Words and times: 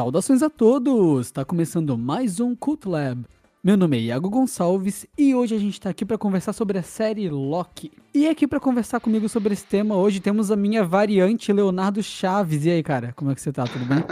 Saudações 0.00 0.42
a 0.42 0.48
todos! 0.48 1.26
Está 1.26 1.44
começando 1.44 1.98
mais 1.98 2.40
um 2.40 2.56
Cult 2.56 2.88
Lab. 2.88 3.26
Meu 3.62 3.76
nome 3.76 3.98
é 3.98 4.00
Iago 4.00 4.30
Gonçalves 4.30 5.06
e 5.16 5.34
hoje 5.34 5.54
a 5.54 5.58
gente 5.58 5.74
está 5.74 5.90
aqui 5.90 6.06
para 6.06 6.16
conversar 6.16 6.54
sobre 6.54 6.78
a 6.78 6.82
série 6.82 7.28
Loki. 7.28 7.92
E 8.14 8.26
aqui 8.26 8.46
para 8.46 8.58
conversar 8.58 8.98
comigo 8.98 9.28
sobre 9.28 9.52
esse 9.52 9.66
tema 9.66 9.94
hoje 9.96 10.18
temos 10.18 10.50
a 10.50 10.56
minha 10.56 10.82
variante 10.82 11.52
Leonardo 11.52 12.02
Chaves. 12.02 12.64
E 12.64 12.70
aí, 12.70 12.82
cara, 12.82 13.12
como 13.14 13.30
é 13.30 13.34
que 13.34 13.42
você 13.42 13.52
tá? 13.52 13.64
Tudo 13.64 13.84
bem? 13.84 14.02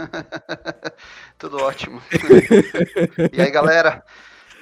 Tudo 1.39 1.57
ótimo. 1.57 1.99
e 3.33 3.41
aí, 3.41 3.49
galera? 3.49 4.03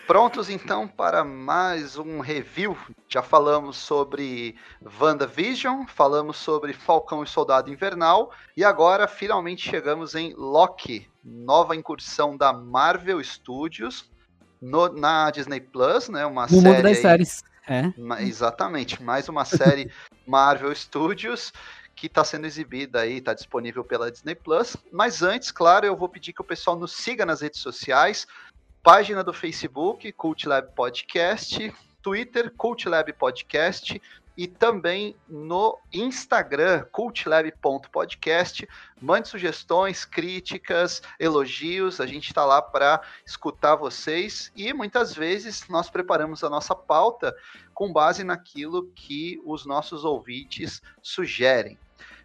Prontos 0.08 0.50
então 0.50 0.88
para 0.88 1.26
mais 1.26 1.98
um 1.98 2.22
review. 2.22 2.78
Já 3.10 3.22
falamos 3.22 3.76
sobre 3.76 4.56
WandaVision, 5.02 5.86
falamos 5.86 6.38
sobre 6.38 6.72
Falcão 6.72 7.26
e 7.26 7.28
Soldado 7.28 7.70
Invernal 7.70 8.32
e 8.56 8.64
agora 8.64 9.06
finalmente 9.06 9.70
chegamos 9.70 10.16
em 10.16 10.34
Loki, 10.34 11.10
nova 11.22 11.76
incursão 11.76 12.38
da 12.38 12.54
Marvel 12.54 13.22
Studios 13.22 14.10
no, 14.62 14.88
na 14.88 15.30
Disney 15.30 15.60
Plus, 15.60 16.08
né? 16.08 16.26
Uma 16.26 16.44
no 16.44 16.48
série. 16.62 16.64
mundo 16.64 16.84
das 16.84 16.96
aí- 16.98 17.02
séries. 17.02 17.44
É. 17.68 17.92
Exatamente, 18.24 19.04
mais 19.04 19.28
uma 19.28 19.44
série 19.44 19.92
Marvel 20.26 20.74
Studios 20.74 21.52
que 21.98 22.05
está 22.05 22.24
sendo 22.24 22.46
exibida 22.46 23.02
aí, 23.02 23.18
está 23.18 23.34
disponível 23.34 23.84
pela 23.84 24.10
Disney 24.12 24.36
Plus. 24.36 24.78
Mas 24.92 25.24
antes, 25.24 25.52
claro, 25.52 25.86
eu 25.86 25.98
vou 25.98 26.08
pedir 26.08 26.32
que 26.32 26.40
o 26.42 26.46
pessoal 26.46 26.77
nos 26.77 26.94
siga 26.94 27.26
nas 27.26 27.42
redes 27.42 27.60
sociais, 27.60 28.27
página 28.88 29.21
do 29.21 29.34
Facebook, 29.34 30.10
Cult 30.13 30.48
Lab 30.48 30.74
Podcast, 30.74 31.74
Twitter, 32.02 32.54
Cult 32.55 32.88
Lab 32.88 33.12
Podcast 33.12 34.02
e 34.38 34.48
também 34.48 35.13
no 35.27 35.77
Instagram, 35.91 36.85
cultlab.podcast. 36.90 38.65
Mande 39.02 39.27
sugestões, 39.27 40.05
críticas, 40.05 41.02
elogios, 41.20 41.99
a 41.99 42.05
gente 42.05 42.30
está 42.30 42.46
lá 42.46 42.62
para 42.62 43.02
escutar 43.26 43.76
vocês 43.76 44.54
e 44.55 44.71
muitas 44.71 45.13
vezes 45.13 45.68
nós 45.68 45.90
preparamos 45.90 46.41
a 46.41 46.49
nossa 46.49 46.74
pauta 46.74 47.35
com 47.74 47.91
base 47.91 48.24
naquilo 48.24 48.90
que 48.96 49.38
os 49.43 49.65
nossos 49.65 50.05
ouvintes 50.05 50.82
sugerem. 51.02 51.77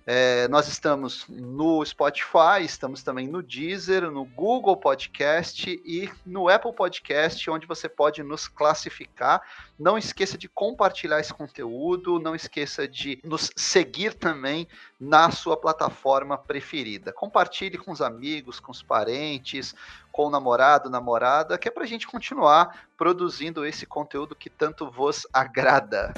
É, 0.05 0.48
nós 0.48 0.67
estamos 0.67 1.25
no 1.28 1.84
Spotify, 1.84 2.62
estamos 2.62 3.05
também 3.05 3.28
no 3.28 3.41
Deezer, 3.41 4.11
no 4.11 4.25
Google 4.25 4.77
Podcast 4.77 5.81
e 5.84 6.11
no 6.27 6.48
Apple 6.48 6.72
Podcast, 6.72 7.48
onde 7.48 7.67
você 7.67 7.89
pode 7.89 8.20
nos 8.23 8.48
classificar. 8.48 9.41
Não 9.78 9.97
esqueça 9.97 10.36
de 10.36 10.48
compartilhar 10.48 11.20
esse 11.20 11.33
conteúdo, 11.33 12.19
não 12.19 12.34
esqueça 12.34 12.89
de 12.89 13.20
nos 13.23 13.53
seguir 13.56 14.14
também 14.14 14.67
na 14.98 15.30
sua 15.30 15.56
plataforma 15.56 16.36
preferida. 16.36 17.12
Compartilhe 17.12 17.78
com 17.78 17.92
os 17.92 18.03
amigos, 18.03 18.58
com 18.58 18.73
os 18.73 18.83
parentes, 18.83 19.73
com 20.11 20.27
o 20.27 20.30
namorado, 20.30 20.91
namorada, 20.91 21.56
que 21.56 21.69
é 21.69 21.70
para 21.70 21.84
a 21.84 21.89
gente 21.89 22.08
continuar 22.08 22.86
produzindo 22.97 23.64
esse 23.64 23.86
conteúdo 23.86 24.34
que 24.34 24.50
tanto 24.50 24.91
vos 24.91 25.27
agrada. 25.33 26.12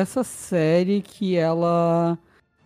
Essa 0.00 0.24
série 0.24 1.02
que 1.02 1.36
ela. 1.36 2.18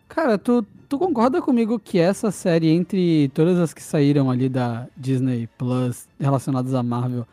Cara, 0.09 0.39
tu, 0.39 0.65
tu 0.89 0.99
concorda 0.99 1.43
comigo 1.43 1.79
que 1.79 1.99
essa 1.99 2.31
série, 2.31 2.69
entre 2.69 3.29
todas 3.35 3.59
as 3.59 3.75
que 3.75 3.83
saíram 3.83 4.31
ali 4.31 4.49
da 4.49 4.87
Disney 4.97 5.49
Plus 5.59 6.09
relacionadas 6.19 6.75
à 6.75 6.83
Marvel, 6.83 7.27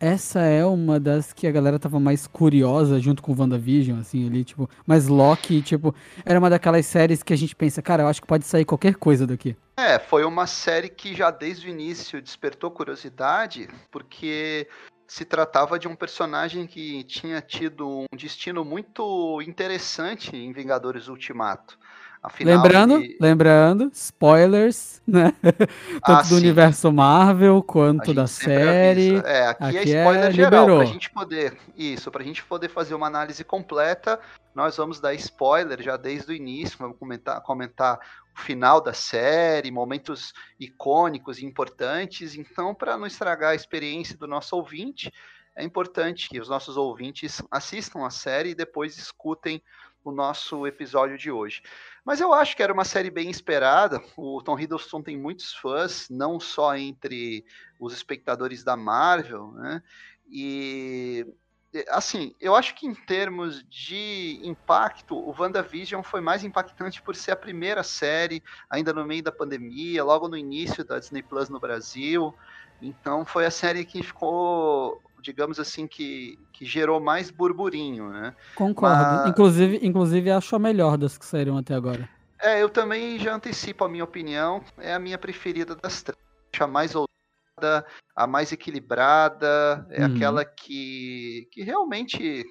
essa 0.00 0.40
é 0.40 0.64
uma 0.64 1.00
das 1.00 1.32
que 1.32 1.46
a 1.46 1.50
galera 1.50 1.78
tava 1.78 1.98
mais 1.98 2.26
curiosa 2.26 3.00
junto 3.00 3.20
com 3.20 3.34
WandaVision, 3.36 3.98
assim, 3.98 4.26
ali, 4.28 4.44
tipo. 4.44 4.70
Mas 4.86 5.08
Loki, 5.08 5.60
tipo, 5.60 5.92
era 6.24 6.38
uma 6.38 6.48
daquelas 6.48 6.86
séries 6.86 7.22
que 7.22 7.32
a 7.32 7.36
gente 7.36 7.56
pensa, 7.56 7.82
cara, 7.82 8.04
eu 8.04 8.06
acho 8.06 8.20
que 8.20 8.26
pode 8.26 8.46
sair 8.46 8.64
qualquer 8.64 8.94
coisa 8.94 9.26
daqui. 9.26 9.56
É, 9.76 9.98
foi 9.98 10.24
uma 10.24 10.46
série 10.46 10.88
que 10.88 11.14
já 11.14 11.30
desde 11.32 11.66
o 11.66 11.70
início 11.70 12.22
despertou 12.22 12.70
curiosidade, 12.70 13.68
porque 13.90 14.68
se 15.08 15.24
tratava 15.24 15.78
de 15.78 15.88
um 15.88 15.96
personagem 15.96 16.66
que 16.66 17.02
tinha 17.04 17.40
tido 17.40 17.88
um 17.88 18.16
destino 18.16 18.62
muito 18.62 19.40
interessante 19.40 20.36
em 20.36 20.52
Vingadores 20.52 21.08
Ultimato. 21.08 21.78
Lembrando, 22.40 23.00
lembrando, 23.20 23.90
spoilers, 23.94 25.00
né? 25.06 25.32
Tanto 25.42 26.02
Ah, 26.02 26.20
do 26.22 26.26
sim. 26.28 26.34
universo 26.36 26.92
Marvel 26.92 27.62
quanto 27.62 28.12
da 28.12 28.26
série. 28.26 29.16
avisa. 29.16 29.26
É, 29.28 29.46
aqui, 29.46 29.64
Aqui 29.64 29.76
é 29.76 29.80
é 29.80 29.98
spoiler 30.00 30.32
geral, 30.32 30.50
liberou. 30.62 30.78
pra 30.78 30.86
gente 30.86 31.10
poder. 31.10 31.56
Isso, 31.76 32.10
pra 32.10 32.24
gente 32.24 32.44
poder 32.44 32.68
fazer 32.68 32.94
uma 32.94 33.06
análise 33.06 33.42
completa, 33.44 34.18
nós 34.54 34.76
vamos 34.76 35.00
dar 35.00 35.14
spoiler 35.14 35.80
já 35.82 35.96
desde 35.96 36.32
o 36.32 36.34
início, 36.34 36.76
vamos 36.78 36.98
comentar, 36.98 37.40
comentar 37.42 37.98
o 38.36 38.40
final 38.40 38.80
da 38.80 38.92
série, 38.92 39.70
momentos 39.70 40.32
icônicos 40.58 41.38
e 41.38 41.46
importantes. 41.46 42.34
Então, 42.34 42.74
para 42.74 42.96
não 42.98 43.06
estragar 43.06 43.50
a 43.52 43.54
experiência 43.54 44.16
do 44.16 44.26
nosso 44.26 44.56
ouvinte, 44.56 45.12
é 45.56 45.64
importante 45.64 46.28
que 46.28 46.40
os 46.40 46.48
nossos 46.48 46.76
ouvintes 46.76 47.42
assistam 47.50 48.04
a 48.06 48.10
série 48.10 48.50
e 48.50 48.54
depois 48.54 48.96
escutem 48.98 49.60
o 50.08 50.14
nosso 50.14 50.66
episódio 50.66 51.16
de 51.16 51.30
hoje. 51.30 51.62
Mas 52.04 52.20
eu 52.20 52.32
acho 52.32 52.56
que 52.56 52.62
era 52.62 52.72
uma 52.72 52.84
série 52.84 53.10
bem 53.10 53.30
esperada. 53.30 54.02
O 54.16 54.42
Tom 54.42 54.58
Hiddleston 54.58 55.02
tem 55.02 55.16
muitos 55.16 55.54
fãs, 55.54 56.08
não 56.08 56.40
só 56.40 56.76
entre 56.76 57.44
os 57.78 57.92
espectadores 57.92 58.64
da 58.64 58.76
Marvel, 58.76 59.52
né? 59.52 59.82
E 60.30 61.26
assim, 61.90 62.34
eu 62.40 62.54
acho 62.54 62.74
que 62.74 62.86
em 62.86 62.94
termos 62.94 63.62
de 63.68 64.40
impacto, 64.42 65.14
o 65.14 65.34
WandaVision 65.38 66.02
foi 66.02 66.20
mais 66.20 66.42
impactante 66.42 67.02
por 67.02 67.14
ser 67.14 67.32
a 67.32 67.36
primeira 67.36 67.82
série, 67.82 68.42
ainda 68.70 68.92
no 68.92 69.04
meio 69.04 69.22
da 69.22 69.30
pandemia, 69.30 70.02
logo 70.02 70.28
no 70.28 70.36
início 70.36 70.84
da 70.84 70.98
Disney 70.98 71.22
Plus 71.22 71.48
no 71.48 71.60
Brasil. 71.60 72.34
Então 72.80 73.26
foi 73.26 73.44
a 73.44 73.50
série 73.50 73.84
que 73.84 74.02
ficou, 74.02 75.02
digamos 75.22 75.58
assim, 75.60 75.86
que, 75.86 76.38
que 76.52 76.64
gerou 76.64 77.00
mais 77.00 77.30
burburinho, 77.30 78.08
né? 78.10 78.34
Concordo. 78.54 78.96
Mas- 78.96 79.28
Inclusive, 79.30 79.80
inclusive, 79.82 80.30
acho 80.30 80.54
a 80.56 80.58
melhor 80.58 80.96
das 80.96 81.16
que 81.18 81.24
saíram 81.26 81.56
até 81.56 81.74
agora. 81.74 82.08
É, 82.40 82.62
eu 82.62 82.68
também 82.68 83.18
já 83.18 83.34
antecipo 83.34 83.84
a 83.84 83.88
minha 83.88 84.04
opinião. 84.04 84.62
É 84.78 84.94
a 84.94 84.98
minha 84.98 85.18
preferida 85.18 85.74
das 85.74 86.02
três. 86.02 86.18
A 86.60 86.66
mais 86.66 86.94
ousada, 86.94 87.84
a 88.16 88.26
mais 88.26 88.52
equilibrada, 88.52 89.86
é 89.90 90.04
Uhum. 90.06 90.14
aquela 90.14 90.44
que, 90.44 91.48
que 91.52 91.62
realmente 91.62 92.44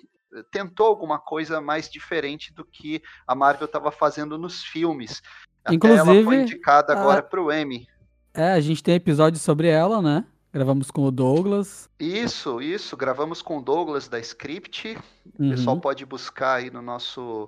tentou 0.51 0.85
alguma 0.87 1.17
coisa 1.19 1.59
mais 1.61 1.89
diferente 1.89 2.53
do 2.53 2.63
que 2.65 3.01
a 3.25 3.33
Marvel 3.33 3.65
estava 3.65 3.91
fazendo 3.91 4.37
nos 4.37 4.63
filmes. 4.63 5.21
Até 5.63 5.73
ela 5.87 5.95
Inclusive, 5.97 6.23
foi 6.23 6.35
indicada 6.41 6.93
a- 6.93 6.99
agora 6.99 7.23
para 7.23 7.41
o 7.41 7.51
Emmy. 7.51 7.87
É, 8.33 8.51
a 8.51 8.59
gente 8.59 8.83
tem 8.83 8.93
episódio 8.95 9.39
sobre 9.39 9.67
ela, 9.67 10.01
né? 10.01 10.25
Gravamos 10.57 10.89
com 10.89 11.04
o 11.04 11.12
Douglas. 11.12 11.88
Isso, 12.00 12.59
isso. 12.59 12.98
Gravamos 12.98 13.44
com 13.44 13.59
o 13.59 13.62
Douglas 13.62 14.07
da 14.07 14.19
Script. 14.19 14.98
O 15.38 15.44
Uhum. 15.44 15.50
pessoal 15.51 15.80
pode 15.80 16.04
buscar 16.04 16.56
aí 16.56 16.71
no 16.71 16.81
nosso. 16.81 17.48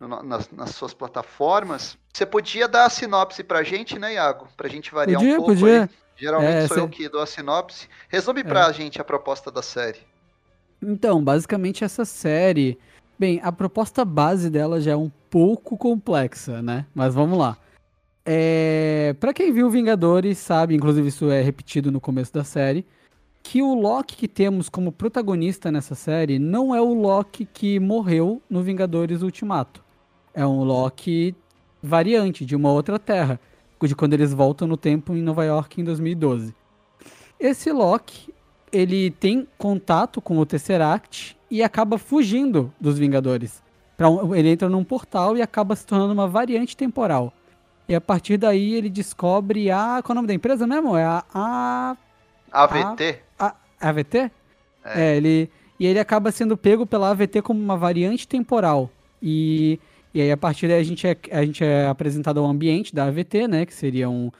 no 0.00 0.22
nas, 0.24 0.50
nas 0.50 0.70
suas 0.70 0.92
plataformas. 0.92 1.96
Você 2.12 2.26
podia 2.26 2.66
dar 2.66 2.86
a 2.86 2.90
sinopse 2.90 3.44
pra 3.44 3.62
gente, 3.62 3.96
né, 3.96 4.14
Iago? 4.14 4.48
Pra 4.56 4.68
gente 4.68 4.92
variar 4.92 5.20
Podia, 5.20 5.34
um 5.34 5.36
pouco 5.36 5.52
podia. 5.54 5.82
aí. 5.84 5.88
Geralmente 6.16 6.50
É, 6.52 6.66
sou 6.66 6.76
cê- 6.76 6.82
eu 6.82 6.88
que 6.88 7.08
dou 7.08 7.20
a 7.22 7.26
sinopse. 7.26 7.88
Resume 8.08 8.42
pra 8.42 8.72
gente 8.72 9.00
a 9.00 9.04
proposta 9.04 9.50
da 9.52 9.62
série. 9.62 10.00
Então, 10.82 11.22
basicamente 11.22 11.84
essa 11.84 12.04
série. 12.04 12.76
Bem, 13.18 13.40
a 13.42 13.52
proposta 13.52 14.04
base 14.04 14.50
dela 14.50 14.80
já 14.80 14.92
é 14.92 14.96
um 14.96 15.10
pouco 15.30 15.76
complexa, 15.76 16.60
né? 16.62 16.86
Mas 16.94 17.14
vamos 17.14 17.38
lá. 17.38 17.56
É... 18.30 19.16
Pra 19.18 19.32
quem 19.32 19.50
viu 19.50 19.70
Vingadores, 19.70 20.36
sabe, 20.36 20.74
inclusive 20.74 21.08
isso 21.08 21.30
é 21.30 21.40
repetido 21.40 21.90
no 21.90 21.98
começo 21.98 22.30
da 22.30 22.44
série, 22.44 22.84
que 23.42 23.62
o 23.62 23.72
Loki 23.72 24.16
que 24.16 24.28
temos 24.28 24.68
como 24.68 24.92
protagonista 24.92 25.72
nessa 25.72 25.94
série 25.94 26.38
não 26.38 26.74
é 26.74 26.80
o 26.80 26.92
Loki 26.92 27.46
que 27.46 27.80
morreu 27.80 28.42
no 28.50 28.62
Vingadores 28.62 29.22
Ultimato. 29.22 29.82
É 30.34 30.46
um 30.46 30.62
Loki 30.62 31.34
variante 31.82 32.44
de 32.44 32.54
uma 32.54 32.70
outra 32.70 32.98
terra, 32.98 33.40
de 33.82 33.94
quando 33.94 34.12
eles 34.12 34.34
voltam 34.34 34.68
no 34.68 34.76
tempo 34.76 35.14
em 35.14 35.22
Nova 35.22 35.46
York 35.46 35.80
em 35.80 35.84
2012. 35.84 36.54
esse 37.40 37.72
Loki, 37.72 38.34
ele 38.70 39.10
tem 39.10 39.48
contato 39.56 40.20
com 40.20 40.36
o 40.36 40.44
Tesseract 40.44 41.34
e 41.50 41.62
acaba 41.62 41.96
fugindo 41.96 42.70
dos 42.78 42.98
Vingadores. 42.98 43.62
Ele 44.36 44.50
entra 44.50 44.68
num 44.68 44.84
portal 44.84 45.34
e 45.34 45.40
acaba 45.40 45.74
se 45.74 45.86
tornando 45.86 46.12
uma 46.12 46.28
variante 46.28 46.76
temporal. 46.76 47.32
E 47.88 47.94
a 47.94 48.00
partir 48.00 48.36
daí 48.36 48.74
ele 48.74 48.90
descobre 48.90 49.70
a. 49.70 50.00
Qual 50.02 50.10
é 50.10 50.12
o 50.12 50.14
nome 50.16 50.28
da 50.28 50.34
empresa 50.34 50.66
mesmo? 50.66 50.96
É 50.96 51.04
a. 51.04 51.24
a 51.32 51.96
AVT? 52.52 53.18
A, 53.38 53.54
a 53.80 53.88
AVT? 53.88 54.18
É. 54.18 54.30
é, 54.84 55.16
ele. 55.16 55.50
E 55.80 55.86
ele 55.86 55.98
acaba 55.98 56.30
sendo 56.32 56.56
pego 56.56 56.84
pela 56.84 57.10
AVT 57.10 57.40
como 57.40 57.60
uma 57.60 57.76
variante 57.76 58.26
temporal. 58.26 58.90
E, 59.22 59.78
e 60.12 60.20
aí, 60.20 60.30
a 60.30 60.36
partir 60.36 60.66
daí, 60.68 60.80
a 60.80 60.84
gente 60.84 61.06
é, 61.06 61.16
a 61.30 61.44
gente 61.44 61.64
é 61.64 61.86
apresentado 61.86 62.40
ao 62.40 62.46
ambiente 62.46 62.94
da 62.94 63.04
AVT, 63.04 63.48
né? 63.48 63.64
Que 63.64 63.72
seria 63.72 64.10
um, 64.10 64.30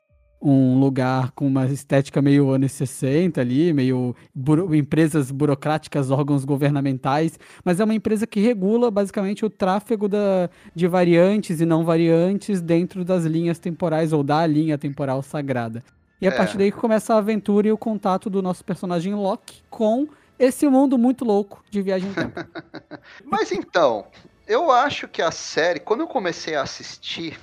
um 0.41 0.79
lugar 0.79 1.33
com 1.33 1.47
uma 1.47 1.67
estética 1.67 2.23
meio 2.23 2.51
anos 2.51 2.73
60 2.73 3.41
ali, 3.41 3.73
meio 3.73 4.15
buro 4.35 4.75
empresas 4.75 5.31
burocráticas, 5.31 6.11
órgãos 6.11 6.45
governamentais, 6.45 7.39
mas 7.65 7.81
é 7.81 7.85
uma 7.85 7.95
empresa 7.95 8.27
que 8.27 8.41
regula 8.41 8.91
basicamente 8.91 9.45
o 9.45 9.51
tráfego 9.51 10.09
da, 10.09 10.49
de 10.75 10.87
variantes 10.87 11.61
e 11.61 11.67
não 11.67 11.85
variantes 11.85 12.61
dentro 12.61 13.05
das 13.05 13.25
linhas 13.25 13.59
temporais 13.59 14.13
ou 14.13 14.23
da 14.23 14.47
linha 14.47 14.79
temporal 14.79 15.23
sagrada. 15.23 15.83
E 16.21 16.27
é 16.27 16.29
a 16.29 16.33
partir 16.33 16.57
daí 16.57 16.73
que 16.73 16.79
começa 16.79 17.15
a 17.15 17.19
aventura 17.19 17.69
e 17.69 17.73
o 17.73 17.79
contato 17.79 18.29
do 18.29 18.43
nosso 18.43 18.65
personagem 18.65 19.15
Loki 19.15 19.63
com 19.71 20.09
esse 20.39 20.69
mundo 20.69 20.97
muito 20.97 21.25
louco 21.25 21.65
de 21.71 21.83
viagem 21.83 22.09
no 22.09 22.15
tempo. 22.15 22.45
mas 23.25 23.51
então, 23.53 24.07
eu 24.47 24.71
acho 24.71 25.09
que 25.09 25.21
a 25.21 25.31
série, 25.31 25.81
quando 25.81 26.01
eu 26.01 26.09
comecei 26.09 26.55
a 26.55 26.63
assistir, 26.63 27.39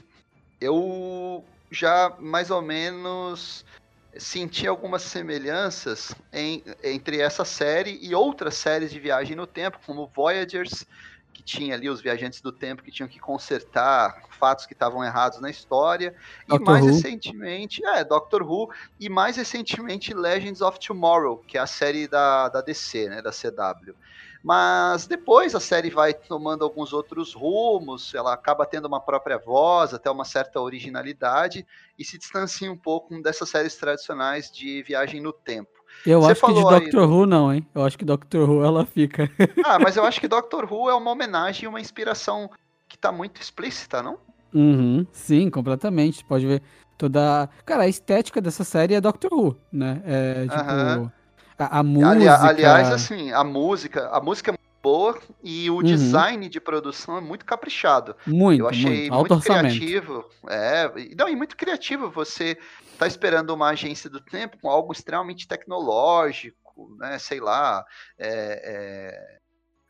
eu 0.60 1.44
já 1.72 2.16
mais 2.20 2.52
ou 2.52 2.62
menos 2.62 3.66
senti 4.18 4.66
algumas 4.66 5.02
semelhanças 5.02 6.16
em, 6.32 6.64
entre 6.84 7.20
essa 7.20 7.44
série 7.44 8.00
e 8.02 8.16
outras 8.16 8.56
séries 8.56 8.92
de 8.92 9.00
viagem 9.00 9.36
no 9.36 9.46
tempo, 9.46 9.80
como 9.86 10.10
Voyagers, 10.16 10.86
que 11.34 11.44
tinha 11.44 11.76
ali 11.76 11.90
os 11.90 12.00
viajantes 12.00 12.40
do 12.40 12.52
tempo 12.52 12.82
que 12.82 12.92
tinham 12.92 13.10
que 13.10 13.20
consertar 13.20 14.24
fatos 14.40 14.66
que 14.66 14.74
estavam 14.74 15.04
errados 15.04 15.42
na 15.42 15.50
história, 15.50 16.16
Doctor 16.48 16.62
e 16.62 16.64
mais 16.64 16.86
Who. 16.86 16.94
recentemente, 16.94 17.86
é, 17.86 18.04
Doctor 18.06 18.42
Who, 18.42 18.70
e 18.98 19.10
mais 19.10 19.36
recentemente 19.36 20.14
Legends 20.14 20.62
of 20.62 20.80
Tomorrow, 20.80 21.44
que 21.46 21.58
é 21.58 21.62
a 21.62 21.68
série 21.68 22.08
da, 22.08 22.48
da 22.48 22.62
DC, 22.62 23.10
né, 23.10 23.22
da 23.22 23.32
CW. 23.32 23.94
Mas 24.46 25.08
depois 25.08 25.56
a 25.56 25.60
série 25.60 25.90
vai 25.90 26.14
tomando 26.14 26.64
alguns 26.64 26.94
outros 26.94 27.34
rumos, 27.34 28.14
ela 28.14 28.32
acaba 28.32 28.64
tendo 28.64 28.86
uma 28.86 29.00
própria 29.00 29.40
voz, 29.40 29.92
até 29.92 30.08
uma 30.12 30.24
certa 30.24 30.62
originalidade, 30.62 31.66
e 31.98 32.06
se 32.06 32.16
distancia 32.16 32.72
um 32.72 32.78
pouco 32.78 33.20
dessas 33.24 33.50
séries 33.50 33.76
tradicionais 33.76 34.52
de 34.52 34.84
viagem 34.84 35.20
no 35.20 35.34
tempo. 35.34 35.72
Eu 36.06 36.22
Você 36.22 36.34
acho 36.34 36.46
que 36.46 36.54
de 36.54 36.62
Doctor 36.62 37.10
Who 37.10 37.26
não, 37.26 37.52
hein? 37.52 37.66
Eu 37.74 37.84
acho 37.84 37.98
que 37.98 38.06
Doctor 38.06 38.48
Who 38.48 38.64
ela 38.64 38.86
fica. 38.86 39.28
ah, 39.66 39.80
mas 39.80 39.98
eu 39.98 40.04
acho 40.04 40.22
que 40.22 40.28
Doctor 40.28 40.72
Who 40.72 40.92
é 40.92 40.94
uma 40.94 41.10
homenagem 41.10 41.66
e 41.66 41.68
uma 41.68 41.82
inspiração 41.82 42.48
que 42.88 43.00
tá 43.00 43.12
muito 43.12 43.42
explícita, 43.42 44.04
não? 44.04 44.20
Uhum, 44.54 45.08
sim, 45.12 45.50
completamente. 45.50 46.24
Pode 46.24 46.46
ver 46.46 46.62
toda. 47.00 47.50
Cara, 47.66 47.86
a 47.86 47.88
estética 47.88 48.40
dessa 48.40 48.64
série 48.64 48.94
é 48.94 49.02
Doctor 49.02 49.34
Who, 49.34 49.58
né? 49.72 50.04
É 50.06 50.48
tipo. 50.48 51.02
Uhum. 51.02 51.12
A, 51.58 51.80
a 51.80 51.84
música. 51.84 52.12
Ali, 52.12 52.28
aliás, 52.28 52.92
assim, 52.92 53.32
a 53.32 53.44
música, 53.44 54.10
a 54.10 54.20
música 54.20 54.52
é 54.52 54.54
muito 54.54 54.66
boa 54.82 55.20
e 55.44 55.70
o 55.70 55.78
uhum. 55.78 55.84
design 55.84 56.48
de 56.50 56.60
produção 56.60 57.18
é 57.18 57.22
muito 57.22 57.46
caprichado. 57.46 58.16
Muito, 58.28 58.62
Eu 58.62 58.68
achei 58.68 59.10
muito, 59.10 59.34
muito 59.34 59.40
criativo. 59.40 60.30
É, 60.50 60.92
não, 61.18 61.28
e 61.28 61.36
muito 61.36 61.56
criativo 61.58 62.12
você 62.12 62.58
tá 62.98 63.08
esperando 63.08 63.54
uma 63.54 63.70
agência 63.70 64.10
do 64.10 64.20
tempo 64.20 64.58
com 64.62 64.70
algo 64.70 64.92
extremamente 64.92 65.48
tecnológico, 65.48 66.96
né? 67.00 67.18
Sei 67.18 67.40
lá, 67.40 67.84
é, 68.18 68.62
é, 68.64 69.40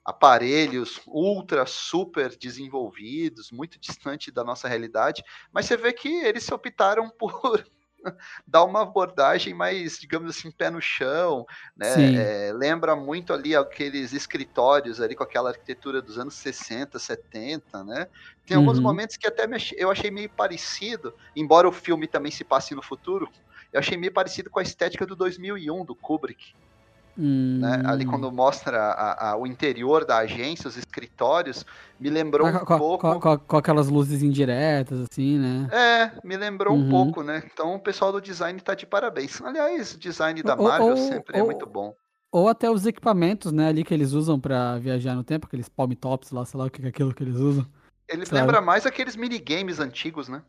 aparelhos 0.05 1.01
ultra 1.07 1.65
super 1.65 2.37
desenvolvidos, 2.37 3.51
muito 3.51 3.79
distante 3.79 4.31
da 4.31 4.43
nossa 4.43 4.67
realidade, 4.67 5.23
mas 5.51 5.65
você 5.65 5.75
vê 5.75 5.91
que 5.91 6.07
eles 6.07 6.43
se 6.43 6.53
optaram 6.53 7.09
por 7.17 7.65
dá 8.47 8.63
uma 8.63 8.81
abordagem 8.81 9.53
mais, 9.53 9.99
digamos 9.99 10.29
assim, 10.29 10.51
pé 10.51 10.69
no 10.69 10.81
chão, 10.81 11.45
né? 11.75 11.93
É, 12.15 12.53
lembra 12.53 12.95
muito 12.95 13.33
ali 13.33 13.55
aqueles 13.55 14.13
escritórios 14.13 15.01
ali 15.01 15.15
com 15.15 15.23
aquela 15.23 15.49
arquitetura 15.49 16.01
dos 16.01 16.17
anos 16.17 16.35
60, 16.35 16.97
70, 16.99 17.83
né? 17.83 18.07
Tem 18.45 18.57
alguns 18.57 18.77
uhum. 18.77 18.83
momentos 18.83 19.17
que 19.17 19.27
até 19.27 19.47
eu 19.77 19.89
achei 19.89 20.11
meio 20.11 20.29
parecido, 20.29 21.13
embora 21.35 21.67
o 21.67 21.71
filme 21.71 22.07
também 22.07 22.31
se 22.31 22.43
passe 22.43 22.75
no 22.75 22.81
futuro, 22.81 23.29
eu 23.73 23.79
achei 23.79 23.97
meio 23.97 24.13
parecido 24.13 24.49
com 24.49 24.59
a 24.59 24.63
estética 24.63 25.05
do 25.05 25.15
2001 25.15 25.83
do 25.83 25.95
Kubrick. 25.95 26.55
Hum. 27.17 27.59
Né? 27.59 27.81
Ali 27.85 28.05
quando 28.05 28.29
mostra 28.31 28.77
a, 28.77 29.31
a, 29.31 29.37
o 29.37 29.47
interior 29.47 30.05
da 30.05 30.17
agência, 30.17 30.67
os 30.67 30.77
escritórios, 30.77 31.65
me 31.99 32.09
lembrou 32.09 32.47
um 32.47 32.59
com, 32.59 32.77
pouco. 32.77 33.19
Com, 33.19 33.37
com, 33.37 33.57
aquelas 33.57 33.87
luzes 33.87 34.21
indiretas, 34.21 34.99
assim, 34.99 35.37
né? 35.39 35.67
É, 35.71 36.11
me 36.23 36.35
lembrou 36.35 36.73
uhum. 36.73 36.85
um 36.85 36.89
pouco, 36.89 37.23
né? 37.23 37.43
Então 37.51 37.75
o 37.75 37.79
pessoal 37.79 38.11
do 38.11 38.21
design 38.21 38.59
tá 38.59 38.75
de 38.75 38.85
parabéns. 38.85 39.41
Aliás, 39.41 39.93
o 39.93 39.99
design 39.99 40.43
da 40.43 40.55
Marvel 40.55 40.89
ou, 40.89 40.97
sempre 40.97 41.37
é 41.37 41.41
ou, 41.41 41.45
é 41.45 41.51
muito 41.51 41.65
bom. 41.65 41.95
Ou 42.31 42.49
até 42.49 42.69
os 42.69 42.85
equipamentos, 42.85 43.53
né, 43.53 43.69
ali 43.69 43.83
que 43.83 43.93
eles 43.93 44.11
usam 44.11 44.37
para 44.37 44.77
viajar 44.77 45.15
no 45.15 45.23
tempo, 45.23 45.47
aqueles 45.47 45.69
palm 45.69 45.91
tops 45.91 46.31
lá, 46.31 46.43
sei 46.43 46.59
lá 46.59 46.65
o 46.65 46.69
que 46.69 46.85
é 46.85 46.89
aquilo 46.89 47.13
que 47.13 47.23
eles 47.23 47.37
usam. 47.37 47.65
Eles 48.09 48.29
lembram 48.29 48.61
mais 48.61 48.85
aqueles 48.85 49.15
minigames 49.15 49.79
antigos, 49.79 50.27
né? 50.27 50.43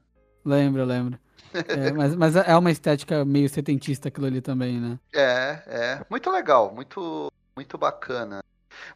Lembra, 0.47 0.85
lembra. 0.85 1.21
É, 1.53 1.91
mas, 1.93 2.15
mas 2.15 2.37
é 2.37 2.57
uma 2.57 2.71
estética 2.71 3.25
meio 3.25 3.49
setentista 3.49 4.09
aquilo 4.09 4.27
ali 4.27 4.41
também, 4.41 4.81
né? 4.81 4.99
É, 5.13 5.63
é. 5.67 6.07
Muito 6.09 6.31
legal, 6.31 6.73
muito, 6.75 7.33
muito 7.57 7.77
bacana. 7.77 8.41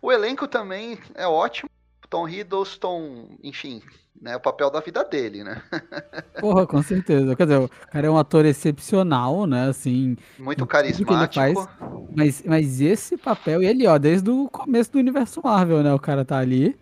O 0.01 0.13
elenco 0.13 0.47
também 0.47 0.99
é 1.15 1.27
ótimo. 1.27 1.69
Tom 2.09 2.29
Hiddleston, 2.29 3.39
enfim, 3.41 3.81
né, 4.21 4.37
o 4.37 4.41
papel 4.41 4.69
da 4.69 4.81
vida 4.81 5.05
dele, 5.05 5.45
né? 5.45 5.63
Porra, 6.41 6.67
com 6.67 6.83
certeza. 6.83 7.37
Quer 7.37 7.45
dizer, 7.45 7.61
o 7.61 7.69
cara 7.69 8.07
é 8.07 8.11
um 8.11 8.19
ator 8.19 8.45
excepcional, 8.45 9.47
né? 9.47 9.69
Assim. 9.69 10.17
Muito 10.37 10.67
carismático. 10.67 11.35
Faz, 11.35 11.69
mas, 12.15 12.43
mas 12.45 12.81
esse 12.81 13.17
papel, 13.17 13.63
e 13.63 13.67
ele, 13.67 13.87
ó, 13.87 13.97
desde 13.97 14.29
o 14.29 14.49
começo 14.49 14.91
do 14.91 14.99
universo 14.99 15.41
Marvel, 15.43 15.85
né? 15.85 15.95
O 15.95 16.01
cara 16.01 16.25
tá 16.25 16.39
ali. 16.39 16.77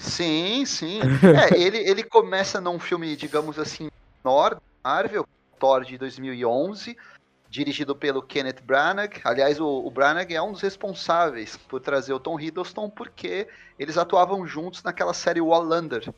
Sim, 0.00 0.64
sim. 0.64 1.00
É, 1.52 1.60
ele, 1.60 1.78
ele 1.78 2.02
começa 2.02 2.60
num 2.60 2.78
filme, 2.78 3.14
digamos 3.14 3.58
assim, 3.58 3.90
menor 4.24 4.60
Marvel, 4.82 5.26
Thor 5.58 5.84
de 5.84 5.98
2011, 5.98 6.96
dirigido 7.48 7.94
pelo 7.94 8.22
Kenneth 8.22 8.62
Branagh. 8.64 9.20
Aliás, 9.22 9.60
o, 9.60 9.66
o 9.66 9.90
Branagh 9.90 10.32
é 10.32 10.40
um 10.40 10.52
dos 10.52 10.62
responsáveis 10.62 11.56
por 11.68 11.80
trazer 11.80 12.14
o 12.14 12.20
Tom 12.20 12.40
Hiddleston, 12.40 12.88
porque 12.88 13.46
eles 13.78 13.98
atuavam 13.98 14.46
juntos 14.46 14.82
naquela 14.82 15.12
série 15.12 15.40
Wallander, 15.40 16.12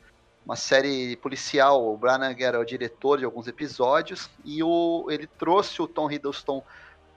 uma 0.45 0.55
série 0.55 1.17
policial. 1.17 1.85
O 1.85 1.97
Branagh 1.97 2.41
era 2.41 2.59
o 2.59 2.65
diretor 2.65 3.19
de 3.19 3.25
alguns 3.25 3.47
episódios 3.47 4.29
e 4.45 4.63
o, 4.63 5.07
ele 5.09 5.27
trouxe 5.27 5.81
o 5.81 5.87
Tom 5.87 6.09
Hiddleston 6.09 6.63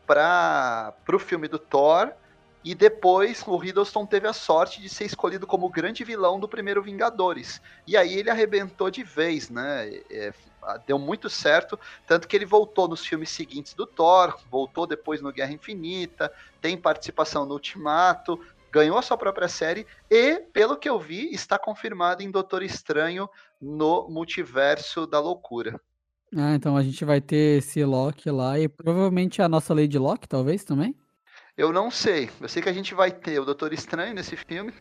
para 0.04 0.94
o 1.12 1.18
filme 1.18 1.46
do 1.46 1.58
Thor. 1.58 2.10
E 2.66 2.74
depois 2.74 3.44
o 3.46 3.62
Hiddleston 3.62 4.04
teve 4.04 4.26
a 4.26 4.32
sorte 4.32 4.82
de 4.82 4.88
ser 4.88 5.04
escolhido 5.04 5.46
como 5.46 5.68
grande 5.68 6.02
vilão 6.02 6.40
do 6.40 6.48
primeiro 6.48 6.82
Vingadores. 6.82 7.62
E 7.86 7.96
aí 7.96 8.18
ele 8.18 8.28
arrebentou 8.28 8.90
de 8.90 9.04
vez, 9.04 9.48
né? 9.48 9.88
É, 10.10 10.32
deu 10.84 10.98
muito 10.98 11.30
certo, 11.30 11.78
tanto 12.08 12.26
que 12.26 12.34
ele 12.34 12.44
voltou 12.44 12.88
nos 12.88 13.06
filmes 13.06 13.30
seguintes 13.30 13.72
do 13.72 13.86
Thor, 13.86 14.36
voltou 14.50 14.84
depois 14.84 15.22
no 15.22 15.32
Guerra 15.32 15.52
Infinita, 15.52 16.32
tem 16.60 16.76
participação 16.76 17.46
no 17.46 17.52
Ultimato, 17.52 18.44
ganhou 18.72 18.98
a 18.98 19.02
sua 19.02 19.16
própria 19.16 19.46
série 19.46 19.86
e, 20.10 20.40
pelo 20.52 20.76
que 20.76 20.88
eu 20.88 20.98
vi, 20.98 21.32
está 21.32 21.56
confirmado 21.56 22.20
em 22.24 22.32
Doutor 22.32 22.64
Estranho 22.64 23.30
no 23.62 24.08
Multiverso 24.08 25.06
da 25.06 25.20
Loucura. 25.20 25.80
Ah, 26.36 26.56
então 26.56 26.76
a 26.76 26.82
gente 26.82 27.04
vai 27.04 27.20
ter 27.20 27.58
esse 27.58 27.84
Loki 27.84 28.28
lá 28.28 28.58
e 28.58 28.66
provavelmente 28.66 29.40
a 29.40 29.48
nossa 29.48 29.72
Lady 29.72 29.96
Loki, 29.96 30.28
talvez, 30.28 30.64
também? 30.64 30.96
Eu 31.56 31.72
não 31.72 31.90
sei. 31.90 32.30
Eu 32.40 32.48
sei 32.48 32.62
que 32.62 32.68
a 32.68 32.72
gente 32.72 32.94
vai 32.94 33.10
ter 33.10 33.40
o 33.40 33.44
Doutor 33.44 33.72
Estranho 33.72 34.14
nesse 34.14 34.36
filme, 34.36 34.74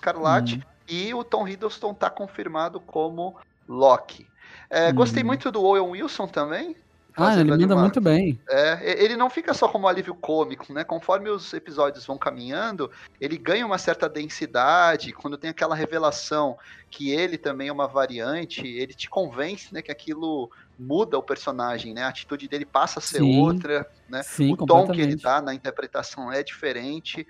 Carlate, 0.00 0.56
hum. 0.56 0.62
e 0.88 1.12
o 1.12 1.22
Tom 1.22 1.46
Hiddleston 1.46 1.92
está 1.92 2.08
confirmado 2.08 2.80
como 2.80 3.36
Loki. 3.68 4.26
É, 4.70 4.88
hum. 4.90 4.94
Gostei 4.94 5.22
muito 5.22 5.52
do 5.52 5.62
Owen 5.62 5.90
Wilson 5.90 6.26
também. 6.26 6.76
Ah, 7.16 7.32
ele 7.32 7.44
manda 7.44 7.76
muito 7.76 8.00
bem. 8.00 8.40
É, 8.48 9.04
ele 9.04 9.16
não 9.16 9.30
fica 9.30 9.54
só 9.54 9.68
como 9.68 9.86
alívio 9.86 10.16
cômico, 10.16 10.72
né? 10.72 10.82
Conforme 10.82 11.30
os 11.30 11.52
episódios 11.52 12.04
vão 12.04 12.18
caminhando, 12.18 12.90
ele 13.20 13.38
ganha 13.38 13.64
uma 13.64 13.78
certa 13.78 14.08
densidade. 14.08 15.12
Quando 15.12 15.38
tem 15.38 15.50
aquela 15.50 15.76
revelação 15.76 16.58
que 16.90 17.12
ele 17.12 17.38
também 17.38 17.68
é 17.68 17.72
uma 17.72 17.86
variante, 17.86 18.66
ele 18.66 18.94
te 18.94 19.08
convence, 19.08 19.72
né, 19.72 19.80
que 19.80 19.92
aquilo 19.92 20.50
muda 20.78 21.18
o 21.18 21.22
personagem, 21.22 21.94
né? 21.94 22.02
A 22.02 22.08
atitude 22.08 22.48
dele 22.48 22.64
passa 22.64 22.98
a 22.98 23.02
ser 23.02 23.18
Sim. 23.18 23.40
outra, 23.40 23.86
né? 24.08 24.22
Sim, 24.22 24.52
o 24.52 24.66
tom 24.66 24.88
que 24.88 25.00
ele 25.00 25.16
dá 25.16 25.40
na 25.40 25.54
interpretação 25.54 26.32
é 26.32 26.42
diferente. 26.42 27.26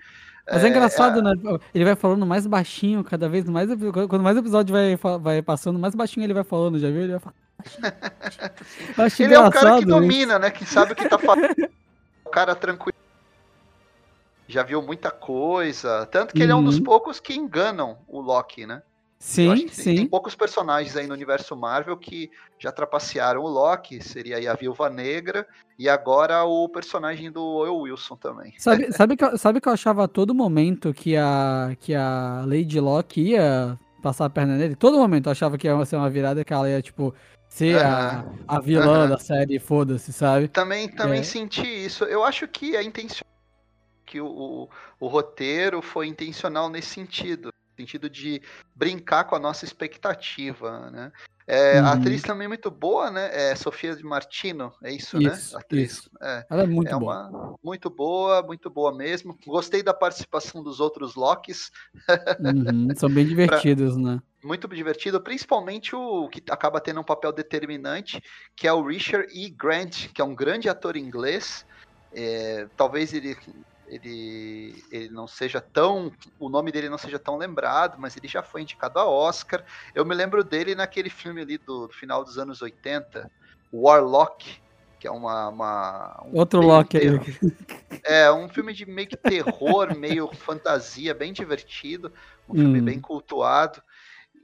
Mas 0.47 0.63
é, 0.63 0.67
é 0.67 0.69
engraçado, 0.69 1.19
é... 1.19 1.21
né? 1.21 1.59
Ele 1.73 1.85
vai 1.85 1.95
falando 1.95 2.25
mais 2.25 2.45
baixinho, 2.45 3.03
cada 3.03 3.27
vez 3.27 3.45
mais. 3.45 3.69
Quando 4.09 4.23
mais 4.23 4.37
episódio 4.37 4.73
vai, 4.73 4.95
vai 5.19 5.41
passando, 5.41 5.79
mais 5.79 5.95
baixinho 5.95 6.23
ele 6.23 6.33
vai 6.33 6.43
falando, 6.43 6.79
já 6.79 6.89
viu? 6.89 7.01
Ele 7.01 7.17
vai 7.17 7.19
falando. 7.19 7.45
ele 9.19 9.33
é 9.33 9.39
o 9.39 9.51
cara 9.51 9.79
que 9.79 9.85
domina, 9.85 10.37
né? 10.37 10.51
Que 10.51 10.65
sabe 10.65 10.93
o 10.93 10.95
que 10.95 11.09
tá 11.09 11.17
falando. 11.17 11.55
cara 12.35 12.53
tranquilo. 12.53 12.97
Já 14.45 14.61
viu 14.61 14.81
muita 14.81 15.09
coisa. 15.09 16.05
Tanto 16.07 16.33
que 16.33 16.39
uhum. 16.39 16.43
ele 16.43 16.51
é 16.51 16.55
um 16.55 16.63
dos 16.63 16.77
uhum. 16.77 16.83
poucos 16.83 17.19
que 17.19 17.33
enganam 17.33 17.97
o 18.07 18.19
Loki, 18.19 18.65
né? 18.67 18.83
Sim, 19.25 19.67
sim. 19.69 19.95
Tem 19.95 20.05
poucos 20.05 20.35
personagens 20.35 20.95
aí 20.95 21.07
no 21.07 21.15
universo 21.15 21.55
Marvel 21.55 21.97
que 21.97 22.29
já 22.59 22.71
trapacearam 22.71 23.41
o 23.41 23.47
Loki, 23.47 23.99
seria 23.99 24.37
aí 24.37 24.47
a 24.47 24.53
Viúva 24.53 24.87
Negra, 24.87 25.47
e 25.79 25.89
agora 25.89 26.43
o 26.43 26.69
personagem 26.69 27.31
do 27.31 27.43
Oil 27.43 27.75
Wilson 27.75 28.15
também. 28.17 28.53
Sabe, 28.59 28.91
sabe, 28.93 29.17
que, 29.17 29.37
sabe 29.39 29.59
que 29.59 29.67
eu 29.67 29.73
achava 29.73 30.03
a 30.03 30.07
todo 30.07 30.35
momento 30.35 30.93
que 30.93 31.17
a, 31.17 31.75
que 31.79 31.95
a 31.95 32.43
Lady 32.45 32.79
Locke 32.79 33.19
ia 33.19 33.79
passar 33.99 34.25
a 34.25 34.29
perna 34.29 34.57
nele? 34.57 34.75
Todo 34.75 34.99
momento 34.99 35.25
eu 35.25 35.31
achava 35.31 35.57
que 35.57 35.65
ia 35.65 35.85
ser 35.85 35.95
uma 35.95 36.09
virada 36.09 36.45
que 36.45 36.53
ela 36.53 36.69
ia, 36.69 36.79
tipo, 36.79 37.11
ser 37.49 37.83
a, 37.83 38.23
a 38.47 38.59
vilã 38.59 39.09
da 39.09 39.17
série, 39.17 39.57
foda-se, 39.57 40.13
sabe? 40.13 40.49
Também, 40.49 40.87
também 40.87 41.21
é. 41.21 41.23
senti 41.23 41.65
isso. 41.65 42.03
Eu 42.03 42.23
acho 42.23 42.47
que 42.47 42.75
é 42.75 42.83
intencional 42.83 43.25
que 44.05 44.21
o, 44.21 44.27
o, 44.27 44.69
o 44.99 45.07
roteiro 45.07 45.81
foi 45.81 46.05
intencional 46.05 46.69
nesse 46.69 46.89
sentido 46.89 47.54
sentido 47.75 48.09
de 48.09 48.41
brincar 48.75 49.25
com 49.25 49.35
a 49.35 49.39
nossa 49.39 49.65
expectativa, 49.65 50.89
né? 50.91 51.11
É, 51.47 51.79
uhum. 51.79 51.87
A 51.87 51.91
atriz 51.91 52.23
também 52.23 52.45
é 52.45 52.47
muito 52.47 52.71
boa, 52.71 53.11
né? 53.11 53.29
É 53.31 53.55
Sofia 53.55 53.95
de 53.95 54.03
Martino, 54.03 54.73
é 54.83 54.91
isso, 54.91 55.19
né? 55.19 55.31
isso 55.31 55.53
né? 55.53 55.61
atriz. 55.63 55.91
Isso. 55.91 56.09
É, 56.19 56.45
Ela 56.49 56.63
é 56.63 56.67
muito 56.67 56.95
é 56.95 56.97
boa. 56.97 57.29
Uma, 57.29 57.55
muito 57.63 57.89
boa, 57.89 58.41
muito 58.41 58.69
boa 58.69 58.95
mesmo. 58.95 59.37
Gostei 59.45 59.83
da 59.83 59.93
participação 59.93 60.63
dos 60.63 60.79
outros 60.79 61.13
Locks. 61.13 61.71
Uhum, 62.39 62.87
são 62.97 63.09
bem 63.09 63.27
divertidos, 63.27 63.93
pra... 63.93 64.01
né? 64.01 64.21
Muito 64.43 64.67
divertido, 64.67 65.21
principalmente 65.21 65.95
o 65.95 66.27
que 66.29 66.41
acaba 66.49 66.81
tendo 66.81 66.99
um 66.99 67.03
papel 67.03 67.31
determinante, 67.31 68.21
que 68.55 68.67
é 68.67 68.73
o 68.73 68.83
Richard 68.83 69.27
E. 69.31 69.49
Grant, 69.49 70.07
que 70.13 70.21
é 70.21 70.25
um 70.25 70.35
grande 70.35 70.67
ator 70.67 70.97
inglês. 70.97 71.65
É, 72.11 72.67
talvez 72.75 73.13
ele 73.13 73.37
ele, 73.87 74.83
ele 74.91 75.09
não 75.09 75.27
seja 75.27 75.61
tão. 75.61 76.11
O 76.39 76.49
nome 76.49 76.71
dele 76.71 76.89
não 76.89 76.97
seja 76.97 77.19
tão 77.19 77.37
lembrado, 77.37 77.97
mas 77.99 78.17
ele 78.17 78.27
já 78.27 78.41
foi 78.41 78.61
indicado 78.61 78.99
a 78.99 79.05
Oscar. 79.05 79.63
Eu 79.93 80.05
me 80.05 80.15
lembro 80.15 80.43
dele 80.43 80.75
naquele 80.75 81.09
filme 81.09 81.41
ali 81.41 81.57
do, 81.57 81.87
do 81.87 81.93
final 81.93 82.23
dos 82.23 82.37
anos 82.37 82.61
80, 82.61 83.29
Warlock, 83.73 84.59
que 84.99 85.07
é 85.07 85.11
uma. 85.11 85.49
uma 85.49 86.23
um 86.25 86.37
Outro 86.37 86.61
Loki 86.61 86.97
aí. 86.97 87.07
É, 88.03 88.31
um 88.31 88.49
filme 88.49 88.73
de 88.73 88.85
meio 88.85 89.07
que 89.07 89.17
terror, 89.17 89.95
meio 89.95 90.27
fantasia, 90.35 91.13
bem 91.13 91.31
divertido. 91.31 92.11
Um 92.49 92.53
hum. 92.53 92.57
filme 92.57 92.81
bem 92.81 92.99
cultuado. 92.99 93.81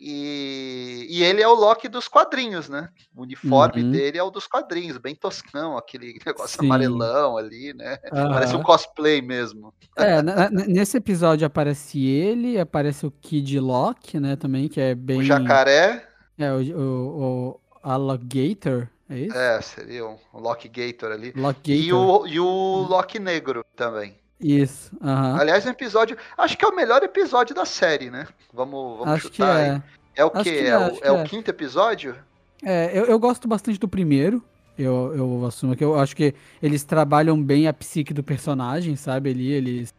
E, 0.04 1.06
e 1.08 1.24
ele 1.24 1.44
é 1.44 1.48
o 1.48 1.54
Loki 1.54 1.88
dos 1.88 2.08
quadrinhos, 2.08 2.68
né? 2.68 2.90
O 3.16 3.22
uniforme 3.22 3.84
uhum. 3.84 3.92
dele 3.92 4.18
é 4.18 4.24
o 4.24 4.32
dos 4.32 4.48
quadrinhos, 4.48 4.98
bem 4.98 5.14
toscão, 5.14 5.78
aquele 5.78 6.18
negócio 6.26 6.60
Sim. 6.60 6.66
amarelão 6.66 7.38
ali, 7.38 7.72
né? 7.72 8.00
Uhum. 8.12 8.32
Parece 8.32 8.56
um 8.56 8.64
cosplay 8.64 9.22
mesmo. 9.22 9.72
É, 9.96 10.20
nesse 10.68 10.98
episódio 10.98 11.46
aparece 11.46 12.04
ele, 12.04 12.60
aparece 12.60 13.06
o 13.06 13.12
Kid 13.12 13.60
Loki, 13.60 14.20
né, 14.20 14.36
também, 14.36 14.68
que 14.68 14.82
é 14.82 14.96
bem... 14.96 15.20
O 15.20 15.24
jacaré. 15.24 16.08
É, 16.36 16.52
o, 16.52 16.80
o, 16.80 17.50
o 17.50 17.60
Alligator, 17.84 18.88
é 19.08 19.20
isso? 19.20 19.38
É, 19.38 19.62
seria 19.62 20.06
o 20.06 20.18
Loki 20.34 20.68
Gator 20.68 21.12
ali. 21.12 21.32
Loki 21.36 21.76
Gator. 21.76 21.86
E 21.86 21.94
o, 21.94 22.28
e 22.28 22.40
o 22.40 22.88
Loki 22.90 23.20
Negro 23.20 23.64
também. 23.76 24.16
Isso. 24.42 24.92
Uhum. 25.00 25.36
Aliás, 25.36 25.66
um 25.66 25.70
episódio. 25.70 26.18
Acho 26.38 26.58
que 26.58 26.66
é 26.66 26.68
o 26.68 26.76
melhor 26.76 27.04
episódio 27.04 27.54
da 27.54 27.66
série, 27.66 28.10
né? 28.10 28.28
Vamos, 28.52 28.98
vamos 28.98 29.14
acho 29.14 29.28
chutar 29.28 29.56
que 29.56 29.62
é. 29.62 29.72
Aí. 29.72 29.82
É 30.16 30.26
o 30.26 30.32
quê? 30.32 30.44
Que 30.44 30.50
é, 30.50 30.70
é, 30.70 30.78
o, 30.78 31.00
é 31.02 31.12
o 31.12 31.24
quinto 31.24 31.50
episódio? 31.50 32.16
É, 32.64 32.92
eu, 32.94 33.06
eu 33.06 33.20
gosto 33.20 33.48
bastante 33.48 33.80
do 33.80 33.88
primeiro. 33.88 34.44
Eu, 34.78 35.14
eu 35.16 35.46
assumo 35.46 35.76
que 35.76 35.84
eu 35.84 35.98
acho 36.00 36.16
que 36.16 36.34
eles 36.62 36.84
trabalham 36.84 37.42
bem 37.42 37.68
a 37.68 37.74
psique 37.74 38.14
do 38.14 38.24
personagem, 38.24 38.96
sabe? 38.96 39.30
Ali, 39.30 39.52
eles. 39.52 39.94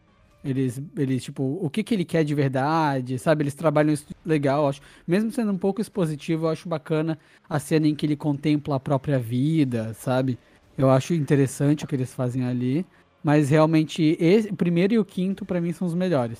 Eles, 0.45 0.81
eles, 0.97 1.23
tipo, 1.23 1.57
o 1.61 1.69
que, 1.69 1.81
que 1.81 1.93
ele 1.93 2.03
quer 2.03 2.25
de 2.25 2.35
verdade, 2.35 3.17
sabe? 3.17 3.43
Eles 3.43 3.53
trabalham 3.53 3.93
isso 3.93 4.05
legal, 4.25 4.67
acho. 4.67 4.81
Mesmo 5.07 5.31
sendo 5.31 5.53
um 5.53 5.57
pouco 5.57 5.79
expositivo, 5.79 6.47
eu 6.47 6.49
acho 6.49 6.67
bacana 6.67 7.17
a 7.49 7.59
cena 7.59 7.87
em 7.87 7.95
que 7.95 8.05
ele 8.05 8.17
contempla 8.17 8.75
a 8.75 8.79
própria 8.79 9.17
vida, 9.17 9.93
sabe? 9.93 10.37
Eu 10.77 10.89
acho 10.89 11.13
interessante 11.13 11.85
o 11.85 11.87
que 11.87 11.95
eles 11.95 12.13
fazem 12.13 12.45
ali. 12.45 12.85
Mas 13.23 13.49
realmente, 13.49 14.17
esse, 14.19 14.49
o 14.49 14.55
primeiro 14.55 14.93
e 14.93 14.99
o 14.99 15.05
quinto, 15.05 15.45
para 15.45 15.61
mim, 15.61 15.71
são 15.71 15.87
os 15.87 15.93
melhores. 15.93 16.39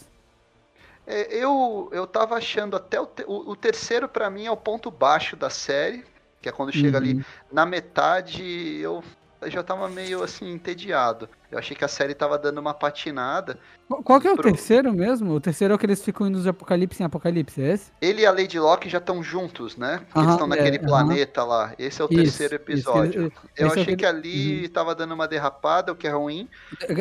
É, 1.08 1.34
eu, 1.36 1.90
eu 1.92 2.06
tava 2.06 2.36
achando 2.36 2.76
até 2.76 3.00
o, 3.00 3.08
o, 3.26 3.52
o 3.52 3.56
terceiro, 3.56 4.08
para 4.08 4.30
mim, 4.30 4.46
é 4.46 4.52
o 4.52 4.58
ponto 4.58 4.92
baixo 4.92 5.36
da 5.36 5.50
série. 5.50 6.04
Que 6.42 6.50
é 6.50 6.52
quando 6.52 6.74
chega 6.74 6.98
uhum. 6.98 7.04
ali 7.04 7.26
na 7.50 7.66
metade, 7.66 8.44
eu 8.82 9.02
já 9.48 9.64
tava 9.64 9.88
meio 9.88 10.22
assim, 10.22 10.52
entediado. 10.52 11.30
Eu 11.54 11.60
achei 11.60 11.78
que 11.78 11.86
a 11.86 11.88
série 11.88 12.16
tava 12.16 12.38
dando 12.40 12.58
uma 12.58 12.74
patinada. 12.74 13.60
Qual 14.04 14.20
que 14.20 14.28
é 14.28 14.32
o 14.32 14.36
pro... 14.36 14.44
terceiro 14.44 14.92
mesmo? 14.92 15.34
O 15.34 15.40
terceiro 15.40 15.72
é 15.72 15.76
o 15.76 15.78
que 15.78 15.86
eles 15.86 16.04
ficam 16.04 16.26
indo 16.26 16.42
de 16.42 16.50
apocalipse 16.50 17.04
em 17.04 17.06
apocalipse, 17.06 17.62
é 17.62 17.74
esse? 17.74 17.92
Ele 18.02 18.24
e 18.24 18.26
a 18.26 18.32
Lady 18.32 18.60
Locke 18.60 18.90
já 18.90 18.98
estão 18.98 19.22
juntos, 19.22 19.78
né? 19.78 20.02
eles 20.16 20.30
estão 20.32 20.48
naquele 20.48 20.78
é, 20.78 20.80
planeta 20.80 21.44
lá. 21.44 21.76
Esse 21.78 22.02
é 22.02 22.06
o 22.06 22.08
isso, 22.08 22.16
terceiro 22.16 22.56
episódio. 22.56 23.28
Isso, 23.28 23.50
eu 23.56 23.68
achei 23.68 23.94
é 23.94 23.96
o... 23.96 23.98
que 23.98 24.06
ali 24.06 24.64
uhum. 24.64 24.70
tava 24.70 24.96
dando 24.96 25.14
uma 25.14 25.28
derrapada, 25.28 25.92
o 25.92 25.96
que 25.96 26.08
é 26.08 26.12
ruim. 26.12 26.50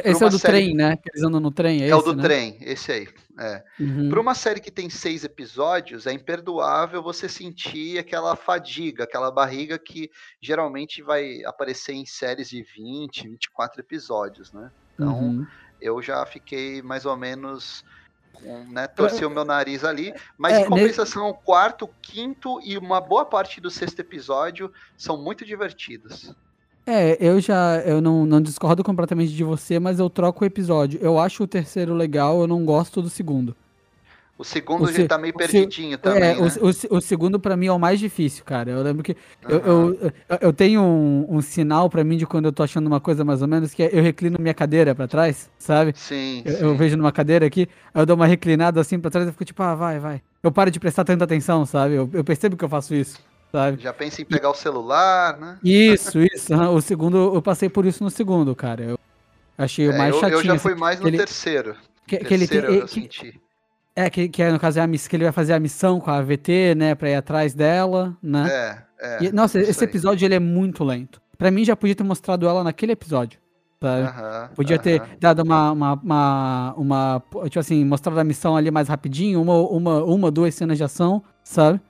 Esse 0.05 0.23
é 0.23 0.27
o 0.27 0.31
do 0.31 0.39
série... 0.39 0.59
trem, 0.59 0.75
né? 0.75 0.99
Eles 1.11 1.25
andam 1.25 1.41
no 1.41 1.51
trem, 1.51 1.81
é, 1.81 1.85
é 1.85 1.89
esse, 1.89 1.95
o 1.97 2.03
do 2.03 2.15
né? 2.15 2.23
trem, 2.23 2.59
esse 2.61 2.93
aí. 2.93 3.09
É. 3.39 3.65
Uhum. 3.81 4.11
Para 4.11 4.21
uma 4.21 4.35
série 4.35 4.61
que 4.61 4.71
tem 4.71 4.91
seis 4.91 5.25
episódios, 5.25 6.07
é 6.07 6.13
imperdoável 6.13 7.03
você 7.03 7.29
sentir 7.29 7.99
aquela 7.99 8.37
fadiga, 8.37 9.05
aquela 9.05 9.31
barriga 9.31 9.79
que 9.79 10.11
geralmente 10.41 11.01
vai 11.01 11.43
aparecer 11.45 11.95
em 11.95 12.05
séries 12.05 12.51
de 12.51 12.63
20, 12.63 13.29
24 13.29 13.81
episódios, 13.81 14.42
né? 14.51 14.71
Então, 14.95 15.19
uhum. 15.19 15.47
eu 15.81 16.01
já 16.01 16.25
fiquei 16.25 16.81
mais 16.81 17.05
ou 17.05 17.17
menos. 17.17 17.85
Com, 18.33 18.65
né, 18.65 18.89
torci 18.89 19.23
o 19.27 19.31
meu 19.31 19.45
nariz 19.45 19.85
ali, 19.85 20.13
mas 20.39 20.55
é, 20.55 20.63
em 20.63 20.65
compensação, 20.65 21.29
o 21.29 21.35
quarto, 21.35 21.89
quinto 22.01 22.59
e 22.65 22.79
uma 22.79 22.99
boa 22.99 23.27
parte 23.27 23.61
do 23.61 23.71
sexto 23.71 24.01
episódio 24.01 24.73
são 24.97 25.23
muito 25.23 25.45
divertidos. 25.45 26.35
É, 26.87 27.17
eu 27.21 27.39
já 27.41 27.77
eu 27.81 28.01
não, 28.01 28.27
não 28.27 28.41
discordo 28.41 28.83
completamente 28.83 29.33
de 29.33 29.45
você, 29.45 29.79
mas 29.79 30.01
eu 30.01 30.09
troco 30.09 30.43
o 30.43 30.47
episódio. 30.47 30.99
Eu 31.03 31.19
acho 31.19 31.45
o 31.45 31.47
terceiro 31.47 31.95
legal, 31.95 32.41
eu 32.41 32.47
não 32.47 32.65
gosto 32.65 33.03
do 33.03 33.11
segundo. 33.11 33.55
O 34.43 34.45
segundo 34.45 34.87
o 34.87 34.93
já 34.93 35.07
tá 35.07 35.17
meio 35.17 35.33
perdidinho 35.33 35.97
também. 35.97 36.21
É, 36.21 36.35
né? 36.35 36.37
o, 36.37 36.67
o, 36.67 36.99
o, 36.99 37.01
segundo 37.01 37.39
para 37.39 37.57
mim 37.57 37.67
é 37.67 37.73
o 37.73 37.79
mais 37.79 38.01
difícil, 38.01 38.45
cara. 38.45 38.73
Eu 38.73 38.83
lembro 38.83 39.05
que 39.05 39.13
uhum. 39.13 39.51
eu, 39.51 39.99
eu, 40.01 40.13
eu, 40.41 40.53
tenho 40.53 40.83
um, 40.83 41.37
um 41.37 41.41
sinal 41.41 41.89
para 41.89 42.03
mim 42.03 42.17
de 42.17 42.27
quando 42.27 42.47
eu 42.47 42.53
tô 42.53 42.65
achando 42.65 42.89
uma 42.89 42.99
coisa 42.99 43.25
mais 43.25 43.41
ou 43.41 43.47
menos, 43.47 43.73
que 43.73 43.85
é 43.85 43.91
eu 43.93 44.03
reclino 44.03 44.37
minha 44.41 44.53
cadeira 44.53 44.97
para 44.97 45.07
trás, 45.07 45.49
sabe? 45.57 45.93
Sim 45.95 46.43
eu, 46.45 46.57
sim. 46.57 46.65
eu, 46.65 46.77
vejo 46.77 46.97
numa 46.97 47.13
cadeira 47.13 47.47
aqui, 47.47 47.69
eu 47.95 48.05
dou 48.05 48.17
uma 48.17 48.27
reclinada 48.27 48.81
assim 48.81 48.99
para 48.99 49.13
trás 49.13 49.29
e 49.29 49.31
fico 49.31 49.45
tipo, 49.45 49.63
ah, 49.63 49.77
vai, 49.77 50.01
vai. 50.01 50.21
Eu 50.43 50.51
paro 50.51 50.73
de 50.73 50.81
prestar 50.81 51.05
tanta 51.05 51.23
atenção, 51.23 51.65
sabe? 51.65 51.95
Eu, 51.95 52.11
eu 52.13 52.25
percebo 52.25 52.57
que 52.57 52.65
eu 52.65 52.69
faço 52.69 52.97
isso. 52.97 53.21
Sabe? 53.53 53.81
Já 53.81 53.93
pensa 53.93 54.23
em 54.23 54.25
pegar 54.25 54.51
o 54.51 54.55
celular, 54.55 55.39
né? 55.39 55.59
Isso, 55.63 56.19
isso. 56.19 56.53
O 56.55 56.81
segundo, 56.81 57.33
eu 57.33 57.43
passei 57.43 57.69
por 57.69 57.87
isso 57.87 58.03
no 58.03 58.11
segundo, 58.11 58.57
cara. 58.57 58.83
Eu 58.83 58.99
achei 59.57 59.87
o 59.87 59.93
é, 59.93 59.99
mais 59.99 60.17
chatinho. 60.17 60.39
Eu 60.41 60.43
já 60.43 60.59
fui 60.59 60.73
assim, 60.73 60.81
mais 60.81 60.99
no 60.99 61.07
ele, 61.07 61.19
terceiro. 61.19 61.77
Que, 62.07 62.17
que 62.17 62.35
ele 62.35 62.49
tem, 62.49 62.59
eu, 62.59 62.75
eu 62.75 62.89
senti. 62.89 63.41
É, 63.95 64.09
que, 64.09 64.29
que 64.29 64.43
é, 64.43 64.51
no 64.51 64.59
caso 64.59 64.79
é 64.79 64.83
a 64.83 64.87
miss, 64.87 65.07
que 65.07 65.17
ele 65.17 65.25
vai 65.25 65.33
fazer 65.33 65.53
a 65.53 65.61
missão 65.61 66.01
com 66.01 66.11
a 66.11 66.17
AVT, 66.17 66.75
né, 66.75 66.95
pra 66.95 67.11
ir 67.11 67.15
atrás 67.15 67.55
dela, 67.55 68.17
né? 68.23 68.49
É, 68.51 68.83
é. 68.99 69.25
E, 69.25 69.33
nossa, 69.33 69.61
esse 69.61 69.85
episódio 69.85 70.25
ele 70.25 70.35
é 70.35 70.39
muito 70.39 70.83
lento. 70.83 71.21
Pra 71.37 71.51
mim 71.51 71.65
já 71.65 71.77
podia 71.77 71.95
ter 71.95 72.05
mostrado 72.05 72.49
ela 72.49 72.65
naquele 72.65 72.93
episódio. 72.93 73.39
Sabe? 73.81 74.03
Uh 74.03 74.07
-huh, 74.07 74.49
podia 74.55 74.77
uh 74.77 74.79
-huh. 74.79 74.83
ter 74.83 75.03
dado 75.19 75.43
uma, 75.43 75.73
uma, 75.73 75.95
uma, 75.95 76.75
uma, 76.77 77.23
Tipo 77.45 77.59
assim, 77.59 77.85
mostrado 77.85 78.19
a 78.19 78.25
missão 78.25 78.57
ali 78.57 78.71
mais 78.71 78.89
rapidinho, 78.89 79.43
uma, 79.43 79.59
uma, 79.59 80.05
uma 80.05 80.31
duas 80.31 80.55
cenas 80.55 80.79
de 80.79 80.85
ação, 80.85 81.23
sabe? 81.43 81.81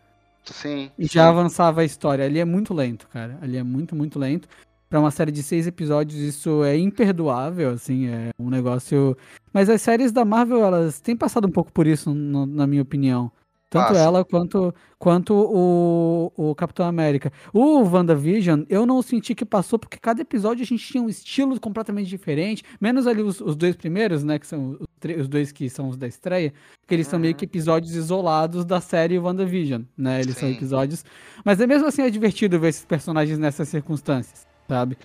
Sim. 0.45 0.91
E 0.99 1.07
já 1.07 1.29
avançava 1.29 1.83
a 1.83 1.85
história. 1.85 2.25
Ali 2.25 2.41
é 2.41 2.45
muito 2.45 2.75
lento, 2.75 3.07
cara. 3.09 3.39
Ali 3.41 3.59
é 3.59 3.63
muito, 3.63 3.95
muito 3.95 4.19
lento. 4.19 4.49
Pra 4.93 5.01
uma 5.01 5.11
série 5.11 5.33
de 5.33 5.43
seis 5.43 5.67
episódios, 5.67 6.21
isso 6.21 6.63
é 6.63 6.77
imperdoável, 6.77 7.71
assim, 7.71 8.09
é 8.09 8.29
um 8.39 8.51
negócio. 8.51 9.17
Mas 9.51 9.71
as 9.71 9.81
séries 9.81 10.13
da 10.13 10.23
Marvel, 10.23 10.63
elas 10.63 11.01
têm 11.01 11.17
passado 11.17 11.47
um 11.49 11.51
pouco 11.51 11.73
por 11.73 11.87
isso, 11.87 12.15
no, 12.15 12.45
na 12.45 12.67
minha 12.67 12.83
opinião. 12.83 13.33
Tanto 13.71 13.95
ela 13.95 14.23
quanto, 14.23 14.75
quanto 14.99 15.33
o, 15.33 16.31
o 16.37 16.55
Capitão 16.55 16.85
América. 16.85 17.33
O 17.55 17.83
WandaVision, 17.85 18.65
eu 18.69 18.85
não 18.85 19.01
senti 19.01 19.35
que 19.35 19.47
passou, 19.47 19.79
porque 19.79 19.97
cada 19.97 20.21
episódio 20.21 20.63
a 20.63 20.67
gente 20.67 20.87
tinha 20.87 21.03
um 21.03 21.09
estilo 21.09 21.59
completamente 21.59 22.09
diferente. 22.09 22.63
Menos 22.79 23.07
ali 23.07 23.23
os, 23.23 23.41
os 23.41 23.57
dois 23.57 23.75
primeiros, 23.75 24.23
né? 24.23 24.39
Que 24.39 24.47
são 24.47 24.73
os, 24.73 25.21
os, 25.21 25.27
dois 25.27 25.51
que 25.51 25.71
são 25.71 25.89
os 25.89 25.97
da 25.97 26.07
estreia. 26.07 26.53
Que 26.87 26.95
eles 26.95 27.07
uhum. 27.07 27.13
são 27.13 27.19
meio 27.19 27.35
que 27.35 27.47
episódios 27.47 27.95
isolados 27.95 28.67
da 28.67 28.79
série 28.79 29.19
WandaVision, 29.19 29.85
né? 29.97 30.21
Eles 30.21 30.35
Sim. 30.35 30.41
são 30.41 30.51
episódios. 30.51 31.03
Mas 31.43 31.59
é 31.63 31.67
mesmo 31.67 31.89
assim 31.89 32.03
é 32.03 32.11
divertido 32.11 32.61
ver 32.61 32.69
esses 32.69 32.85
personagens 32.85 33.39
nessas 33.39 33.71
circunstâncias, 33.71 34.47
sabe? 34.73 34.97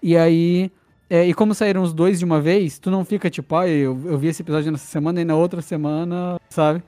E 0.00 0.16
aí. 0.16 0.70
É, 1.08 1.24
e 1.24 1.32
como 1.32 1.54
saíram 1.54 1.82
os 1.82 1.92
dois 1.92 2.18
de 2.18 2.24
uma 2.24 2.40
vez, 2.40 2.80
tu 2.80 2.90
não 2.90 3.04
fica 3.04 3.30
tipo, 3.30 3.54
ah, 3.54 3.68
eu, 3.68 4.00
eu 4.06 4.18
vi 4.18 4.26
esse 4.26 4.42
episódio 4.42 4.72
nessa 4.72 4.86
semana 4.86 5.20
e 5.20 5.24
na 5.24 5.36
outra 5.36 5.62
semana, 5.62 6.40
sabe? 6.50 6.82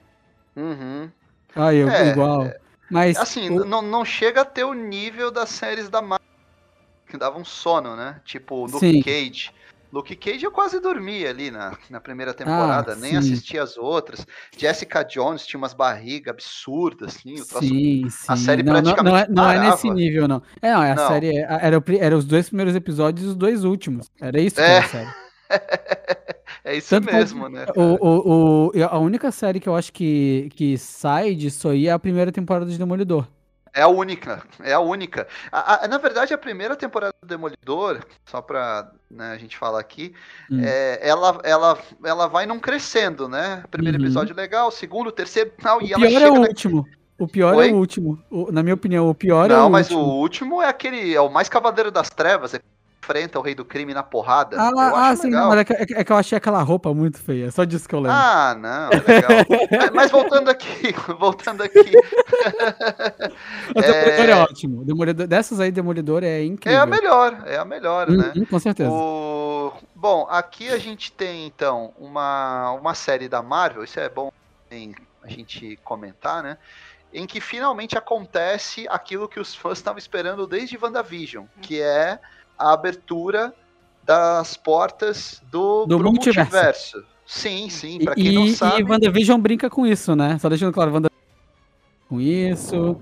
Uhum. 0.57 1.09
Ah, 1.55 1.73
eu, 1.73 1.89
é, 1.89 2.11
igual. 2.11 2.47
É, 2.47 2.59
Mas, 2.91 3.17
assim, 3.17 3.49
o... 3.49 3.65
não, 3.65 3.81
não 3.81 4.05
chega 4.05 4.41
a 4.41 4.45
ter 4.45 4.65
o 4.65 4.75
nível 4.75 5.31
das 5.31 5.51
séries 5.51 5.89
da 5.89 6.03
Marvel 6.03 6.27
que 7.09 7.17
davam 7.17 7.45
sono, 7.45 7.95
né? 7.95 8.21
Tipo, 8.25 8.67
Luke 8.67 8.81
Sim. 8.81 9.03
Cage. 9.03 9.53
Luke 9.93 10.15
Cage 10.17 10.45
eu 10.45 10.51
quase 10.51 10.79
dormi 10.81 11.27
ali 11.27 11.51
na, 11.51 11.77
na 11.89 12.01
primeira 12.01 12.35
temporada, 12.35 12.93
ah, 12.93 12.97
nem 12.97 13.17
assisti 13.17 13.59
as 13.59 13.77
outras. 13.79 14.27
Jessica 14.57 15.03
Jones 15.03 15.47
tinha 15.47 15.59
umas 15.59 15.73
barrigas 15.73 16.35
absurdas, 16.35 17.17
assim. 17.17 17.35
Troço, 17.37 17.61
sim, 17.61 18.09
sim. 18.11 18.27
A 18.29 18.37
série 18.37 18.63
não, 18.63 18.73
praticamente 18.75 19.29
não, 19.31 19.35
não, 19.35 19.51
é, 19.51 19.57
não 19.57 19.65
é, 19.65 19.71
nesse 19.71 19.91
nível, 19.91 20.29
não. 20.29 20.43
É, 20.61 20.73
não, 20.73 20.83
é 20.83 20.93
a 20.93 20.95
não. 20.95 21.09
série. 21.09 21.39
É, 21.39 21.59
era, 21.63 21.85
era 21.99 22.17
os 22.17 22.25
dois 22.25 22.49
primeiros 22.49 22.75
episódios 22.75 23.27
e 23.27 23.29
os 23.31 23.37
dois 23.37 23.65
últimos. 23.65 24.11
Era 24.21 24.41
isso 24.41 24.57
que 24.57 24.63
é. 24.63 24.65
era 24.65 24.85
a 24.85 24.89
série. 24.89 25.11
é 26.65 26.77
isso 26.77 26.91
Tanto 26.91 27.13
mesmo, 27.13 27.49
né? 27.49 27.65
O, 27.75 27.83
o, 27.83 28.67
o, 28.69 28.85
a 28.85 28.99
única 28.99 29.31
série 29.31 29.59
que 29.59 29.69
eu 29.69 29.75
acho 29.75 29.93
que, 29.93 30.51
que 30.55 30.77
sai 30.77 31.35
disso 31.35 31.69
aí 31.69 31.87
é 31.87 31.93
a 31.93 31.99
primeira 31.99 32.31
temporada 32.31 32.71
de 32.71 32.77
Demolidor. 32.77 33.27
É 33.75 33.83
a 33.83 33.89
única, 33.89 34.43
é 34.61 34.73
a 34.73 34.81
única. 34.81 35.27
A, 35.51 35.85
a, 35.85 35.89
na 35.89 35.99
verdade, 35.99 36.35
a 36.35 36.39
primeira 36.39 36.77
temporada 36.77 37.15
do 37.23 37.27
Demolidor, 37.27 38.01
só 38.27 38.41
pra 38.41 38.91
né, 39.11 39.33
a 39.33 39.39
gente 39.39 39.57
falar 39.57 39.81
aqui, 39.81 40.15
hum. 40.51 40.61
é, 40.63 40.99
ela, 41.03 41.41
ela, 41.43 41.79
ela 42.05 42.27
vai 42.27 42.47
não 42.47 42.59
crescendo, 42.59 43.29
né? 43.29 43.63
Primeiro 43.71 43.99
uhum. 43.99 44.05
episódio 44.05 44.35
legal, 44.35 44.71
segundo, 44.71 45.13
terceiro, 45.13 45.53
tal, 45.61 45.79
o 45.79 45.83
e 45.83 45.93
ela 45.93 46.09
chega 46.09 46.27
é 46.27 46.31
o 46.31 46.41
último. 46.41 46.87
O 47.19 47.27
pior 47.27 47.55
Oi? 47.57 47.69
é 47.69 47.73
o 47.73 47.77
último. 47.77 48.23
O, 48.31 48.53
na 48.53 48.63
minha 48.63 48.75
opinião, 48.75 49.09
o 49.09 49.15
pior 49.15 49.49
não, 49.49 49.57
é 49.57 49.59
o 49.59 49.63
último. 49.63 49.65
Não, 49.65 49.71
mas 49.71 49.91
o 49.91 49.99
último 49.99 50.63
é 50.63 50.69
aquele, 50.69 51.15
é 51.15 51.21
o 51.21 51.29
mais 51.29 51.49
Cavaleiro 51.49 51.91
das 51.91 52.09
Trevas, 52.09 52.55
é 52.55 52.61
enfrenta 53.09 53.39
o 53.39 53.43
rei 53.43 53.55
do 53.55 53.65
crime 53.65 53.95
na 53.95 54.03
porrada. 54.03 54.57
Ah, 54.61 55.11
ah 55.11 55.17
sim, 55.17 55.31
não, 55.31 55.49
mas 55.49 55.61
é 55.61 55.65
que, 55.65 55.73
é 55.73 56.05
que, 56.05 56.13
eu 56.13 56.17
achei 56.17 56.37
aquela 56.37 56.63
roupa 56.63 56.93
muito 56.93 57.19
feia, 57.19 57.51
só 57.51 57.65
disso 57.65 57.89
que 57.89 57.95
eu 57.95 58.01
lembro. 58.01 58.17
Ah, 58.17 58.55
não, 58.55 58.91
legal. 58.91 59.31
mas, 59.71 59.91
mas, 59.93 60.11
voltando 60.11 60.51
aqui, 60.51 60.95
voltando 61.19 61.63
aqui. 61.63 61.79
o 63.75 63.81
Demolidor 63.81 64.25
é, 64.25 64.31
é 64.31 64.37
ótimo. 64.37 64.85
Demolidor, 64.85 65.27
dessas 65.27 65.59
aí, 65.61 65.71
Demolidor 65.71 66.23
é 66.23 66.45
incrível. 66.45 66.79
É 66.79 66.83
a 66.83 66.87
melhor, 66.87 67.43
é 67.47 67.57
a 67.57 67.65
melhor, 67.65 68.11
hum, 68.11 68.17
né? 68.19 68.33
Hum, 68.37 68.45
com 68.45 68.59
certeza. 68.59 68.91
O... 68.91 69.73
Bom, 69.95 70.27
aqui 70.31 70.69
a 70.69 70.79
gente 70.79 71.11
tem, 71.11 71.47
então, 71.47 71.93
uma, 71.99 72.73
uma 72.73 72.95
série 72.95 73.29
da 73.29 73.43
Marvel, 73.43 73.85
isso 73.85 73.99
é 73.99 74.09
bom 74.09 74.31
a 75.23 75.29
gente 75.29 75.79
comentar, 75.83 76.43
né? 76.43 76.59
Em 77.11 77.27
que 77.27 77.41
finalmente 77.41 77.97
acontece 77.97 78.87
aquilo 78.91 79.27
que 79.27 79.41
os 79.41 79.55
fãs 79.55 79.79
estavam 79.79 79.99
esperando 79.99 80.47
desde 80.47 80.77
WandaVision, 80.77 81.47
que 81.63 81.81
é 81.81 82.21
a 82.59 82.73
abertura 82.73 83.55
das 84.03 84.57
portas 84.57 85.43
do, 85.51 85.87
do 85.87 85.99
multiverso. 85.99 86.51
multiverso. 86.51 87.05
Sim, 87.27 87.69
sim, 87.69 87.99
pra 88.03 88.15
quem 88.15 88.27
e, 88.27 88.33
não 88.33 88.49
sabe. 88.49 88.81
E 88.81 88.85
WandaVision 88.85 89.39
brinca 89.39 89.69
com 89.69 89.87
isso, 89.87 90.17
né? 90.17 90.39
Só 90.39 90.49
deixando 90.49 90.73
claro, 90.73 90.91
WandaVision 90.93 91.19
com 92.09 92.21
isso. 92.21 92.97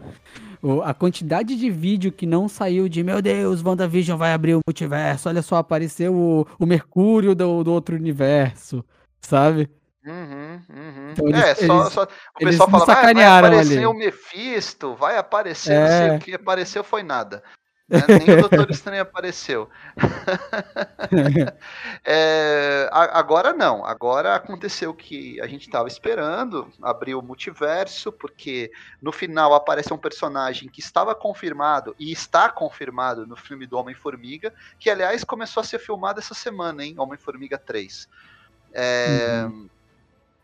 A 0.84 0.92
quantidade 0.92 1.54
de 1.54 1.70
vídeo 1.70 2.10
que 2.10 2.26
não 2.26 2.48
saiu 2.48 2.88
de 2.88 3.04
meu 3.04 3.22
Deus, 3.22 3.62
WandaVision 3.62 4.18
vai 4.18 4.32
abrir 4.32 4.56
o 4.56 4.60
multiverso. 4.66 5.28
Olha 5.28 5.42
só, 5.42 5.56
apareceu 5.56 6.12
o, 6.12 6.46
o 6.58 6.66
Mercúrio 6.66 7.36
do, 7.36 7.62
do 7.62 7.72
outro 7.72 7.94
universo, 7.94 8.84
sabe? 9.20 9.70
Uhum, 10.04 10.60
uhum. 10.70 11.10
Então, 11.12 11.28
eles, 11.28 11.40
é, 11.40 11.54
só, 11.54 11.82
eles, 11.82 11.92
só, 11.92 12.02
o 12.02 12.38
pessoal 12.38 12.70
fala, 12.70 12.84
vai, 12.84 13.14
vai 13.14 13.24
aparecer 13.24 13.78
ali. 13.78 13.86
o 13.86 13.94
Mephisto, 13.94 14.94
vai 14.94 15.18
aparecer, 15.18 15.72
é. 15.72 15.80
não 15.80 15.88
sei 15.88 16.08
é. 16.08 16.16
o 16.16 16.18
que 16.20 16.34
apareceu 16.34 16.84
foi 16.84 17.02
nada. 17.02 17.42
Né? 17.88 18.00
Nem 18.08 18.36
o 18.36 18.40
Doutor 18.40 18.70
Estranho 18.70 19.02
apareceu. 19.02 19.70
é, 22.04 22.88
agora 22.90 23.52
não. 23.52 23.84
Agora 23.84 24.34
aconteceu 24.34 24.90
o 24.90 24.94
que 24.94 25.40
a 25.40 25.46
gente 25.46 25.62
estava 25.62 25.86
esperando. 25.86 26.68
Abriu 26.82 27.20
o 27.20 27.22
multiverso, 27.22 28.10
porque 28.10 28.72
no 29.00 29.12
final 29.12 29.54
aparece 29.54 29.92
um 29.92 29.98
personagem 29.98 30.68
que 30.68 30.80
estava 30.80 31.14
confirmado 31.14 31.94
e 31.98 32.10
está 32.10 32.48
confirmado 32.48 33.24
no 33.24 33.36
filme 33.36 33.66
do 33.66 33.78
Homem-Formiga, 33.78 34.52
que 34.80 34.90
aliás 34.90 35.22
começou 35.22 35.60
a 35.60 35.64
ser 35.64 35.78
filmado 35.78 36.18
essa 36.18 36.34
semana, 36.34 36.84
hein? 36.84 36.96
Homem-Formiga 36.98 37.56
3. 37.56 38.08
É, 38.72 39.44
uhum. 39.44 39.68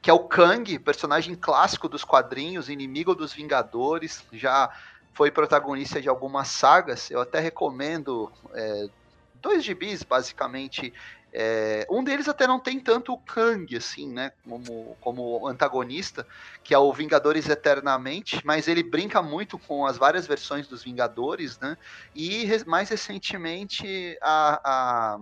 Que 0.01 0.11
é 0.11 0.13
o 0.13 0.21
Kang, 0.21 0.79
personagem 0.79 1.35
clássico 1.35 1.89
dos 1.89 2.05
quadrinhos, 2.05 2.69
inimigo 2.69 3.15
dos 3.15 3.33
Vingadores, 3.33 4.25
já 4.33 4.71
foi 5.13 5.31
protagonista 5.31 6.01
de 6.01 6.09
algumas 6.09 6.49
sagas. 6.49 7.11
Eu 7.11 7.21
até 7.21 7.41
recomendo 7.41 8.31
é, 8.55 8.89
dois 9.43 9.65
gibis, 9.65 10.03
basicamente. 10.03 10.93
É, 11.35 11.87
um 11.91 12.05
deles 12.05 12.29
até 12.29 12.47
não 12.47 12.61
tem 12.61 12.79
tanto 12.79 13.15
o 13.15 13.19
Kang, 13.19 13.75
assim, 13.75 14.07
né, 14.13 14.33
como, 14.47 14.97
como 15.01 15.47
antagonista, 15.49 16.27
que 16.63 16.75
é 16.75 16.79
o 16.79 16.93
Vingadores 16.93 17.49
Eternamente, 17.49 18.43
mas 18.45 18.69
ele 18.69 18.83
brinca 18.83 19.23
muito 19.23 19.59
com 19.59 19.87
as 19.87 19.97
várias 19.97 20.27
versões 20.27 20.69
dos 20.69 20.85
Vingadores, 20.85 21.59
né, 21.59 21.79
e 22.15 22.47
mais 22.67 22.91
recentemente 22.91 24.19
a, 24.21 24.61
a, 24.63 25.19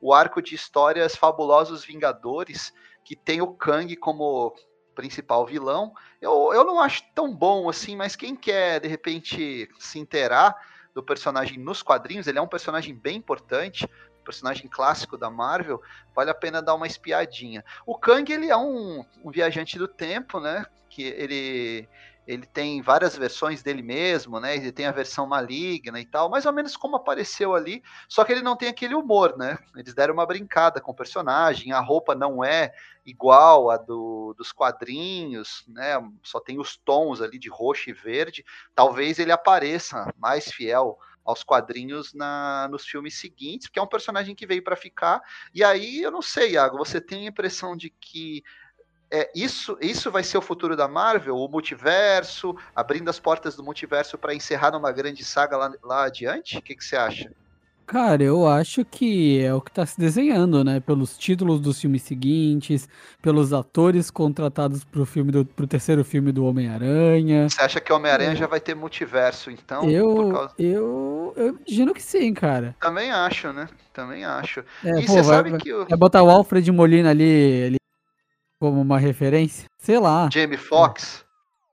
o 0.00 0.12
arco 0.12 0.42
de 0.42 0.56
histórias 0.56 1.14
Fabulosos 1.14 1.84
Vingadores, 1.84 2.74
que 3.04 3.14
tem 3.14 3.40
o 3.40 3.46
Kang 3.46 3.94
como 3.94 4.52
principal 4.94 5.46
vilão. 5.46 5.94
Eu, 6.20 6.52
eu 6.52 6.64
não 6.64 6.80
acho 6.80 7.02
tão 7.14 7.34
bom 7.34 7.68
assim, 7.68 7.96
mas 7.96 8.16
quem 8.16 8.36
quer 8.36 8.80
de 8.80 8.88
repente 8.88 9.68
se 9.78 9.98
inteirar 9.98 10.54
do 10.94 11.02
personagem 11.02 11.58
nos 11.58 11.82
quadrinhos, 11.82 12.26
ele 12.26 12.38
é 12.38 12.42
um 12.42 12.48
personagem 12.48 12.94
bem 12.94 13.16
importante, 13.16 13.88
personagem 14.22 14.68
clássico 14.68 15.18
da 15.18 15.30
Marvel, 15.30 15.82
vale 16.14 16.30
a 16.30 16.34
pena 16.34 16.62
dar 16.62 16.74
uma 16.74 16.86
espiadinha. 16.86 17.64
O 17.84 17.96
Kang 17.96 18.30
ele 18.32 18.48
é 18.48 18.56
um, 18.56 19.04
um 19.24 19.30
viajante 19.30 19.78
do 19.78 19.88
tempo, 19.88 20.40
né? 20.40 20.64
Que 20.88 21.02
ele 21.02 21.88
ele 22.26 22.46
tem 22.46 22.80
várias 22.80 23.16
versões 23.16 23.62
dele 23.62 23.82
mesmo, 23.82 24.38
né? 24.38 24.56
Ele 24.56 24.70
tem 24.70 24.86
a 24.86 24.92
versão 24.92 25.26
maligna 25.26 26.00
e 26.00 26.06
tal, 26.06 26.30
mais 26.30 26.46
ou 26.46 26.52
menos 26.52 26.76
como 26.76 26.96
apareceu 26.96 27.54
ali, 27.54 27.82
só 28.08 28.24
que 28.24 28.32
ele 28.32 28.42
não 28.42 28.56
tem 28.56 28.68
aquele 28.68 28.94
humor, 28.94 29.36
né? 29.36 29.58
Eles 29.76 29.94
deram 29.94 30.14
uma 30.14 30.26
brincada 30.26 30.80
com 30.80 30.92
o 30.92 30.94
personagem, 30.94 31.72
a 31.72 31.80
roupa 31.80 32.14
não 32.14 32.44
é 32.44 32.72
igual 33.04 33.70
a 33.70 33.76
do, 33.76 34.34
dos 34.38 34.52
quadrinhos, 34.52 35.64
né? 35.66 35.94
Só 36.22 36.38
tem 36.38 36.60
os 36.60 36.76
tons 36.76 37.20
ali 37.20 37.38
de 37.38 37.48
roxo 37.48 37.90
e 37.90 37.92
verde. 37.92 38.44
Talvez 38.74 39.18
ele 39.18 39.32
apareça 39.32 40.12
mais 40.16 40.46
fiel 40.46 40.98
aos 41.24 41.42
quadrinhos 41.42 42.12
na, 42.14 42.68
nos 42.70 42.84
filmes 42.84 43.18
seguintes, 43.18 43.68
porque 43.68 43.78
é 43.78 43.82
um 43.82 43.86
personagem 43.86 44.34
que 44.34 44.46
veio 44.46 44.62
para 44.62 44.76
ficar. 44.76 45.20
E 45.54 45.62
aí, 45.62 46.02
eu 46.02 46.10
não 46.10 46.22
sei, 46.22 46.52
Iago, 46.52 46.78
você 46.78 47.00
tem 47.00 47.26
a 47.26 47.30
impressão 47.30 47.76
de 47.76 47.90
que 47.90 48.42
é, 49.12 49.30
isso, 49.34 49.76
isso 49.78 50.10
vai 50.10 50.24
ser 50.24 50.38
o 50.38 50.42
futuro 50.42 50.74
da 50.74 50.88
Marvel? 50.88 51.36
O 51.36 51.46
multiverso, 51.46 52.56
abrindo 52.74 53.10
as 53.10 53.20
portas 53.20 53.54
do 53.54 53.62
multiverso 53.62 54.16
para 54.16 54.34
encerrar 54.34 54.70
numa 54.70 54.90
grande 54.90 55.22
saga 55.22 55.54
lá, 55.58 55.72
lá 55.84 56.04
adiante? 56.04 56.56
O 56.56 56.62
que, 56.62 56.74
que 56.74 56.82
você 56.82 56.96
acha? 56.96 57.30
Cara, 57.84 58.22
eu 58.22 58.48
acho 58.48 58.86
que 58.86 59.44
é 59.44 59.52
o 59.52 59.60
que 59.60 59.70
está 59.70 59.84
se 59.84 60.00
desenhando, 60.00 60.64
né? 60.64 60.80
Pelos 60.80 61.18
títulos 61.18 61.60
dos 61.60 61.78
filmes 61.78 62.00
seguintes, 62.00 62.88
pelos 63.20 63.52
atores 63.52 64.10
contratados 64.10 64.82
pro 64.82 65.04
filme 65.04 65.30
do, 65.30 65.44
pro 65.44 65.66
terceiro 65.66 66.02
filme 66.02 66.32
do 66.32 66.46
Homem-Aranha. 66.46 67.50
Você 67.50 67.60
acha 67.60 67.80
que 67.82 67.92
o 67.92 67.96
Homem-Aranha 67.96 68.32
é. 68.32 68.36
já 68.36 68.46
vai 68.46 68.60
ter 68.60 68.74
multiverso, 68.74 69.50
então? 69.50 69.90
Eu, 69.90 70.30
causa... 70.30 70.54
eu, 70.58 71.34
eu 71.36 71.48
imagino 71.48 71.92
que 71.92 72.02
sim, 72.02 72.32
cara. 72.32 72.74
Também 72.80 73.10
acho, 73.10 73.52
né? 73.52 73.68
Também 73.92 74.24
acho. 74.24 74.60
É, 74.82 75.00
e 75.00 75.04
pô, 75.04 75.12
você 75.12 75.22
vai, 75.22 75.24
sabe 75.24 75.58
que 75.58 75.74
o... 75.74 75.86
Vai 75.86 75.98
botar 75.98 76.22
o 76.22 76.30
Alfred 76.30 76.72
Molina 76.72 77.10
ali, 77.10 77.64
ali 77.66 77.81
como 78.62 78.80
uma 78.80 78.96
referência? 78.96 79.68
Sei 79.76 79.98
lá. 79.98 80.30
Jamie 80.32 80.56
Foxx. 80.56 81.24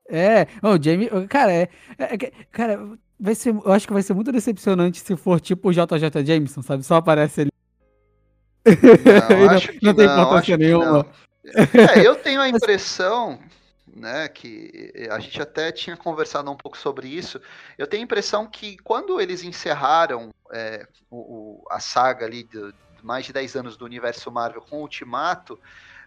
É, 0.08 0.48
o 0.60 0.82
Jamie, 0.82 1.08
cara, 1.28 1.52
é, 1.52 1.68
é, 1.96 2.16
cara, 2.50 2.80
vai 3.18 3.32
ser, 3.32 3.50
eu 3.50 3.70
acho 3.70 3.86
que 3.86 3.92
vai 3.92 4.02
ser 4.02 4.12
muito 4.12 4.32
decepcionante 4.32 4.98
se 4.98 5.14
for 5.14 5.40
tipo 5.40 5.68
o 5.68 5.72
JJ 5.72 6.26
Jameson, 6.26 6.62
sabe? 6.62 6.82
Só 6.82 6.96
aparece 6.96 7.42
ele. 7.42 7.52
Não, 8.66 8.74
não, 9.46 9.60
não 9.82 9.94
tem 9.94 10.04
importância 10.04 10.56
nenhuma. 10.56 11.06
É, 11.44 12.04
eu 12.04 12.16
tenho 12.16 12.40
a 12.40 12.48
impressão, 12.50 13.38
né, 13.86 14.26
que 14.26 14.92
a 15.12 15.20
gente 15.20 15.40
até 15.40 15.70
tinha 15.70 15.96
conversado 15.96 16.50
um 16.50 16.56
pouco 16.56 16.76
sobre 16.76 17.06
isso. 17.06 17.40
Eu 17.78 17.86
tenho 17.86 18.02
a 18.02 18.04
impressão 18.04 18.48
que 18.48 18.76
quando 18.78 19.20
eles 19.20 19.44
encerraram 19.44 20.30
é, 20.52 20.84
o, 21.08 21.64
a 21.70 21.78
saga 21.78 22.26
ali 22.26 22.42
de, 22.42 22.72
de 22.72 23.04
mais 23.04 23.26
de 23.26 23.32
10 23.32 23.54
anos 23.54 23.76
do 23.76 23.84
universo 23.84 24.28
Marvel 24.32 24.60
com 24.60 24.78
o 24.78 24.80
Ultimato, 24.80 25.56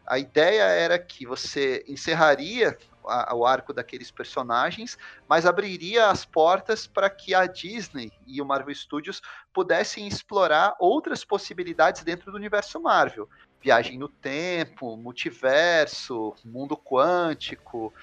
a 0.05 0.17
ideia 0.17 0.63
era 0.63 0.99
que 0.99 1.25
você 1.25 1.83
encerraria 1.87 2.77
a, 3.05 3.35
o 3.35 3.45
arco 3.45 3.73
daqueles 3.73 4.11
personagens, 4.11 4.97
mas 5.27 5.45
abriria 5.45 6.07
as 6.07 6.25
portas 6.25 6.87
para 6.87 7.09
que 7.09 7.33
a 7.33 7.45
Disney 7.45 8.11
e 8.25 8.41
o 8.41 8.45
Marvel 8.45 8.73
Studios 8.75 9.21
pudessem 9.53 10.07
explorar 10.07 10.75
outras 10.79 11.23
possibilidades 11.23 12.03
dentro 12.03 12.31
do 12.31 12.37
universo 12.37 12.81
Marvel. 12.81 13.29
Viagem 13.61 13.97
no 13.97 14.09
tempo, 14.09 14.97
multiverso, 14.97 16.35
mundo 16.43 16.75
quântico, 16.75 17.93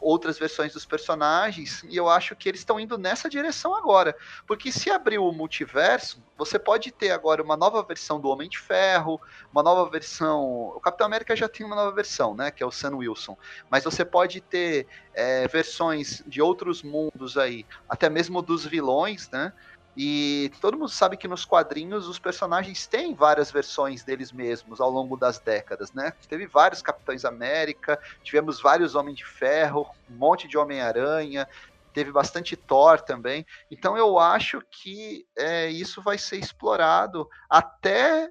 outras 0.00 0.38
versões 0.38 0.72
dos 0.72 0.84
personagens, 0.84 1.84
e 1.88 1.96
eu 1.96 2.08
acho 2.08 2.36
que 2.36 2.48
eles 2.48 2.60
estão 2.60 2.78
indo 2.78 2.98
nessa 2.98 3.28
direção 3.28 3.74
agora. 3.74 4.16
Porque 4.46 4.70
se 4.70 4.90
abrir 4.90 5.18
o 5.18 5.32
multiverso, 5.32 6.22
você 6.36 6.58
pode 6.58 6.90
ter 6.90 7.10
agora 7.10 7.42
uma 7.42 7.56
nova 7.56 7.82
versão 7.82 8.20
do 8.20 8.28
Homem 8.28 8.48
de 8.48 8.58
Ferro, 8.58 9.20
uma 9.52 9.62
nova 9.62 9.88
versão. 9.88 10.42
O 10.74 10.80
Capitão 10.80 11.06
América 11.06 11.36
já 11.36 11.48
tem 11.48 11.64
uma 11.64 11.76
nova 11.76 11.92
versão, 11.92 12.34
né? 12.34 12.50
Que 12.50 12.62
é 12.62 12.66
o 12.66 12.72
Sam 12.72 12.96
Wilson. 12.96 13.36
Mas 13.70 13.84
você 13.84 14.04
pode 14.04 14.40
ter 14.40 14.86
é, 15.14 15.46
versões 15.48 16.22
de 16.26 16.42
outros 16.42 16.82
mundos 16.82 17.38
aí, 17.38 17.64
até 17.88 18.10
mesmo 18.10 18.42
dos 18.42 18.66
vilões, 18.66 19.30
né? 19.30 19.52
E 19.96 20.50
todo 20.60 20.76
mundo 20.76 20.88
sabe 20.88 21.16
que 21.16 21.28
nos 21.28 21.44
quadrinhos 21.44 22.08
os 22.08 22.18
personagens 22.18 22.86
têm 22.86 23.14
várias 23.14 23.50
versões 23.50 24.02
deles 24.02 24.32
mesmos 24.32 24.80
ao 24.80 24.90
longo 24.90 25.16
das 25.16 25.38
décadas, 25.38 25.92
né? 25.92 26.12
Teve 26.28 26.46
vários 26.46 26.82
Capitães 26.82 27.24
América, 27.24 27.98
tivemos 28.22 28.60
vários 28.60 28.94
Homem 28.94 29.14
de 29.14 29.24
Ferro, 29.24 29.86
um 30.10 30.16
monte 30.16 30.48
de 30.48 30.58
Homem-Aranha, 30.58 31.48
teve 31.92 32.10
bastante 32.10 32.56
Thor 32.56 33.00
também. 33.00 33.46
Então 33.70 33.96
eu 33.96 34.18
acho 34.18 34.60
que 34.68 35.24
é, 35.38 35.70
isso 35.70 36.02
vai 36.02 36.18
ser 36.18 36.38
explorado 36.38 37.28
até 37.48 38.30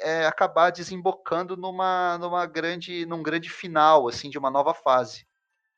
é, 0.00 0.26
acabar 0.26 0.70
desembocando 0.70 1.56
numa, 1.56 2.18
numa 2.18 2.46
grande, 2.46 3.06
num 3.06 3.22
grande 3.22 3.48
final, 3.48 4.08
assim, 4.08 4.28
de 4.28 4.38
uma 4.38 4.50
nova 4.50 4.74
fase. 4.74 5.24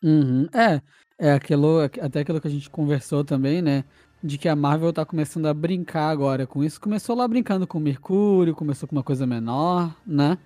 Uhum. 0.02 0.48
É, 0.54 0.80
é 1.18 1.32
aquilo, 1.32 1.80
até 1.80 2.20
aquilo 2.20 2.40
que 2.40 2.48
a 2.48 2.50
gente 2.50 2.70
conversou 2.70 3.24
também, 3.24 3.60
né? 3.60 3.84
De 4.26 4.38
que 4.38 4.48
a 4.48 4.56
Marvel 4.56 4.92
tá 4.92 5.04
começando 5.04 5.46
a 5.46 5.54
brincar 5.54 6.08
agora 6.08 6.46
com 6.46 6.64
isso. 6.64 6.80
Começou 6.80 7.14
lá 7.14 7.28
brincando 7.28 7.66
com 7.66 7.78
o 7.78 7.80
Mercúrio, 7.80 8.56
começou 8.56 8.88
com 8.88 8.96
uma 8.96 9.02
coisa 9.02 9.24
menor, 9.24 9.94
né? 10.04 10.36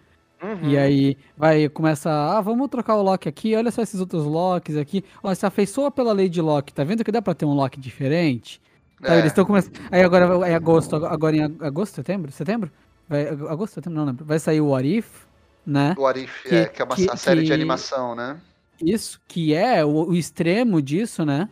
Uhum. 0.42 0.70
E 0.70 0.78
aí 0.78 1.16
vai, 1.36 1.68
começa, 1.68 2.10
ah, 2.10 2.40
vamos 2.40 2.68
trocar 2.68 2.96
o 2.96 3.02
Loki 3.02 3.28
aqui, 3.28 3.54
olha 3.54 3.70
só 3.70 3.82
esses 3.82 4.00
outros 4.00 4.24
Locks 4.24 4.76
aqui. 4.76 5.04
Ó, 5.22 5.34
se 5.34 5.46
afeiçoa 5.46 5.90
pela 5.90 6.12
lei 6.12 6.28
de 6.28 6.40
Loki, 6.40 6.72
tá 6.72 6.84
vendo 6.84 7.04
que 7.04 7.12
dá 7.12 7.22
pra 7.22 7.34
ter 7.34 7.44
um 7.44 7.54
Loki 7.54 7.80
diferente? 7.80 8.60
É. 9.02 9.12
Aí 9.12 9.18
eles 9.18 9.32
estão 9.32 9.44
começando. 9.44 9.78
Aí 9.90 10.02
agora 10.02 10.48
é 10.48 10.54
agosto, 10.54 10.96
agora 10.96 11.36
em 11.36 11.42
agosto, 11.42 11.94
setembro? 11.94 12.30
Setembro? 12.32 12.70
Vai, 13.08 13.28
agosto, 13.28 13.74
setembro, 13.74 13.98
não 13.98 14.06
lembro. 14.06 14.24
Vai 14.24 14.38
sair 14.38 14.60
o 14.60 14.68
What 14.68 14.86
If, 14.86 15.24
né? 15.66 15.94
O 15.96 16.02
What 16.02 16.20
If, 16.20 16.42
que, 16.42 16.54
é, 16.54 16.64
que 16.66 16.82
é 16.82 16.84
uma 16.84 16.94
que, 16.94 17.16
série 17.16 17.40
que... 17.40 17.46
de 17.46 17.52
animação, 17.52 18.14
né? 18.14 18.38
Isso, 18.82 19.20
que 19.26 19.54
é 19.54 19.84
o, 19.84 20.08
o 20.08 20.14
extremo 20.14 20.80
disso, 20.80 21.24
né? 21.24 21.48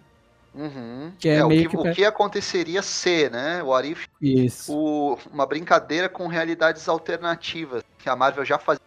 Uhum. 0.58 1.12
Que 1.20 1.28
é, 1.28 1.36
é 1.36 1.44
meio 1.44 1.68
o, 1.68 1.70
que, 1.70 1.76
que... 1.76 1.88
o 1.88 1.94
que 1.94 2.04
aconteceria 2.04 2.82
se, 2.82 3.30
né? 3.30 3.62
O 3.62 3.72
Arif, 3.72 4.08
Isso. 4.20 4.74
O, 4.74 5.16
uma 5.32 5.46
brincadeira 5.46 6.08
com 6.08 6.26
realidades 6.26 6.88
alternativas 6.88 7.84
que 7.96 8.08
a 8.08 8.16
Marvel 8.16 8.44
já 8.44 8.58
fazia, 8.58 8.82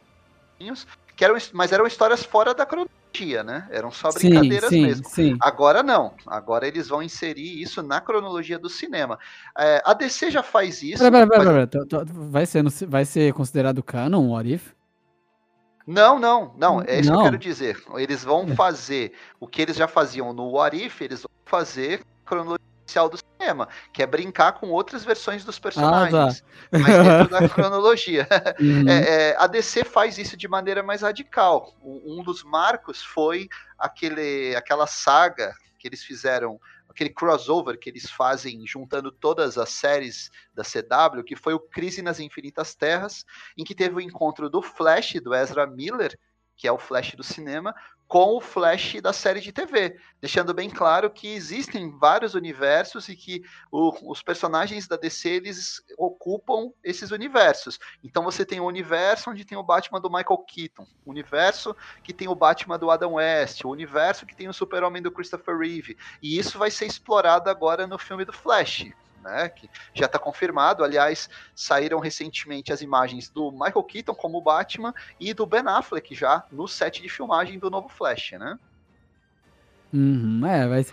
que 1.16 1.24
eram, 1.24 1.38
mas 1.54 1.72
eram 1.72 1.88
histórias 1.88 2.24
fora 2.24 2.54
da 2.54 2.66
cronologia, 2.66 3.42
né? 3.42 3.70
Eram 3.72 3.90
só 3.90 4.12
brincadeiras 4.12 4.70
sim, 4.70 4.76
sim, 4.76 4.86
mesmo. 4.86 5.08
Sim. 5.08 5.38
Agora 5.40 5.82
não. 5.82 6.14
Agora 6.28 6.68
eles 6.68 6.90
vão 6.90 7.02
inserir 7.02 7.62
isso 7.62 7.82
na 7.82 8.02
cronologia 8.02 8.60
do 8.60 8.70
cinema. 8.70 9.18
É, 9.58 9.82
a 9.86 9.94
DC 9.94 10.30
já 10.30 10.44
faz 10.44 10.84
isso. 10.84 11.02
Pera, 11.02 11.26
pera, 11.26 11.68
pera, 11.68 12.06
vai, 12.06 12.46
ser, 12.46 12.64
vai 12.86 13.06
ser 13.06 13.34
considerado 13.34 13.82
canon 13.82 14.28
o 14.28 14.36
Arif? 14.36 14.74
Não, 15.86 16.20
não, 16.20 16.54
não, 16.58 16.82
é 16.82 17.00
isso 17.00 17.10
não. 17.10 17.18
que 17.18 17.22
eu 17.22 17.32
quero 17.32 17.38
dizer. 17.38 17.84
Eles 17.96 18.24
vão 18.24 18.44
é. 18.44 18.56
fazer 18.56 19.14
o 19.40 19.48
que 19.48 19.62
eles 19.62 19.76
já 19.76 19.88
faziam 19.88 20.34
no 20.34 20.52
Warif, 20.52 21.04
eles 21.04 21.22
vão 21.22 21.32
fazer 21.46 22.04
cronologia 22.26 22.62
do 23.10 23.18
cinema, 23.18 23.70
que 23.94 24.04
é 24.04 24.06
brincar 24.06 24.54
com 24.54 24.70
outras 24.70 25.04
versões 25.04 25.46
dos 25.46 25.58
personagens, 25.58 26.14
ah, 26.14 26.28
tá. 26.70 26.80
mas 26.80 27.04
dentro 27.04 27.30
da 27.30 27.48
cronologia. 27.50 28.28
Uhum. 28.60 28.88
É, 28.88 29.30
é, 29.30 29.36
a 29.38 29.48
DC 29.48 29.86
faz 29.86 30.18
isso 30.18 30.36
de 30.36 30.48
maneira 30.48 30.84
mais 30.84 31.02
radical. 31.02 31.74
Um 31.82 32.22
dos 32.22 32.44
marcos 32.44 33.02
foi 33.02 33.48
aquele, 33.78 34.56
aquela 34.56 34.88
saga 34.88 35.54
que 35.80 35.88
eles 35.88 36.04
fizeram 36.04 36.60
aquele 36.92 37.10
crossover 37.10 37.78
que 37.80 37.90
eles 37.90 38.10
fazem 38.10 38.66
juntando 38.66 39.12
todas 39.12 39.58
as 39.58 39.70
séries 39.70 40.30
da 40.54 40.64
CW, 40.64 41.24
que 41.24 41.36
foi 41.36 41.54
o 41.54 41.60
Crise 41.60 42.02
nas 42.02 42.20
Infinitas 42.20 42.76
Terras, 42.76 43.26
em 43.58 43.64
que 43.64 43.76
teve 43.76 43.96
o 43.96 44.02
encontro 44.02 44.50
do 44.50 44.62
Flash, 44.62 45.14
do 45.22 45.34
Ezra 45.34 45.66
Miller, 45.66 46.18
que 46.56 46.68
é 46.68 46.72
o 46.72 46.78
Flash 46.78 47.16
do 47.16 47.24
cinema, 47.24 47.74
com 48.12 48.36
o 48.36 48.42
Flash 48.42 49.00
da 49.02 49.14
série 49.14 49.40
de 49.40 49.54
TV, 49.54 49.96
deixando 50.20 50.54
bem 50.54 50.70
claro 50.70 51.10
que 51.10 51.30
existem 51.30 51.98
vários 51.98 52.36
universos 52.36 53.08
e 53.08 53.16
que 53.16 53.42
o, 53.72 54.12
os 54.12 54.22
personagens 54.22 54.86
da 54.86 54.98
DC 54.98 55.30
eles 55.30 55.82
ocupam 55.98 56.74
esses 56.84 57.12
universos. 57.12 57.80
Então 58.04 58.22
você 58.22 58.44
tem 58.44 58.60
o 58.60 58.64
um 58.64 58.68
universo 58.68 59.30
onde 59.30 59.46
tem 59.46 59.58
o 59.58 59.64
Batman 59.64 60.02
do 60.02 60.10
Michael 60.10 60.40
Keaton, 60.40 60.86
o 61.06 61.10
um 61.10 61.12
universo 61.12 61.74
que 62.04 62.12
tem 62.12 62.28
o 62.28 62.36
Batman 62.36 62.78
do 62.78 62.92
Adam 62.92 63.14
West, 63.14 63.64
o 63.64 63.70
um 63.70 63.72
universo 63.72 64.26
que 64.26 64.36
tem 64.36 64.50
o 64.50 64.54
Super-Homem 64.54 65.02
do 65.02 65.10
Christopher 65.10 65.58
Reeve, 65.58 65.98
e 66.22 66.38
isso 66.38 66.60
vai 66.60 66.70
ser 66.70 66.88
explorado 66.88 67.50
agora 67.50 67.88
no 67.88 67.98
filme 67.98 68.26
do 68.26 68.34
Flash 68.34 68.92
né, 69.22 69.50
que 69.50 69.70
já 69.94 70.06
está 70.06 70.20
confirmado. 70.20 70.84
Aliás, 70.84 71.30
saíram 71.56 72.00
recentemente 72.00 72.74
as 72.74 72.82
imagens 72.82 73.30
do 73.30 73.52
Michael 73.52 73.84
Keaton 73.84 74.14
como 74.14 74.42
Batman 74.42 74.94
e 75.20 75.34
do 75.34 75.46
Ben 75.46 75.64
Affleck 75.66 76.14
já 76.14 76.44
no 76.52 76.68
set 76.68 77.02
de 77.02 77.10
filmagem 77.10 77.60
do 77.60 77.70
novo 77.70 77.90
Flash, 77.90 78.34
né? 78.34 78.58
Uhum, 79.94 80.46
é, 80.46 80.68
vai, 80.68 80.86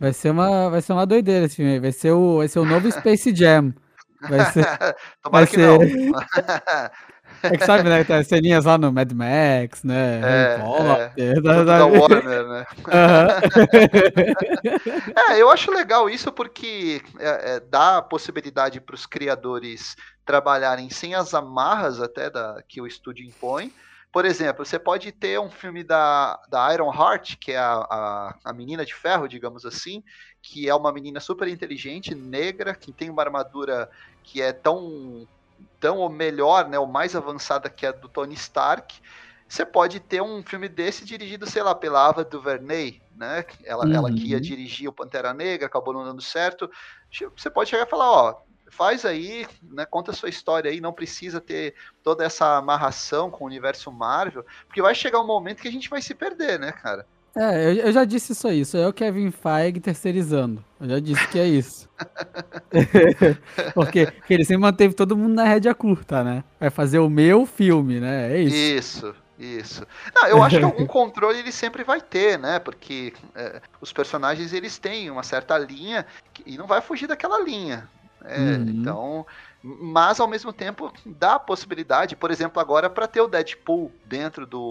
vai, 0.00 0.12
ser 0.12 0.30
uma, 0.30 0.70
vai 0.70 0.80
ser 0.80 0.92
uma 0.92 1.06
doideira 1.06 1.46
esse 1.46 1.56
filme. 1.56 1.78
Vai 1.78 1.92
ser 1.92 2.12
o, 2.12 2.38
vai 2.38 2.48
ser 2.48 2.58
o 2.58 2.64
novo 2.64 2.90
Space 2.90 3.34
Jam. 3.34 3.74
Vai 4.20 4.44
ser. 4.52 4.64
Tomara 5.22 5.44
vai 5.44 5.46
que 5.46 5.56
ser... 5.56 5.66
não. 5.66 5.78
É 7.42 7.56
que 7.56 7.64
sabe, 7.64 7.88
né? 7.88 8.04
Tem 8.04 8.22
ceninhas 8.22 8.64
lá 8.64 8.76
no 8.78 8.92
Mad 8.92 9.12
Max, 9.12 9.82
né? 9.82 10.20
É, 10.22 10.58
é, 11.16 11.40
da, 11.40 11.64
da, 11.64 11.86
Warner, 11.86 12.46
né? 12.46 12.66
Uhum. 12.78 13.32
é, 15.30 15.40
eu 15.40 15.50
acho 15.50 15.70
legal 15.70 16.08
isso 16.08 16.32
porque 16.32 17.02
é, 17.18 17.56
é, 17.56 17.60
dá 17.60 17.98
a 17.98 18.02
possibilidade 18.02 18.80
para 18.80 18.94
os 18.94 19.06
criadores 19.06 19.96
trabalharem 20.24 20.90
sem 20.90 21.14
as 21.14 21.34
amarras 21.34 22.00
até 22.00 22.28
da, 22.28 22.62
que 22.68 22.80
o 22.80 22.86
estúdio 22.86 23.24
impõe. 23.24 23.72
Por 24.12 24.24
exemplo, 24.24 24.64
você 24.64 24.78
pode 24.78 25.12
ter 25.12 25.38
um 25.38 25.50
filme 25.50 25.84
da, 25.84 26.40
da 26.48 26.72
Iron 26.72 26.92
Heart, 26.92 27.36
que 27.38 27.52
é 27.52 27.58
a, 27.58 27.74
a, 27.74 28.34
a 28.44 28.52
menina 28.52 28.84
de 28.84 28.94
ferro, 28.94 29.28
digamos 29.28 29.66
assim, 29.66 30.02
que 30.40 30.68
é 30.68 30.74
uma 30.74 30.92
menina 30.92 31.20
super 31.20 31.46
inteligente, 31.48 32.14
negra, 32.14 32.74
que 32.74 32.92
tem 32.92 33.10
uma 33.10 33.22
armadura 33.22 33.90
que 34.22 34.40
é 34.40 34.52
tão 34.52 35.28
tão 35.80 35.98
ou 35.98 36.08
melhor, 36.08 36.68
né, 36.68 36.78
ou 36.78 36.86
mais 36.86 37.14
avançada 37.14 37.68
que 37.68 37.86
a 37.86 37.92
do 37.92 38.08
Tony 38.08 38.34
Stark, 38.34 39.00
você 39.48 39.64
pode 39.64 40.00
ter 40.00 40.20
um 40.20 40.42
filme 40.42 40.68
desse 40.68 41.04
dirigido, 41.04 41.48
sei 41.48 41.62
lá, 41.62 41.74
pela 41.74 42.06
Ava 42.06 42.24
DuVernay, 42.24 43.00
né? 43.14 43.44
Ela, 43.64 43.84
uhum. 43.84 43.92
ela 43.92 44.12
que 44.12 44.30
ia 44.30 44.40
dirigir 44.40 44.88
o 44.88 44.92
Pantera 44.92 45.32
Negra, 45.32 45.66
acabou 45.66 45.94
não 45.94 46.04
dando 46.04 46.20
certo. 46.20 46.68
Você 47.36 47.48
pode 47.48 47.70
chegar 47.70 47.86
e 47.86 47.90
falar, 47.90 48.10
ó, 48.10 48.40
faz 48.68 49.04
aí, 49.04 49.46
né, 49.62 49.86
conta 49.86 50.10
a 50.10 50.14
sua 50.14 50.28
história 50.28 50.70
aí, 50.70 50.80
não 50.80 50.92
precisa 50.92 51.40
ter 51.40 51.74
toda 52.02 52.24
essa 52.24 52.56
amarração 52.56 53.30
com 53.30 53.44
o 53.44 53.46
universo 53.46 53.92
Marvel, 53.92 54.44
porque 54.66 54.82
vai 54.82 54.94
chegar 54.94 55.20
um 55.20 55.26
momento 55.26 55.62
que 55.62 55.68
a 55.68 55.72
gente 55.72 55.88
vai 55.88 56.02
se 56.02 56.14
perder, 56.14 56.58
né, 56.58 56.72
cara? 56.72 57.06
É, 57.36 57.66
eu, 57.66 57.74
eu, 57.86 57.92
já 57.92 58.04
disse 58.04 58.32
isso 58.32 58.48
aí. 58.48 58.62
Isso 58.62 58.76
é 58.78 58.88
o 58.88 58.92
Kevin 58.92 59.30
Feige 59.30 59.78
terceirizando. 59.78 60.64
Eu 60.80 60.88
já 60.88 60.98
disse 60.98 61.28
que 61.28 61.38
é 61.38 61.46
isso. 61.46 61.86
porque, 63.74 64.06
porque 64.06 64.34
ele 64.34 64.44
sempre 64.44 64.62
manteve 64.62 64.94
todo 64.94 65.16
mundo 65.16 65.34
na 65.34 65.44
rédea 65.44 65.74
curta, 65.74 66.24
né? 66.24 66.42
Vai 66.58 66.70
fazer 66.70 66.98
o 66.98 67.10
meu 67.10 67.44
filme, 67.44 68.00
né? 68.00 68.32
É 68.32 68.40
isso. 68.40 68.56
Isso. 68.56 69.14
Isso. 69.38 69.86
Não, 70.14 70.26
eu 70.28 70.42
acho 70.42 70.58
que 70.58 70.64
algum 70.64 70.86
controle 70.88 71.38
ele 71.38 71.52
sempre 71.52 71.84
vai 71.84 72.00
ter, 72.00 72.38
né? 72.38 72.58
Porque 72.58 73.12
é, 73.34 73.60
os 73.82 73.92
personagens 73.92 74.54
eles 74.54 74.78
têm 74.78 75.10
uma 75.10 75.22
certa 75.22 75.58
linha 75.58 76.06
e 76.46 76.56
não 76.56 76.66
vai 76.66 76.80
fugir 76.80 77.06
daquela 77.06 77.38
linha. 77.42 77.86
É, 78.24 78.38
uhum. 78.38 78.64
Então, 78.68 79.26
mas 79.68 80.20
ao 80.20 80.28
mesmo 80.28 80.52
tempo 80.52 80.92
dá 81.04 81.34
a 81.34 81.40
possibilidade, 81.40 82.14
por 82.14 82.30
exemplo, 82.30 82.60
agora 82.60 82.88
para 82.88 83.08
ter 83.08 83.20
o 83.20 83.26
Deadpool 83.26 83.90
dentro 84.04 84.46
do, 84.46 84.70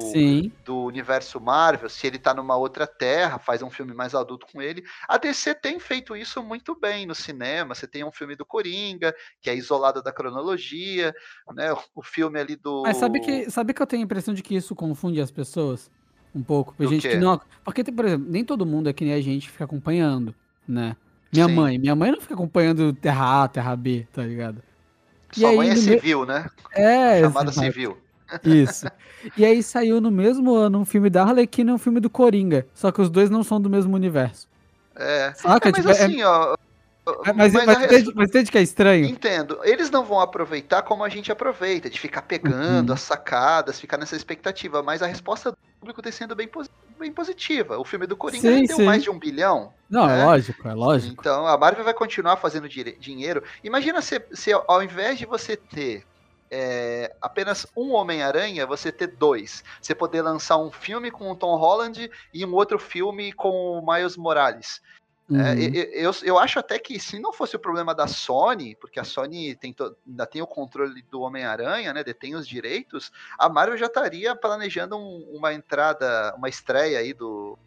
do 0.64 0.84
universo 0.84 1.42
Marvel, 1.42 1.90
se 1.90 2.08
ele 2.08 2.18
tá 2.18 2.34
numa 2.34 2.56
outra 2.56 2.88
terra, 2.88 3.38
faz 3.38 3.62
um 3.62 3.70
filme 3.70 3.94
mais 3.94 4.16
adulto 4.16 4.48
com 4.50 4.62
ele. 4.62 4.86
A 5.10 5.18
DC 5.18 5.54
tem 5.56 5.82
feito 5.82 6.16
isso 6.16 6.42
muito 6.42 6.74
bem 6.80 7.06
no 7.06 7.14
cinema. 7.14 7.76
Você 7.76 7.86
tem 7.86 8.06
um 8.06 8.12
filme 8.12 8.38
do 8.38 8.46
Coringa, 8.46 9.14
que 9.42 9.50
é 9.50 9.56
isolado 9.56 10.02
da 10.02 10.14
cronologia, 10.14 11.14
né? 11.54 11.76
O 11.94 12.02
filme 12.02 12.40
ali 12.40 12.56
do. 12.56 12.84
Mas 12.84 12.96
sabe 12.96 13.20
que, 13.20 13.52
sabe 13.52 13.74
que 13.74 13.82
eu 13.82 13.88
tenho 13.88 14.02
a 14.02 14.06
impressão 14.06 14.34
de 14.34 14.42
que 14.42 14.56
isso 14.56 14.74
confunde 14.74 15.20
as 15.20 15.32
pessoas? 15.32 15.92
Um 16.34 16.42
pouco. 16.42 16.74
Tem 16.78 16.88
gente 16.88 17.10
que 17.10 17.18
não. 17.18 17.42
Porque, 17.66 17.84
por 17.84 18.06
exemplo, 18.06 18.28
nem 18.30 18.46
todo 18.46 18.66
mundo 18.66 18.88
é 18.88 18.94
que 18.94 19.04
nem 19.04 19.14
a 19.14 19.22
gente 19.22 19.50
fica 19.50 19.66
acompanhando, 19.66 20.34
né? 20.66 20.96
Minha 21.34 21.48
Sim. 21.48 21.56
mãe. 21.56 21.78
Minha 21.78 21.96
mãe 21.96 22.12
não 22.12 22.22
fica 22.22 22.34
acompanhando 22.34 22.94
Terra 22.94 23.44
A, 23.44 23.48
Terra 23.50 23.76
B, 23.76 24.08
tá 24.14 24.24
ligado? 24.24 24.64
Sua 25.36 25.54
e 25.54 25.58
mãe 25.58 25.70
aí, 25.72 25.74
é 25.74 25.78
civil, 25.78 26.26
né? 26.26 26.50
É, 26.72 27.22
chamada 27.22 27.52
civil. 27.52 27.98
Isso. 28.44 28.88
E 29.38 29.46
aí 29.46 29.62
saiu 29.62 30.00
no 30.00 30.10
mesmo 30.10 30.56
ano 30.56 30.80
um 30.80 30.86
filme 30.86 31.10
da 31.10 31.24
Arlequina 31.24 31.72
e 31.72 31.74
um 31.74 31.78
filme 31.78 32.00
do 32.00 32.10
Coringa. 32.10 32.66
Só 32.74 32.92
que 32.92 33.02
os 33.02 33.10
dois 33.10 33.30
não 33.30 33.44
são 33.44 33.60
do 33.60 33.70
mesmo 33.70 33.96
universo. 33.96 34.48
É. 34.96 35.34
Saca? 35.36 35.70
É, 35.70 35.72
mas 35.72 35.82
tipo, 35.82 35.90
é 35.90 35.92
assim, 35.92 36.22
é... 36.22 36.28
ó. 36.28 36.56
Mas, 37.36 37.54
mas, 37.54 37.66
mas, 37.66 37.84
entende, 37.84 38.12
mas, 38.16 38.30
entende, 38.30 38.52
que 38.52 38.58
é 38.58 38.64
estranho? 38.64 39.06
Entendo. 39.06 39.60
Eles 39.64 39.92
não 39.92 40.04
vão 40.04 40.20
aproveitar 40.20 40.82
como 40.82 41.04
a 41.04 41.10
gente 41.10 41.32
aproveita, 41.32 41.88
de 41.88 42.00
ficar 42.00 42.24
pegando 42.24 42.90
uhum. 42.90 42.96
as 42.96 43.02
sacadas, 43.02 43.80
ficar 43.80 43.98
nessa 43.98 44.16
expectativa. 44.16 44.82
Mas 44.82 45.04
a 45.04 45.06
resposta 45.06 45.52
do 45.52 45.58
público 45.80 46.02
está 46.02 46.12
sendo 46.12 46.36
bem, 46.36 46.50
bem 46.98 47.12
positiva. 47.12 47.78
O 47.78 47.86
filme 47.86 48.08
do 48.08 48.18
Coringa 48.18 48.42
sim, 48.42 48.66
deu 48.66 48.80
mais 48.80 49.04
de 49.04 49.10
um 49.10 49.20
bilhão. 49.20 49.74
Não, 49.90 50.10
é 50.10 50.16
né? 50.16 50.22
é 50.22 50.26
lógico, 50.26 50.68
é 50.68 50.74
lógico. 50.74 51.16
Então 51.20 51.46
a 51.48 51.58
Marvel 51.58 51.84
vai 51.84 51.94
continuar 51.94 52.38
fazendo 52.38 52.68
dinheiro. 52.68 53.44
Imagina 53.64 54.02
se, 54.02 54.22
se 54.32 54.52
ao 54.54 54.82
invés 54.84 55.18
de 55.18 55.26
você 55.26 55.56
ter 55.56 56.06
é, 56.50 57.14
apenas 57.22 57.66
um 57.76 57.92
Homem-Aranha, 57.92 58.66
você 58.66 58.92
ter 58.92 59.08
dois. 59.08 59.64
Você 59.82 59.94
poder 59.94 60.22
lançar 60.22 60.58
um 60.58 60.72
filme 60.72 61.12
com 61.12 61.32
o 61.32 61.36
Tom 61.36 61.56
Holland 61.58 62.10
e 62.34 62.46
um 62.46 62.54
outro 62.54 62.80
filme 62.80 63.32
com 63.34 63.80
o 63.80 63.86
Miles 63.86 64.16
Morales. 64.16 64.82
Uhum. 65.28 65.42
É, 65.42 65.56
eu, 65.94 66.12
eu 66.24 66.38
acho 66.38 66.60
até 66.60 66.78
que 66.78 67.00
se 67.00 67.18
não 67.18 67.34
fosse 67.34 67.56
o 67.56 67.60
problema 67.60 67.96
da 67.96 68.08
Sony, 68.08 68.76
porque 68.76 69.00
a 69.00 69.04
Sony 69.04 69.56
tem 69.56 69.74
to, 69.74 69.96
ainda 70.08 70.26
tem 70.26 70.42
o 70.42 70.48
controle 70.48 71.02
do 71.10 71.22
Homem-Aranha, 71.22 71.94
né? 71.94 72.04
Detém 72.04 72.36
os 72.36 72.48
direitos, 72.48 73.12
a 73.38 73.50
Marvel 73.50 73.78
já 73.78 73.88
estaria 73.88 74.36
planejando 74.36 74.96
um, 74.96 75.36
uma 75.36 75.52
entrada, 75.52 76.34
uma 76.38 76.48
estreia 76.48 77.00
aí 77.00 77.12
do, 77.12 77.58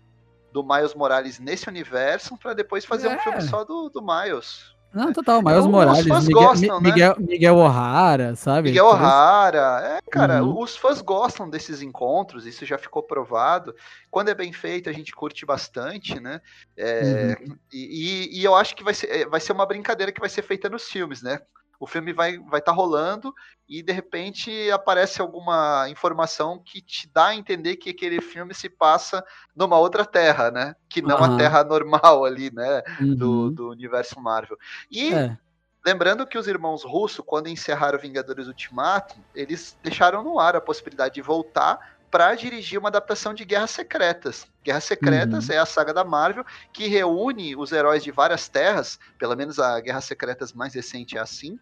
do 0.52 0.62
Miles 0.62 0.94
Morales 0.94 1.40
nesse 1.40 1.68
universo 1.68 2.36
para 2.38 2.54
depois 2.54 2.84
fazer 2.84 3.08
é. 3.08 3.16
um 3.16 3.18
filme 3.18 3.42
só 3.42 3.64
do, 3.64 3.88
do 3.88 4.00
Miles. 4.00 4.77
Não, 4.92 5.12
total, 5.12 5.42
Miles 5.42 5.58
então, 5.58 5.70
Morales, 5.70 6.04
Miguel, 6.04 6.42
gostam, 6.42 6.80
né? 6.80 6.90
Miguel, 6.90 7.16
Miguel 7.18 7.56
O'Hara, 7.56 8.34
sabe? 8.36 8.70
Miguel 8.70 8.86
O'Hara, 8.86 9.82
é, 9.84 10.10
cara, 10.10 10.42
uhum. 10.42 10.60
os 10.60 10.76
fãs 10.76 11.02
gostam 11.02 11.48
desses 11.48 11.82
encontros, 11.82 12.46
isso 12.46 12.64
já 12.64 12.78
ficou 12.78 13.02
provado. 13.02 13.74
Quando 14.10 14.30
é 14.30 14.34
bem 14.34 14.52
feito, 14.52 14.88
a 14.88 14.92
gente 14.92 15.12
curte 15.12 15.44
bastante, 15.44 16.18
né? 16.18 16.40
É, 16.76 17.36
uhum. 17.38 17.56
e, 17.70 18.40
e, 18.40 18.44
eu 18.44 18.54
acho 18.54 18.74
que 18.74 18.82
vai 18.82 18.94
ser, 18.94 19.10
é, 19.10 19.26
vai 19.26 19.40
ser 19.40 19.52
uma 19.52 19.66
brincadeira 19.66 20.10
que 20.10 20.20
vai 20.20 20.30
ser 20.30 20.42
feita 20.42 20.70
nos 20.70 20.84
filmes, 20.84 21.22
né? 21.22 21.38
O 21.80 21.86
filme 21.86 22.12
vai 22.12 22.32
estar 22.32 22.50
vai 22.50 22.60
tá 22.60 22.72
rolando 22.72 23.34
e 23.68 23.82
de 23.82 23.92
repente 23.92 24.70
aparece 24.70 25.20
alguma 25.20 25.88
informação 25.88 26.58
que 26.58 26.80
te 26.80 27.08
dá 27.12 27.28
a 27.28 27.34
entender 27.34 27.76
que 27.76 27.90
aquele 27.90 28.20
filme 28.20 28.54
se 28.54 28.68
passa 28.68 29.24
numa 29.54 29.78
outra 29.78 30.04
terra, 30.04 30.50
né? 30.50 30.74
Que 30.88 31.02
não 31.02 31.18
uhum. 31.18 31.34
a 31.34 31.36
terra 31.36 31.62
normal 31.62 32.24
ali, 32.24 32.50
né? 32.52 32.82
Uhum. 33.00 33.14
Do, 33.14 33.50
do 33.50 33.70
universo 33.70 34.20
Marvel. 34.20 34.58
E 34.90 35.12
é. 35.12 35.36
lembrando 35.84 36.26
que 36.26 36.38
os 36.38 36.48
irmãos 36.48 36.82
Russo, 36.82 37.22
quando 37.22 37.48
encerraram 37.48 37.98
Vingadores 37.98 38.48
Ultimato, 38.48 39.16
eles 39.34 39.76
deixaram 39.82 40.24
no 40.24 40.40
ar 40.40 40.56
a 40.56 40.60
possibilidade 40.60 41.14
de 41.14 41.22
voltar 41.22 41.98
para 42.10 42.34
dirigir 42.34 42.78
uma 42.78 42.88
adaptação 42.88 43.34
de 43.34 43.44
Guerras 43.44 43.70
Secretas. 43.70 44.46
Guerras 44.64 44.84
Secretas 44.84 45.48
uhum. 45.48 45.54
é 45.54 45.58
a 45.58 45.66
saga 45.66 45.92
da 45.92 46.04
Marvel 46.04 46.44
que 46.72 46.86
reúne 46.86 47.54
os 47.54 47.70
heróis 47.70 48.02
de 48.02 48.10
várias 48.10 48.48
terras, 48.48 48.98
pelo 49.18 49.36
menos 49.36 49.58
a 49.58 49.78
Guerras 49.80 50.06
Secretas 50.06 50.52
mais 50.52 50.74
recente 50.74 51.18
é 51.18 51.20
assim, 51.20 51.58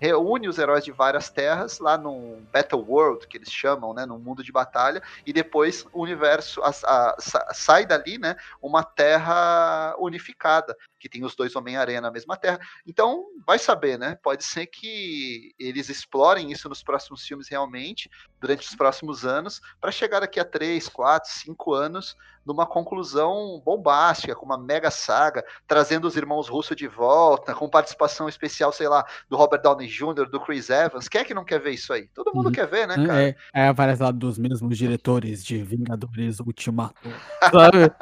reúne 0.00 0.48
os 0.48 0.58
heróis 0.58 0.82
de 0.82 0.90
várias 0.90 1.28
terras 1.28 1.78
lá 1.78 1.98
num 1.98 2.42
Battle 2.50 2.82
World, 2.82 3.26
que 3.26 3.36
eles 3.36 3.52
chamam, 3.52 3.92
né, 3.92 4.06
num 4.06 4.18
mundo 4.18 4.42
de 4.42 4.50
batalha, 4.50 5.02
e 5.26 5.32
depois 5.32 5.86
o 5.92 6.02
universo 6.02 6.62
a, 6.62 6.70
a, 6.70 7.16
sai 7.52 7.84
dali, 7.84 8.16
né, 8.16 8.34
uma 8.62 8.82
terra 8.82 9.94
unificada, 9.98 10.74
que 11.00 11.08
tem 11.08 11.24
os 11.24 11.34
dois 11.34 11.56
Homem-Aranha 11.56 12.00
na 12.00 12.10
mesma 12.10 12.36
terra. 12.36 12.60
Então, 12.86 13.24
vai 13.46 13.58
saber, 13.58 13.98
né? 13.98 14.16
Pode 14.22 14.44
ser 14.44 14.66
que 14.66 15.54
eles 15.58 15.88
explorem 15.88 16.52
isso 16.52 16.68
nos 16.68 16.82
próximos 16.82 17.26
filmes 17.26 17.48
realmente, 17.48 18.10
durante 18.38 18.68
os 18.68 18.76
próximos 18.76 19.24
anos, 19.24 19.60
para 19.80 19.90
chegar 19.90 20.20
daqui 20.20 20.38
a 20.38 20.44
3, 20.44 20.88
4, 20.88 21.30
5 21.32 21.74
anos 21.74 22.16
numa 22.44 22.66
conclusão 22.66 23.62
bombástica, 23.64 24.34
com 24.34 24.46
uma 24.46 24.58
mega 24.58 24.90
saga, 24.90 25.44
trazendo 25.66 26.06
os 26.06 26.16
irmãos 26.16 26.48
Russo 26.48 26.74
de 26.74 26.88
volta, 26.88 27.54
com 27.54 27.68
participação 27.68 28.28
especial, 28.28 28.72
sei 28.72 28.88
lá, 28.88 29.04
do 29.28 29.36
Robert 29.36 29.60
Downey 29.62 29.86
Jr., 29.86 30.28
do 30.28 30.40
Chris 30.40 30.70
Evans. 30.70 31.08
Quem 31.08 31.20
é 31.20 31.24
que 31.24 31.34
não 31.34 31.44
quer 31.44 31.60
ver 31.60 31.72
isso 31.72 31.92
aí? 31.92 32.08
Todo 32.14 32.34
mundo 32.34 32.46
uhum. 32.46 32.52
quer 32.52 32.66
ver, 32.66 32.88
né, 32.88 32.94
cara? 33.06 33.22
É, 33.22 33.36
é 33.54 33.68
aparece 33.68 34.02
lá 34.02 34.10
dos 34.10 34.38
mesmos 34.38 34.76
diretores 34.76 35.44
de 35.44 35.62
Vingadores 35.62 36.40
Ultimato, 36.40 36.94
sabe? 37.52 37.92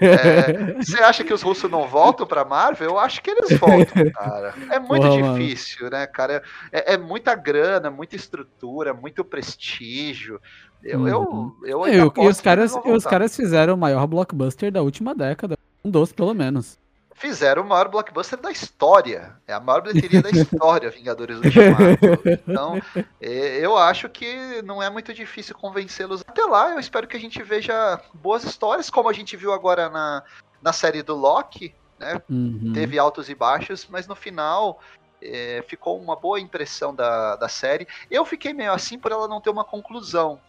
é, 0.00 0.74
você 0.82 1.02
acha 1.02 1.24
que 1.24 1.32
os 1.32 1.42
russos 1.42 1.63
não 1.68 1.86
voltam 1.86 2.26
pra 2.26 2.44
Marvel? 2.44 2.90
Eu 2.90 2.98
acho 2.98 3.22
que 3.22 3.30
eles 3.30 3.58
voltam, 3.58 4.10
cara. 4.12 4.54
É 4.70 4.78
muito 4.78 5.08
difícil, 5.08 5.84
mano. 5.84 5.96
né, 5.96 6.06
cara? 6.06 6.42
É, 6.72 6.94
é 6.94 6.98
muita 6.98 7.34
grana, 7.34 7.90
muita 7.90 8.16
estrutura, 8.16 8.94
muito 8.94 9.24
prestígio. 9.24 10.40
Eu, 10.82 11.08
eu, 11.08 11.56
eu, 11.64 11.86
eu 11.86 12.12
e 12.16 12.28
os 12.28 12.40
caras, 12.40 12.74
os 12.84 13.04
caras 13.04 13.34
fizeram 13.34 13.74
o 13.74 13.78
maior 13.78 14.06
blockbuster 14.06 14.70
da 14.70 14.82
última 14.82 15.14
década. 15.14 15.56
Um 15.82 15.90
dos, 15.90 16.12
pelo 16.12 16.34
menos. 16.34 16.78
Fizeram 17.14 17.62
o 17.62 17.66
maior 17.66 17.88
blockbuster 17.88 18.38
da 18.40 18.50
história. 18.50 19.36
É 19.46 19.52
a 19.52 19.60
maior 19.60 19.80
bilheteria 19.80 20.20
da 20.20 20.30
história, 20.30 20.90
Vingadores 20.92 21.36
Ultimato. 21.36 22.42
Então, 22.46 22.82
eu 23.20 23.78
acho 23.78 24.08
que 24.08 24.60
não 24.62 24.82
é 24.82 24.90
muito 24.90 25.14
difícil 25.14 25.54
convencê-los. 25.54 26.22
Até 26.26 26.42
lá, 26.44 26.72
eu 26.72 26.80
espero 26.80 27.06
que 27.06 27.16
a 27.16 27.20
gente 27.20 27.40
veja 27.42 28.00
boas 28.12 28.42
histórias, 28.44 28.90
como 28.90 29.08
a 29.08 29.12
gente 29.12 29.36
viu 29.36 29.52
agora 29.52 29.88
na, 29.88 30.24
na 30.64 30.72
série 30.72 31.02
do 31.02 31.14
Loki. 31.14 31.74
Né? 32.00 32.20
Uhum. 32.28 32.72
Teve 32.74 32.98
altos 32.98 33.28
e 33.28 33.34
baixos, 33.34 33.86
mas 33.88 34.08
no 34.08 34.16
final 34.16 34.80
é, 35.22 35.62
ficou 35.68 36.00
uma 36.00 36.16
boa 36.16 36.40
impressão 36.40 36.94
da, 36.94 37.36
da 37.36 37.48
série. 37.48 37.86
Eu 38.10 38.24
fiquei 38.24 38.54
meio 38.54 38.72
assim 38.72 38.98
por 38.98 39.12
ela 39.12 39.28
não 39.28 39.40
ter 39.40 39.50
uma 39.50 39.64
conclusão. 39.64 40.40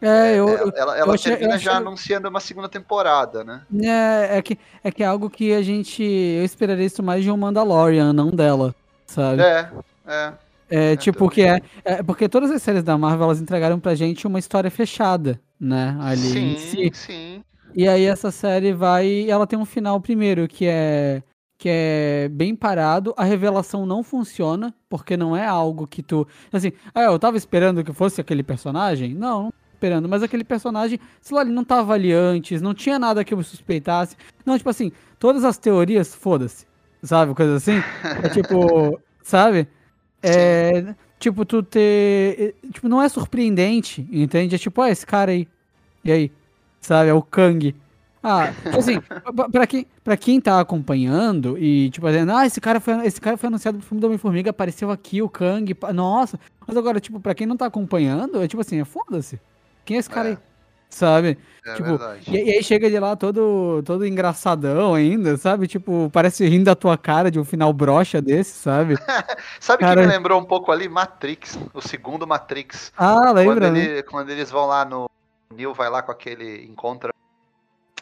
É, 0.00 0.34
eu, 0.36 0.48
ela, 0.76 0.98
ela 0.98 1.14
eu 1.14 1.18
termina 1.18 1.56
já 1.56 1.76
anunciando 1.76 2.28
uma 2.28 2.40
segunda 2.40 2.68
temporada, 2.68 3.42
né? 3.42 3.62
É, 3.82 4.38
é 4.38 4.42
que, 4.42 4.58
é 4.82 4.90
que 4.90 5.02
é 5.02 5.06
algo 5.06 5.30
que 5.30 5.52
a 5.52 5.62
gente. 5.62 6.02
Eu 6.02 6.44
esperaria 6.44 6.84
isso 6.84 7.02
mais 7.02 7.24
de 7.24 7.30
um 7.30 7.36
Mandalorian, 7.36 8.12
não 8.12 8.30
dela, 8.30 8.74
sabe? 9.06 9.42
É, 9.42 9.70
é. 10.06 10.32
É, 10.70 10.92
é 10.92 10.96
tipo, 10.96 11.28
que 11.28 11.42
é, 11.42 11.60
é, 11.84 12.02
Porque 12.02 12.28
todas 12.28 12.50
as 12.50 12.62
séries 12.62 12.82
da 12.82 12.98
Marvel 12.98 13.24
elas 13.24 13.40
entregaram 13.40 13.78
pra 13.78 13.94
gente 13.94 14.26
uma 14.26 14.38
história 14.38 14.70
fechada, 14.70 15.40
né? 15.60 15.96
Ali 16.00 16.18
sim, 16.18 16.58
si. 16.58 16.90
sim. 16.92 17.44
E 17.74 17.88
aí 17.88 18.04
essa 18.04 18.30
série 18.30 18.72
vai. 18.72 19.28
Ela 19.28 19.46
tem 19.46 19.58
um 19.58 19.64
final 19.64 20.00
primeiro, 20.00 20.46
que 20.46 20.66
é. 20.66 21.22
Que 21.56 21.68
é 21.70 22.28
bem 22.32 22.54
parado, 22.54 23.14
a 23.16 23.24
revelação 23.24 23.86
não 23.86 24.02
funciona, 24.02 24.74
porque 24.88 25.16
não 25.16 25.36
é 25.36 25.46
algo 25.46 25.86
que 25.86 26.02
tu. 26.02 26.26
Assim, 26.52 26.72
ah, 26.94 27.02
eu 27.02 27.18
tava 27.18 27.36
esperando 27.36 27.82
que 27.82 27.92
fosse 27.92 28.20
aquele 28.20 28.42
personagem? 28.42 29.14
Não, 29.14 29.52
esperando, 29.72 30.08
mas 30.08 30.22
aquele 30.22 30.44
personagem, 30.44 30.98
sei 31.20 31.36
lá, 31.36 31.42
ele 31.42 31.52
não 31.52 31.64
tava 31.64 31.94
ali 31.94 32.12
antes, 32.12 32.60
não 32.60 32.74
tinha 32.74 32.98
nada 32.98 33.24
que 33.24 33.32
eu 33.32 33.42
suspeitasse. 33.42 34.16
Não, 34.44 34.58
tipo 34.58 34.68
assim, 34.68 34.90
todas 35.18 35.44
as 35.44 35.56
teorias, 35.56 36.14
foda-se, 36.14 36.66
sabe? 37.02 37.34
Coisa 37.34 37.56
assim. 37.56 37.82
É 38.22 38.28
tipo, 38.28 39.00
sabe? 39.22 39.68
É. 40.22 40.94
Tipo, 41.18 41.44
tu 41.44 41.62
ter. 41.62 42.56
Tipo, 42.72 42.88
não 42.88 43.00
é 43.00 43.08
surpreendente, 43.08 44.06
entende? 44.10 44.56
É 44.56 44.58
tipo, 44.58 44.82
ó, 44.82 44.86
esse 44.86 45.06
cara 45.06 45.30
aí. 45.30 45.48
E 46.04 46.12
aí? 46.12 46.32
Sabe? 46.84 47.08
É 47.08 47.14
o 47.14 47.22
Kang. 47.22 47.74
Ah, 48.22 48.52
tipo 48.62 48.78
assim, 48.78 49.00
pra 49.50 49.66
quem, 49.66 49.86
pra 50.02 50.16
quem 50.16 50.40
tá 50.40 50.60
acompanhando 50.60 51.58
e, 51.58 51.88
tipo, 51.90 52.06
dizendo, 52.06 52.32
ah, 52.32 52.46
esse 52.46 52.60
cara 52.60 52.78
foi, 52.78 53.06
esse 53.06 53.20
cara 53.20 53.36
foi 53.38 53.46
anunciado 53.48 53.78
pro 53.78 53.86
filme 53.86 54.00
do 54.00 54.06
Homem-Formiga, 54.06 54.50
apareceu 54.50 54.90
aqui 54.90 55.22
o 55.22 55.28
Kang, 55.28 55.74
nossa. 55.94 56.38
Mas 56.66 56.76
agora, 56.76 57.00
tipo, 57.00 57.18
pra 57.20 57.34
quem 57.34 57.46
não 57.46 57.56
tá 57.56 57.66
acompanhando, 57.66 58.42
é 58.42 58.48
tipo 58.48 58.60
assim, 58.60 58.80
é 58.80 58.84
foda-se. 58.84 59.40
Quem 59.84 59.96
é 59.96 60.00
esse 60.00 60.10
cara 60.10 60.28
é. 60.28 60.30
aí? 60.32 60.38
Sabe? 60.90 61.38
É 61.66 61.74
tipo, 61.74 61.98
e, 62.28 62.36
e, 62.36 62.52
aí 62.52 62.62
chega 62.62 62.88
de 62.90 62.98
lá 62.98 63.16
todo, 63.16 63.82
todo 63.84 64.06
engraçadão 64.06 64.94
ainda, 64.94 65.36
sabe? 65.36 65.66
Tipo, 65.66 66.10
parece 66.12 66.46
rindo 66.46 66.66
da 66.66 66.74
tua 66.74 66.96
cara 66.96 67.30
de 67.30 67.40
um 67.40 67.44
final 67.44 67.72
brocha 67.72 68.20
desse, 68.22 68.52
sabe? 68.52 68.96
sabe 69.58 69.80
cara... 69.80 70.02
que 70.02 70.06
me 70.06 70.12
lembrou 70.12 70.38
um 70.38 70.44
pouco 70.44 70.70
ali? 70.70 70.88
Matrix, 70.88 71.58
o 71.72 71.80
segundo 71.80 72.26
Matrix. 72.26 72.92
Ah, 72.96 73.32
lembra? 73.32 73.68
Quando, 73.68 73.72
né? 73.72 73.80
ele, 73.80 74.02
quando 74.02 74.30
eles 74.30 74.50
vão 74.50 74.66
lá 74.66 74.84
no. 74.84 75.10
O 75.54 75.56
Neil 75.56 75.72
vai 75.72 75.88
lá 75.88 76.02
com 76.02 76.10
aquele. 76.10 76.66
Encontra. 76.66 77.14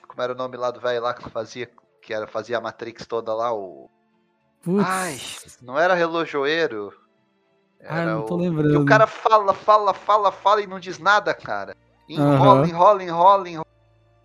Como 0.09 0.23
era 0.23 0.33
o 0.33 0.37
nome 0.37 0.57
lá 0.57 0.71
do 0.71 0.81
velho 0.81 1.03
lá 1.03 1.13
que 1.13 1.29
fazia. 1.29 1.71
Que 2.01 2.15
era, 2.15 2.27
fazia 2.27 2.57
a 2.57 2.61
Matrix 2.61 3.07
toda 3.07 3.35
lá, 3.35 3.53
o. 3.53 3.91
Putz. 4.63 4.87
Ai, 4.87 5.21
não 5.61 5.79
era 5.79 5.93
relojoeiro? 5.93 6.95
Ah, 7.85 8.07
não 8.07 8.25
tô 8.25 8.37
o... 8.37 8.39
lembrando. 8.39 8.73
E 8.73 8.77
o 8.77 8.87
cara 8.87 9.07
fala, 9.07 9.53
fala, 9.53 9.93
fala, 9.93 10.33
fala 10.33 10.63
e 10.63 10.67
não 10.67 10.81
diz 10.81 10.99
nada, 10.99 11.35
cara. 11.35 11.77
Enrola, 12.09 12.61
uhum. 12.61 12.67
enrola, 12.67 13.03
enrola, 13.03 13.49
enrola. 13.51 13.72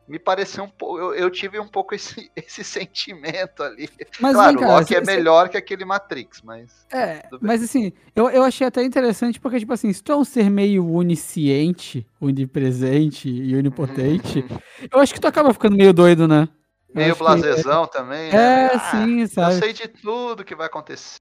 Me 0.07 0.17
pareceu 0.17 0.63
um 0.63 0.69
pouco. 0.69 0.97
Eu, 0.97 1.13
eu, 1.13 1.29
tive 1.29 1.59
um 1.59 1.67
pouco 1.67 1.93
esse, 1.93 2.31
esse 2.35 2.63
sentimento 2.63 3.61
ali. 3.61 3.89
Mas, 4.19 4.33
claro, 4.33 4.57
o 4.59 4.65
Loki 4.65 4.95
é 4.95 5.01
melhor 5.01 5.49
que 5.49 5.57
aquele 5.57 5.83
Matrix, 5.83 6.41
mas. 6.41 6.85
É, 6.91 7.27
mas 7.41 7.61
assim, 7.61 7.91
eu, 8.15 8.29
eu 8.29 8.43
achei 8.43 8.65
até 8.65 8.83
interessante 8.83 9.39
porque, 9.39 9.59
tipo 9.59 9.73
assim, 9.73 9.91
se 9.91 10.01
tu 10.01 10.11
é 10.11 10.15
um 10.15 10.23
ser 10.23 10.49
meio 10.49 10.89
onisciente, 10.89 12.07
onipresente 12.21 13.29
e 13.29 13.55
onipotente, 13.55 14.45
eu 14.91 14.99
acho 14.99 15.13
que 15.13 15.19
tu 15.19 15.27
acaba 15.27 15.51
ficando 15.51 15.75
meio 15.75 15.93
doido, 15.93 16.27
né? 16.27 16.47
Meio 16.93 17.15
blasezão 17.15 17.85
que... 17.85 17.91
também. 17.91 18.29
É, 18.29 18.31
né? 18.31 18.69
ah, 18.73 18.79
sim, 18.91 19.27
sabe? 19.27 19.55
Eu 19.55 19.59
sei 19.59 19.73
de 19.73 19.87
tudo 19.89 20.45
que 20.45 20.55
vai 20.55 20.67
acontecer. 20.67 21.17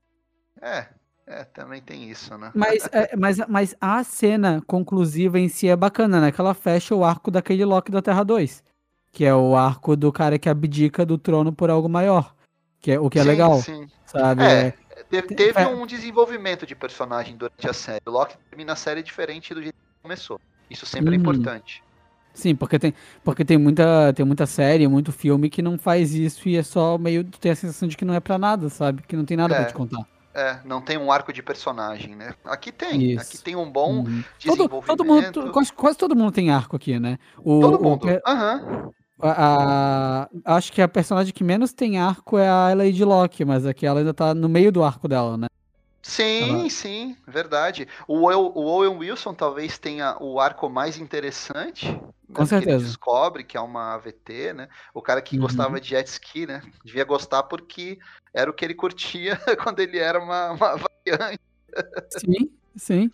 É, 0.62 0.86
é, 1.26 1.42
também 1.44 1.82
tem 1.82 2.08
isso, 2.08 2.38
né? 2.38 2.52
Mas, 2.54 2.88
é, 2.92 3.16
mas, 3.16 3.38
mas 3.48 3.74
a 3.80 4.04
cena 4.04 4.62
conclusiva 4.64 5.40
em 5.40 5.48
si 5.48 5.68
é 5.68 5.74
bacana, 5.74 6.20
né? 6.20 6.30
Que 6.30 6.40
ela 6.40 6.54
fecha 6.54 6.94
o 6.94 7.04
arco 7.04 7.32
daquele 7.32 7.64
Loki 7.64 7.90
da 7.90 8.00
Terra 8.00 8.22
2. 8.22 8.62
Que 9.16 9.24
é 9.24 9.34
o 9.34 9.56
arco 9.56 9.96
do 9.96 10.12
cara 10.12 10.38
que 10.38 10.46
abdica 10.46 11.06
do 11.06 11.16
trono 11.16 11.50
por 11.50 11.70
algo 11.70 11.88
maior. 11.88 12.34
Que 12.78 12.92
é, 12.92 13.00
o 13.00 13.08
que 13.08 13.18
é 13.18 13.22
sim, 13.22 13.28
legal. 13.28 13.58
Sim. 13.62 13.88
Sabe? 14.04 14.44
É, 14.44 14.74
é 14.90 15.02
teve, 15.08 15.34
teve 15.34 15.58
é. 15.58 15.66
um 15.66 15.86
desenvolvimento 15.86 16.66
de 16.66 16.74
personagem 16.74 17.34
durante 17.34 17.66
a 17.66 17.72
série. 17.72 18.02
O 18.04 18.10
Loki 18.10 18.36
termina 18.50 18.74
a 18.74 18.76
série 18.76 19.02
diferente 19.02 19.54
do 19.54 19.62
jeito 19.62 19.74
que 19.74 20.02
começou. 20.02 20.38
Isso 20.68 20.84
sempre 20.84 21.14
é 21.14 21.18
uhum. 21.18 21.24
é 21.24 21.30
importante. 21.30 21.82
Sim, 22.34 22.54
porque 22.54 22.78
tem, 22.78 22.92
porque 23.24 23.42
tem 23.42 23.56
muita, 23.56 24.12
tem 24.12 24.26
muita 24.26 24.44
série, 24.44 24.86
muito 24.86 25.10
filme 25.12 25.48
que 25.48 25.62
não 25.62 25.78
faz 25.78 26.12
isso 26.12 26.46
e 26.46 26.58
é 26.58 26.62
só 26.62 26.98
meio. 26.98 27.24
Tu 27.24 27.40
tem 27.40 27.52
a 27.52 27.56
sensação 27.56 27.88
de 27.88 27.96
que 27.96 28.04
não 28.04 28.12
é 28.12 28.20
pra 28.20 28.36
nada, 28.36 28.68
sabe? 28.68 29.00
Que 29.00 29.16
não 29.16 29.24
tem 29.24 29.38
nada 29.38 29.54
é. 29.54 29.56
pra 29.56 29.64
te 29.64 29.72
contar. 29.72 30.06
É, 30.34 30.58
não 30.62 30.82
tem 30.82 30.98
um 30.98 31.10
arco 31.10 31.32
de 31.32 31.42
personagem, 31.42 32.14
né? 32.14 32.34
Aqui 32.44 32.70
tem. 32.70 33.12
Isso. 33.12 33.22
Aqui 33.22 33.38
tem 33.38 33.56
um 33.56 33.70
bom 33.70 34.00
uhum. 34.00 34.22
desenvolvimento. 34.38 34.86
Todo, 34.86 34.98
todo 34.98 35.04
mundo, 35.06 35.52
quase, 35.52 35.72
quase, 35.72 35.96
todo 35.96 36.14
mundo 36.14 36.32
tem 36.32 36.50
arco 36.50 36.76
aqui, 36.76 37.00
né? 37.00 37.18
O, 37.38 37.60
todo 37.60 37.82
mundo. 37.82 38.06
Aham. 38.26 38.62
Uhum. 38.62 38.92
A, 39.18 40.28
a, 40.44 40.56
acho 40.56 40.72
que 40.72 40.82
a 40.82 40.88
personagem 40.88 41.32
que 41.32 41.42
menos 41.42 41.72
tem 41.72 41.98
arco 41.98 42.36
é 42.36 42.48
a 42.48 42.74
Lady 42.74 43.04
Locke, 43.04 43.44
mas 43.44 43.64
aqui 43.64 43.86
ela 43.86 44.00
ainda 44.00 44.12
tá 44.12 44.34
no 44.34 44.48
meio 44.48 44.70
do 44.70 44.84
arco 44.84 45.08
dela, 45.08 45.36
né? 45.36 45.46
Sim, 46.02 46.60
ela... 46.60 46.70
sim, 46.70 47.16
verdade. 47.26 47.88
O, 48.06 48.28
o 48.28 48.66
Owen 48.66 48.98
Wilson 48.98 49.34
talvez 49.34 49.78
tenha 49.78 50.16
o 50.20 50.38
arco 50.38 50.68
mais 50.68 50.98
interessante. 50.98 51.90
Né, 51.90 52.00
Com 52.32 52.46
certeza. 52.46 52.76
Ele 52.76 52.84
descobre 52.84 53.42
que 53.42 53.56
é 53.56 53.60
uma 53.60 53.94
AVT, 53.94 54.52
né? 54.52 54.68
O 54.94 55.02
cara 55.02 55.22
que 55.22 55.36
uhum. 55.36 55.42
gostava 55.42 55.80
de 55.80 55.88
jet 55.88 56.06
ski, 56.06 56.46
né? 56.46 56.62
Devia 56.84 57.04
gostar 57.04 57.42
porque 57.44 57.98
era 58.32 58.50
o 58.50 58.54
que 58.54 58.64
ele 58.64 58.74
curtia 58.74 59.40
quando 59.64 59.80
ele 59.80 59.98
era 59.98 60.22
uma, 60.22 60.52
uma 60.52 60.76
variante. 60.76 61.40
Sim, 62.10 62.50
sim. 62.76 63.10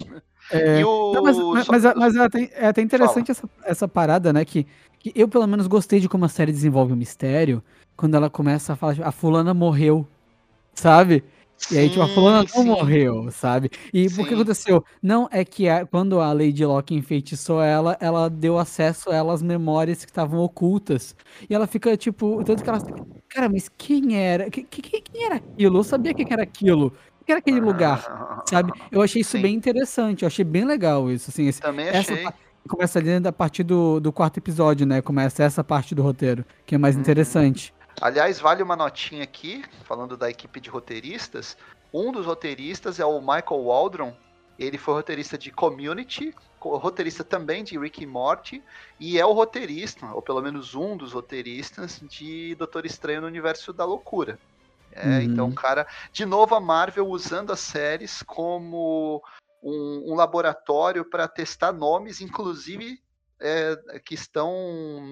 É... 0.51 0.85
O... 0.85 1.13
Não, 1.15 1.23
mas, 1.23 1.39
mas, 1.39 1.69
mas, 1.69 1.95
mas, 1.95 2.17
é, 2.17 2.21
até, 2.21 2.51
é 2.53 2.67
até 2.67 2.83
interessante 2.83 3.31
essa, 3.31 3.49
essa 3.65 3.89
parada, 3.89 4.33
né? 4.33 4.45
Que, 4.45 4.67
que 5.03 5.13
eu, 5.17 5.27
pelo 5.29 5.47
menos, 5.49 5.67
gostei 5.67 5.99
de 5.99 6.09
como 6.09 6.25
a 6.25 6.29
série 6.29 6.53
desenvolve 6.53 6.93
o 6.93 6.97
mistério 6.97 7.63
quando 7.97 8.15
ela 8.15 8.31
começa 8.31 8.73
a 8.73 8.77
falar, 8.77 8.95
tipo, 8.95 9.07
a 9.07 9.11
fulana 9.11 9.53
morreu, 9.53 10.07
sabe? 10.73 11.25
E 11.71 11.79
aí, 11.79 11.89
tipo, 11.89 12.03
a 12.03 12.09
fulana 12.09 12.45
não 12.55 12.65
morreu, 12.65 13.31
sabe? 13.33 13.69
E 13.93 14.09
sim. 14.09 14.17
por 14.17 14.29
que 14.29 14.35
aconteceu? 14.35 14.85
Não 15.03 15.29
é 15.31 15.45
que 15.45 15.69
a, 15.69 15.85
quando 15.85 16.21
a 16.21 16.33
Lady 16.33 16.65
Locke 16.65 16.95
enfeitiçou 16.95 17.61
ela, 17.61 17.97
ela 18.01 18.31
deu 18.31 18.59
acesso 18.59 19.11
a 19.11 19.15
ela 19.17 19.33
às 19.33 19.43
memórias 19.43 20.05
que 20.05 20.11
estavam 20.11 20.41
ocultas. 20.41 21.17
E 21.51 21.55
ela 21.55 21.67
fica, 21.67 21.97
tipo, 21.97 22.43
tanto 22.45 22.63
que 22.63 22.71
ela 22.71 22.81
cara, 23.29 23.49
mas 23.49 23.69
quem 23.77 24.17
era? 24.17 24.51
Que, 24.51 24.63
que, 24.63 24.83
quem 24.83 25.25
era 25.25 25.37
aquilo? 25.37 25.79
Eu 25.79 25.85
sabia 25.85 26.15
que 26.15 26.33
era 26.33 26.43
aquilo 26.43 26.93
que 27.25 27.33
era 27.33 27.39
aquele 27.39 27.61
lugar, 27.61 28.43
sabe? 28.49 28.73
Eu 28.91 29.01
achei 29.01 29.23
isso 29.23 29.33
Sim. 29.33 29.43
bem 29.43 29.55
interessante, 29.55 30.23
eu 30.23 30.27
achei 30.27 30.45
bem 30.45 30.65
legal 30.65 31.11
isso, 31.11 31.31
assim. 31.31 31.47
Esse, 31.47 31.61
Também 31.61 31.89
achei. 31.89 32.17
Essa, 32.19 32.35
começa 32.69 32.99
ali 32.99 33.11
a 33.27 33.33
partir 33.33 33.63
do, 33.63 34.01
do 34.01 34.13
quarto 34.13 34.39
episódio, 34.39 34.87
né? 34.87 35.03
Começa 35.03 35.43
essa 35.43 35.65
parte 35.65 35.95
do 35.95 36.03
roteiro, 36.03 36.45
que 36.65 36.75
é 36.75 36.79
mais 36.79 36.95
uhum. 36.95 37.01
interessante. 37.01 37.75
Aliás, 38.01 38.41
vale 38.41 38.63
uma 38.63 38.77
notinha 38.77 39.23
aqui, 39.23 39.65
falando 39.85 40.17
da 40.17 40.31
equipe 40.31 40.61
de 40.61 40.71
roteiristas. 40.71 41.57
Um 41.93 42.11
dos 42.11 42.27
roteiristas 42.27 42.99
é 42.99 43.05
o 43.05 43.21
Michael 43.21 43.65
Waldron. 43.65 44.17
Ele 44.59 44.79
foi 44.79 44.95
roteirista 44.95 45.37
de 45.37 45.51
Community, 45.51 46.35
roteirista 46.61 47.25
também 47.25 47.65
de 47.65 47.79
Rick 47.79 48.03
e 48.03 48.07
Morty, 48.07 48.63
e 48.99 49.19
é 49.19 49.27
o 49.27 49.33
roteirista, 49.33 50.07
ou 50.13 50.23
pelo 50.23 50.41
menos 50.41 50.75
um 50.75 50.97
dos 50.97 51.13
roteiristas, 51.13 52.01
de 52.03 52.55
Doutor 52.55 52.87
Estranho 52.87 53.23
no 53.23 53.27
Universo 53.27 53.73
da 53.73 53.85
Loucura. 53.85 54.39
É, 54.93 55.07
uhum. 55.07 55.21
Então, 55.23 55.53
cara, 55.53 55.87
de 56.13 56.25
novo 56.27 56.55
a 56.55 56.61
Marvel 56.61 57.09
usando 57.09 57.51
as 57.51 57.61
séries 57.61 58.23
como 58.23 59.23
um, 59.63 60.13
um 60.13 60.15
laboratório 60.15 61.05
para 61.05 61.29
testar 61.29 61.73
nomes, 61.73 62.21
inclusive 62.21 63.01
é, 63.43 63.77
que 64.05 64.15
estão 64.15 64.53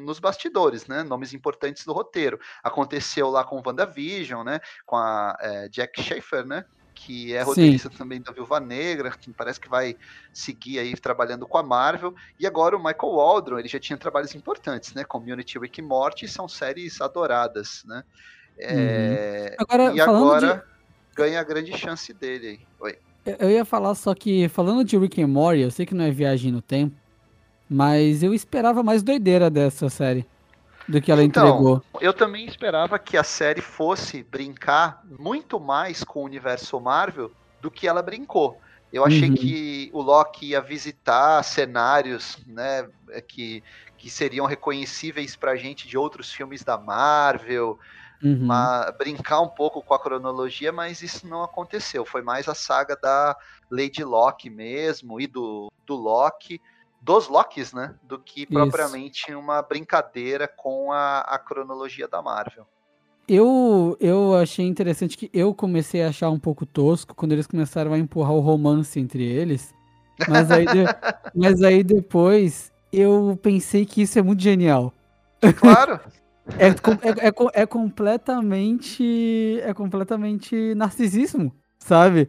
nos 0.04 0.18
bastidores, 0.18 0.86
né? 0.86 1.02
Nomes 1.02 1.34
importantes 1.34 1.84
do 1.84 1.92
roteiro. 1.92 2.38
Aconteceu 2.62 3.28
lá 3.28 3.44
com 3.44 3.62
WandaVision, 3.64 4.44
né? 4.44 4.60
Com 4.86 4.96
a 4.96 5.36
é, 5.40 5.68
Jack 5.68 6.00
Schaefer, 6.02 6.46
né? 6.46 6.64
Que 6.94 7.34
é 7.34 7.42
roteirista 7.42 7.90
Sim. 7.90 7.96
também 7.96 8.20
da 8.20 8.30
Viúva 8.30 8.60
Negra, 8.60 9.10
que 9.10 9.32
parece 9.32 9.58
que 9.58 9.68
vai 9.68 9.96
seguir 10.32 10.78
aí 10.78 10.94
trabalhando 10.94 11.46
com 11.46 11.58
a 11.58 11.62
Marvel. 11.62 12.14
E 12.38 12.46
agora 12.46 12.76
o 12.76 12.78
Michael 12.78 13.14
Waldron, 13.14 13.58
ele 13.58 13.68
já 13.68 13.80
tinha 13.80 13.96
trabalhos 13.96 14.34
importantes, 14.34 14.94
né? 14.94 15.02
Community 15.04 15.58
Rick 15.58 15.80
e 15.80 15.82
Morty 15.82 16.28
são 16.28 16.48
séries 16.48 17.00
adoradas, 17.00 17.82
né? 17.84 18.04
É, 18.58 19.56
uhum. 19.58 19.64
agora, 19.64 19.94
e 19.94 20.00
agora 20.00 20.54
de... 20.56 21.16
ganha 21.16 21.40
a 21.40 21.44
grande 21.44 21.76
chance 21.76 22.12
dele 22.12 22.46
aí. 22.46 22.60
Oi. 22.80 22.98
Eu 23.24 23.50
ia 23.50 23.64
falar 23.64 23.94
só 23.94 24.14
que, 24.14 24.48
falando 24.48 24.84
de 24.84 24.96
Rick 24.96 25.22
and 25.22 25.28
Morty, 25.28 25.60
eu 25.60 25.70
sei 25.70 25.84
que 25.84 25.94
não 25.94 26.04
é 26.04 26.10
viagem 26.10 26.50
no 26.50 26.62
tempo, 26.62 26.96
mas 27.68 28.22
eu 28.22 28.32
esperava 28.32 28.82
mais 28.82 29.02
doideira 29.02 29.50
dessa 29.50 29.88
série 29.88 30.26
do 30.88 31.00
que 31.00 31.12
ela 31.12 31.22
então, 31.22 31.46
entregou. 31.46 31.82
Eu 32.00 32.12
também 32.12 32.46
esperava 32.46 32.98
que 32.98 33.16
a 33.16 33.22
série 33.22 33.60
fosse 33.60 34.22
brincar 34.22 35.04
muito 35.18 35.60
mais 35.60 36.02
com 36.02 36.20
o 36.20 36.24
universo 36.24 36.80
Marvel 36.80 37.30
do 37.60 37.70
que 37.70 37.86
ela 37.86 38.02
brincou. 38.02 38.58
Eu 38.92 39.04
achei 39.04 39.28
uhum. 39.28 39.36
que 39.36 39.90
o 39.92 40.02
Loki 40.02 40.48
ia 40.48 40.60
visitar 40.60 41.42
cenários, 41.44 42.38
né, 42.44 42.88
que, 43.28 43.62
que 43.96 44.10
seriam 44.10 44.46
reconhecíveis 44.46 45.36
pra 45.36 45.54
gente 45.54 45.86
de 45.86 45.96
outros 45.96 46.32
filmes 46.32 46.64
da 46.64 46.76
Marvel, 46.76 47.78
uhum. 48.22 48.44
uma, 48.44 48.90
brincar 48.92 49.40
um 49.40 49.48
pouco 49.48 49.82
com 49.82 49.94
a 49.94 49.98
cronologia, 49.98 50.72
mas 50.72 51.02
isso 51.02 51.26
não 51.26 51.42
aconteceu. 51.42 52.04
Foi 52.04 52.22
mais 52.22 52.48
a 52.48 52.54
saga 52.54 52.96
da 52.96 53.36
Lady 53.70 54.04
Locke 54.04 54.50
mesmo 54.50 55.20
e 55.20 55.26
do, 55.26 55.70
do 55.86 55.94
Loki, 55.94 56.60
dos 57.00 57.28
Locks, 57.28 57.72
né? 57.72 57.94
Do 58.02 58.18
que 58.18 58.46
propriamente 58.46 59.30
isso. 59.30 59.38
uma 59.38 59.62
brincadeira 59.62 60.46
com 60.46 60.92
a, 60.92 61.20
a 61.20 61.38
cronologia 61.38 62.06
da 62.06 62.20
Marvel. 62.20 62.66
Eu, 63.26 63.96
eu 64.00 64.34
achei 64.34 64.66
interessante 64.66 65.16
que 65.16 65.30
eu 65.32 65.54
comecei 65.54 66.02
a 66.02 66.08
achar 66.08 66.30
um 66.30 66.38
pouco 66.38 66.66
tosco 66.66 67.14
quando 67.14 67.32
eles 67.32 67.46
começaram 67.46 67.92
a 67.92 67.98
empurrar 67.98 68.32
o 68.32 68.40
romance 68.40 68.98
entre 68.98 69.24
eles. 69.24 69.72
Mas 70.28 70.50
aí, 70.50 70.66
de, 70.66 70.84
mas 71.34 71.62
aí 71.62 71.84
depois 71.84 72.72
eu 72.92 73.38
pensei 73.40 73.86
que 73.86 74.02
isso 74.02 74.18
é 74.18 74.22
muito 74.22 74.42
genial. 74.42 74.92
Claro. 75.58 76.00
É, 76.58 76.68
é, 76.68 77.28
é, 77.28 77.62
é, 77.62 77.66
completamente. 77.66 79.60
É 79.62 79.72
completamente 79.74 80.74
narcisismo, 80.74 81.54
sabe? 81.78 82.28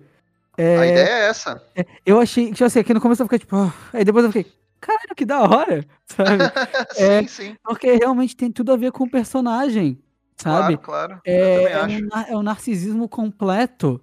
É, 0.57 0.77
a 0.77 0.87
ideia 0.87 1.09
é 1.09 1.29
essa. 1.29 1.63
É, 1.75 1.85
eu 2.05 2.19
achei. 2.19 2.51
Tipo 2.51 2.65
assim, 2.65 2.79
aqui 2.79 2.93
no 2.93 3.01
começo 3.01 3.21
eu 3.21 3.25
fiquei 3.25 3.39
tipo. 3.39 3.55
Oh, 3.55 3.71
aí 3.93 4.03
depois 4.03 4.25
eu 4.25 4.31
fiquei. 4.31 4.51
Caralho, 4.79 5.15
que 5.15 5.25
da 5.25 5.41
hora, 5.41 5.85
sabe? 6.05 6.43
sim, 6.93 7.03
é, 7.03 7.27
sim. 7.27 7.55
Porque 7.63 7.93
realmente 7.93 8.35
tem 8.35 8.51
tudo 8.51 8.71
a 8.71 8.77
ver 8.77 8.91
com 8.91 9.03
o 9.03 9.09
personagem, 9.09 9.99
sabe? 10.35 10.77
Claro, 10.77 11.17
claro. 11.17 11.21
É, 11.25 11.71
é, 11.71 11.83
um, 11.83 12.33
é 12.33 12.37
um 12.37 12.43
narcisismo 12.43 13.07
completo. 13.07 14.01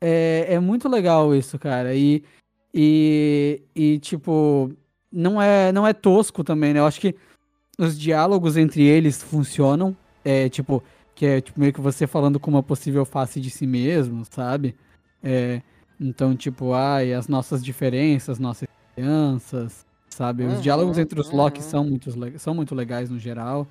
É, 0.00 0.46
é 0.48 0.60
muito 0.60 0.88
legal 0.88 1.34
isso, 1.34 1.58
cara. 1.58 1.94
E, 1.94 2.24
e, 2.72 3.62
e 3.74 3.98
tipo, 3.98 4.70
não 5.12 5.40
é, 5.40 5.72
não 5.72 5.86
é 5.86 5.92
tosco 5.92 6.44
também, 6.44 6.72
né? 6.72 6.80
Eu 6.80 6.86
acho 6.86 7.00
que 7.00 7.14
os 7.80 7.98
diálogos 7.98 8.56
entre 8.56 8.82
eles 8.82 9.22
funcionam. 9.22 9.96
É 10.22 10.48
tipo, 10.50 10.82
que 11.14 11.24
é 11.24 11.40
tipo, 11.40 11.58
meio 11.58 11.72
que 11.72 11.80
você 11.80 12.06
falando 12.06 12.38
com 12.38 12.50
uma 12.50 12.62
possível 12.62 13.04
face 13.06 13.40
de 13.40 13.50
si 13.50 13.66
mesmo, 13.66 14.22
sabe? 14.30 14.76
É, 15.22 15.62
então, 15.98 16.36
tipo, 16.36 16.74
ai, 16.74 17.14
as 17.14 17.26
nossas 17.26 17.64
diferenças, 17.64 18.38
nossas 18.38 18.68
crianças, 18.94 19.86
sabe? 20.10 20.44
Os 20.44 20.54
uhum, 20.54 20.60
diálogos 20.60 20.98
entre 20.98 21.18
os 21.18 21.30
uhum. 21.30 21.50
são 21.60 21.84
muito, 21.84 22.38
são 22.38 22.54
muito 22.54 22.74
legais 22.74 23.08
no 23.08 23.18
geral. 23.18 23.66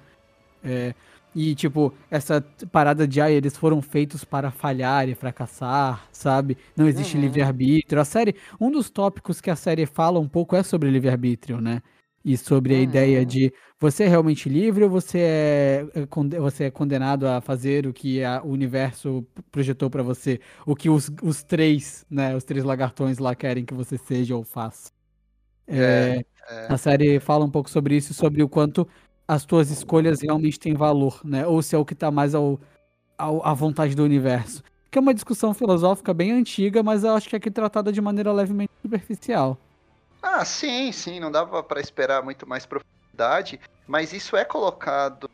É, 0.64 0.96
e, 1.36 1.54
tipo, 1.54 1.94
essa 2.10 2.42
parada 2.72 3.08
de, 3.08 3.22
ai, 3.22 3.34
eles 3.34 3.56
foram 3.56 3.82
feitos 3.82 4.24
para 4.24 4.50
falhar 4.50 5.08
e 5.08 5.14
fracassar, 5.14 6.08
sabe? 6.12 6.58
Não 6.76 6.88
existe 6.88 7.16
uhum. 7.16 7.22
livre-arbítrio. 7.22 8.02
A 8.02 8.06
série, 8.06 8.36
um 8.60 8.72
dos 8.72 8.90
tópicos 8.90 9.40
que 9.40 9.52
a 9.52 9.56
série 9.56 9.86
fala 9.86 10.20
um 10.20 10.28
pouco 10.28 10.56
é 10.56 10.64
sobre 10.64 10.90
livre-arbítrio, 10.90 11.62
né? 11.62 11.84
E 12.24 12.38
sobre 12.38 12.76
a 12.76 12.80
ideia 12.80 13.26
de 13.26 13.54
você 13.80 14.04
é 14.04 14.08
realmente 14.08 14.50
livre 14.50 14.84
ou 14.84 14.90
você 14.90 15.20
é, 15.20 15.86
é 15.96 16.40
você 16.40 16.66
é 16.66 16.72
condenado 16.72 17.26
a 17.26 17.40
fazer 17.40 17.88
o 17.88 17.94
que 17.94 18.24
a, 18.24 18.42
o 18.44 18.50
universo 18.50 19.26
projetou 19.52 19.90
para 19.90 20.04
você, 20.04 20.40
o 20.66 20.76
que 20.76 20.90
os, 20.90 21.10
os 21.24 21.44
três, 21.44 22.06
né, 22.10 22.36
os 22.36 22.44
três 22.44 22.64
lagartões 22.64 23.20
lá 23.20 23.34
querem 23.34 23.66
que 23.66 23.74
você 23.74 23.98
seja 23.98 24.36
ou 24.36 24.44
faça. 24.44 24.92
É, 25.66 26.24
é, 26.50 26.68
a 26.68 26.78
série 26.78 27.20
fala 27.20 27.46
um 27.46 27.50
pouco 27.50 27.70
sobre 27.70 27.96
isso, 27.96 28.14
sobre 28.14 28.44
o 28.44 28.50
quanto 28.50 28.88
as 29.28 29.46
tuas 29.46 29.70
escolhas 29.70 30.22
realmente 30.22 30.60
têm 30.60 30.74
valor, 30.74 31.22
né, 31.24 31.48
ou 31.48 31.62
se 31.62 31.76
é 31.76 31.78
o 31.78 31.86
que 31.86 31.94
está 31.94 32.12
mais 32.12 32.36
ao, 32.36 32.60
ao, 33.18 33.46
à 33.46 33.54
vontade 33.54 33.96
do 33.96 34.04
universo. 34.04 34.62
Que 34.92 34.98
é 34.98 35.02
uma 35.02 35.14
discussão 35.14 35.54
filosófica 35.54 36.14
bem 36.14 36.32
antiga, 36.32 36.82
mas 36.82 37.04
eu 37.04 37.14
acho 37.14 37.30
que 37.30 37.36
é 37.36 37.38
aqui 37.38 37.52
tratada 37.52 37.92
de 37.94 38.02
maneira 38.02 38.34
levemente 38.34 38.72
superficial. 38.82 39.58
Ah, 40.22 40.44
sim, 40.44 40.92
sim, 40.92 41.20
não 41.20 41.32
dava 41.32 41.64
para 41.64 41.80
esperar 41.80 42.22
muito 42.24 42.48
mais 42.48 42.66
profundidade, 42.66 43.60
mas 43.88 44.14
isso 44.14 44.36
é 44.36 44.44
colocado 44.44 45.30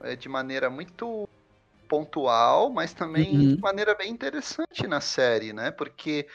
é, 0.00 0.16
de 0.16 0.28
maneira 0.28 0.70
muito 0.70 1.28
pontual, 1.88 2.70
mas 2.70 2.94
também 2.94 3.36
uhum. 3.36 3.56
de 3.56 3.60
maneira 3.60 3.94
bem 3.94 4.10
interessante 4.10 4.86
na 4.86 5.00
série, 5.00 5.52
né? 5.52 5.70
Porque 5.70 6.26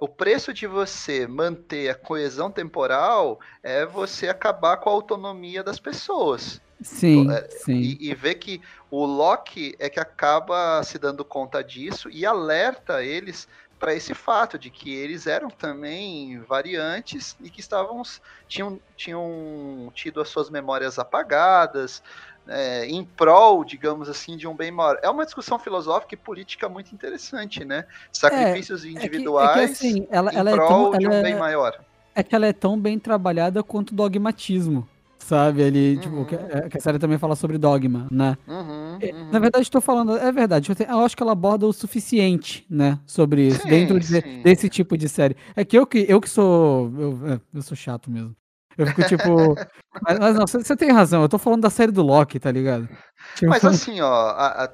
o 0.00 0.08
preço 0.08 0.52
de 0.52 0.66
você 0.66 1.26
manter 1.26 1.88
a 1.88 1.94
coesão 1.94 2.50
temporal 2.50 3.38
é 3.62 3.86
você 3.86 4.28
acabar 4.28 4.78
com 4.78 4.90
a 4.90 4.92
autonomia 4.92 5.62
das 5.62 5.78
pessoas. 5.78 6.60
Sim, 6.80 7.30
é, 7.30 7.48
sim. 7.48 7.78
E, 7.78 8.10
e 8.10 8.14
ver 8.14 8.34
que 8.34 8.60
o 8.90 9.06
Loki 9.06 9.74
é 9.78 9.88
que 9.88 10.00
acaba 10.00 10.82
se 10.82 10.98
dando 10.98 11.24
conta 11.24 11.62
disso 11.62 12.10
e 12.10 12.26
alerta 12.26 13.02
eles 13.02 13.48
para 13.84 13.94
esse 13.94 14.14
fato 14.14 14.58
de 14.58 14.70
que 14.70 14.94
eles 14.94 15.26
eram 15.26 15.50
também 15.50 16.40
variantes 16.48 17.36
e 17.42 17.50
que 17.50 17.60
estavam 17.60 18.00
tinham, 18.48 18.80
tinham 18.96 19.92
tido 19.94 20.22
as 20.22 20.30
suas 20.30 20.48
memórias 20.48 20.98
apagadas 20.98 22.02
é, 22.48 22.86
em 22.86 23.04
prol, 23.04 23.62
digamos 23.62 24.08
assim, 24.08 24.38
de 24.38 24.48
um 24.48 24.56
bem 24.56 24.70
maior. 24.70 24.98
É 25.02 25.10
uma 25.10 25.26
discussão 25.26 25.58
filosófica 25.58 26.14
e 26.14 26.16
política 26.16 26.66
muito 26.66 26.94
interessante, 26.94 27.62
né? 27.62 27.84
Sacrifícios 28.10 28.86
é, 28.86 28.88
individuais 28.88 29.50
é 29.50 29.54
que, 29.54 29.60
é 29.60 29.66
que, 29.66 29.72
assim, 29.72 30.08
ela, 30.10 30.32
em 30.32 30.36
ela 30.38 30.52
prol 30.52 30.90
tão, 30.92 30.98
de 30.98 31.06
um 31.06 31.22
bem 31.22 31.36
maior. 31.36 31.78
É 32.14 32.22
que 32.22 32.34
ela 32.34 32.46
é 32.46 32.54
tão 32.54 32.80
bem 32.80 32.98
trabalhada 32.98 33.62
quanto 33.62 33.90
o 33.90 33.94
dogmatismo, 33.94 34.88
sabe? 35.24 35.62
Ele, 35.62 35.96
tipo, 35.96 36.14
uhum. 36.14 36.24
tipo, 36.24 36.36
que, 36.46 36.56
é, 36.56 36.68
que, 36.68 36.78
a 36.78 36.80
série 36.80 36.98
também 36.98 37.18
fala 37.18 37.34
sobre 37.34 37.56
dogma, 37.56 38.06
né? 38.10 38.36
Uhum, 38.46 38.98
é, 39.00 39.12
uhum. 39.12 39.30
Na 39.30 39.38
verdade, 39.38 39.64
estou 39.64 39.80
falando, 39.80 40.16
é 40.16 40.30
verdade, 40.30 40.70
eu 40.70 41.00
acho 41.00 41.16
que 41.16 41.22
ela 41.22 41.32
aborda 41.32 41.66
o 41.66 41.72
suficiente, 41.72 42.66
né, 42.68 42.98
sobre 43.06 43.48
isso, 43.48 43.62
sim, 43.62 43.68
dentro 43.68 43.98
de, 43.98 44.20
desse 44.42 44.68
tipo 44.68 44.96
de 44.96 45.08
série. 45.08 45.36
É 45.56 45.64
que 45.64 45.76
eu 45.78 45.86
que, 45.86 46.04
eu 46.08 46.20
que 46.20 46.28
sou, 46.28 46.92
eu, 46.98 47.32
é, 47.32 47.40
eu 47.54 47.62
sou 47.62 47.76
chato 47.76 48.10
mesmo. 48.10 48.36
Eu 48.76 48.86
fico 48.88 49.04
tipo. 49.04 49.54
mas, 50.02 50.18
mas, 50.18 50.36
não, 50.36 50.46
você 50.46 50.76
tem 50.76 50.90
razão, 50.90 51.22
eu 51.22 51.28
tô 51.28 51.38
falando 51.38 51.62
da 51.62 51.70
série 51.70 51.92
do 51.92 52.02
Loki, 52.02 52.38
tá 52.38 52.50
ligado? 52.50 52.88
Tipo... 53.34 53.50
Mas 53.50 53.64
assim, 53.64 54.00
ó, 54.00 54.12
a, 54.12 54.64
a, 54.64 54.70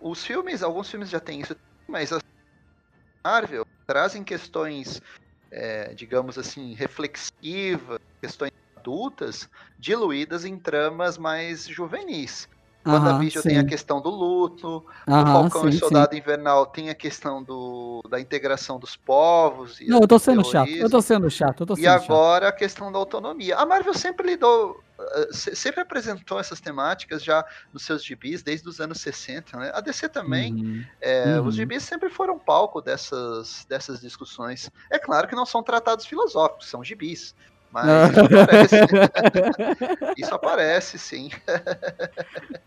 os 0.00 0.24
filmes, 0.24 0.62
alguns 0.62 0.90
filmes 0.90 1.10
já 1.10 1.20
tem 1.20 1.40
isso, 1.40 1.54
mas 1.86 2.12
a 2.12 2.20
Marvel 3.22 3.66
trazem 3.86 4.24
questões, 4.24 5.02
é, 5.50 5.92
digamos 5.94 6.38
assim, 6.38 6.74
reflexivas, 6.74 7.98
questões 8.20 8.52
adultas, 8.80 9.48
diluídas 9.78 10.44
em 10.44 10.58
tramas 10.58 11.18
mais 11.18 11.66
juvenis. 11.66 12.48
WandaVision 12.86 13.42
tem 13.42 13.58
a 13.58 13.64
questão 13.64 14.00
do 14.00 14.08
luto, 14.08 14.84
aham, 15.06 15.22
o 15.22 15.50
Falcão 15.50 15.62
sim, 15.70 15.76
e 15.76 15.78
Soldado 15.78 16.14
sim. 16.14 16.18
Invernal 16.18 16.64
tem 16.64 16.88
a 16.88 16.94
questão 16.94 17.42
do, 17.42 18.02
da 18.08 18.18
integração 18.18 18.78
dos 18.78 18.96
povos. 18.96 19.78
Não, 19.86 20.00
eu 20.00 20.08
tô 20.08 20.18
sendo 20.18 20.42
chato, 20.42 20.70
eu 20.70 20.88
tô 20.88 21.02
sendo 21.02 21.30
chato. 21.30 21.62
Eu 21.62 21.66
tô 21.66 21.76
sendo 21.76 21.84
e 21.84 21.86
agora 21.86 22.46
chato. 22.46 22.54
a 22.54 22.58
questão 22.58 22.90
da 22.90 22.98
autonomia. 22.98 23.56
A 23.56 23.66
Marvel 23.66 23.92
sempre 23.92 24.28
lidou, 24.28 24.82
eh, 24.98 25.28
sempre 25.32 25.82
apresentou 25.82 26.40
essas 26.40 26.58
temáticas 26.58 27.22
já 27.22 27.44
nos 27.70 27.84
seus 27.84 28.02
gibis, 28.02 28.42
desde 28.42 28.66
os 28.66 28.80
anos 28.80 28.98
60. 29.02 29.58
Né? 29.58 29.70
A 29.74 29.80
DC 29.82 30.08
também. 30.08 30.54
Uhum. 30.54 30.84
É, 31.02 31.38
uhum. 31.38 31.48
Os 31.48 31.56
gibis 31.56 31.82
sempre 31.82 32.08
foram 32.08 32.38
palco 32.38 32.80
dessas, 32.80 33.66
dessas 33.68 34.00
discussões. 34.00 34.70
É 34.90 34.98
claro 34.98 35.28
que 35.28 35.36
não 35.36 35.44
são 35.44 35.62
tratados 35.62 36.06
filosóficos, 36.06 36.66
são 36.66 36.82
gibis. 36.82 37.34
Mas 37.72 38.10
isso 38.10 38.20
aparece. 38.24 38.76
isso 40.16 40.34
aparece, 40.34 40.98
sim. 40.98 41.30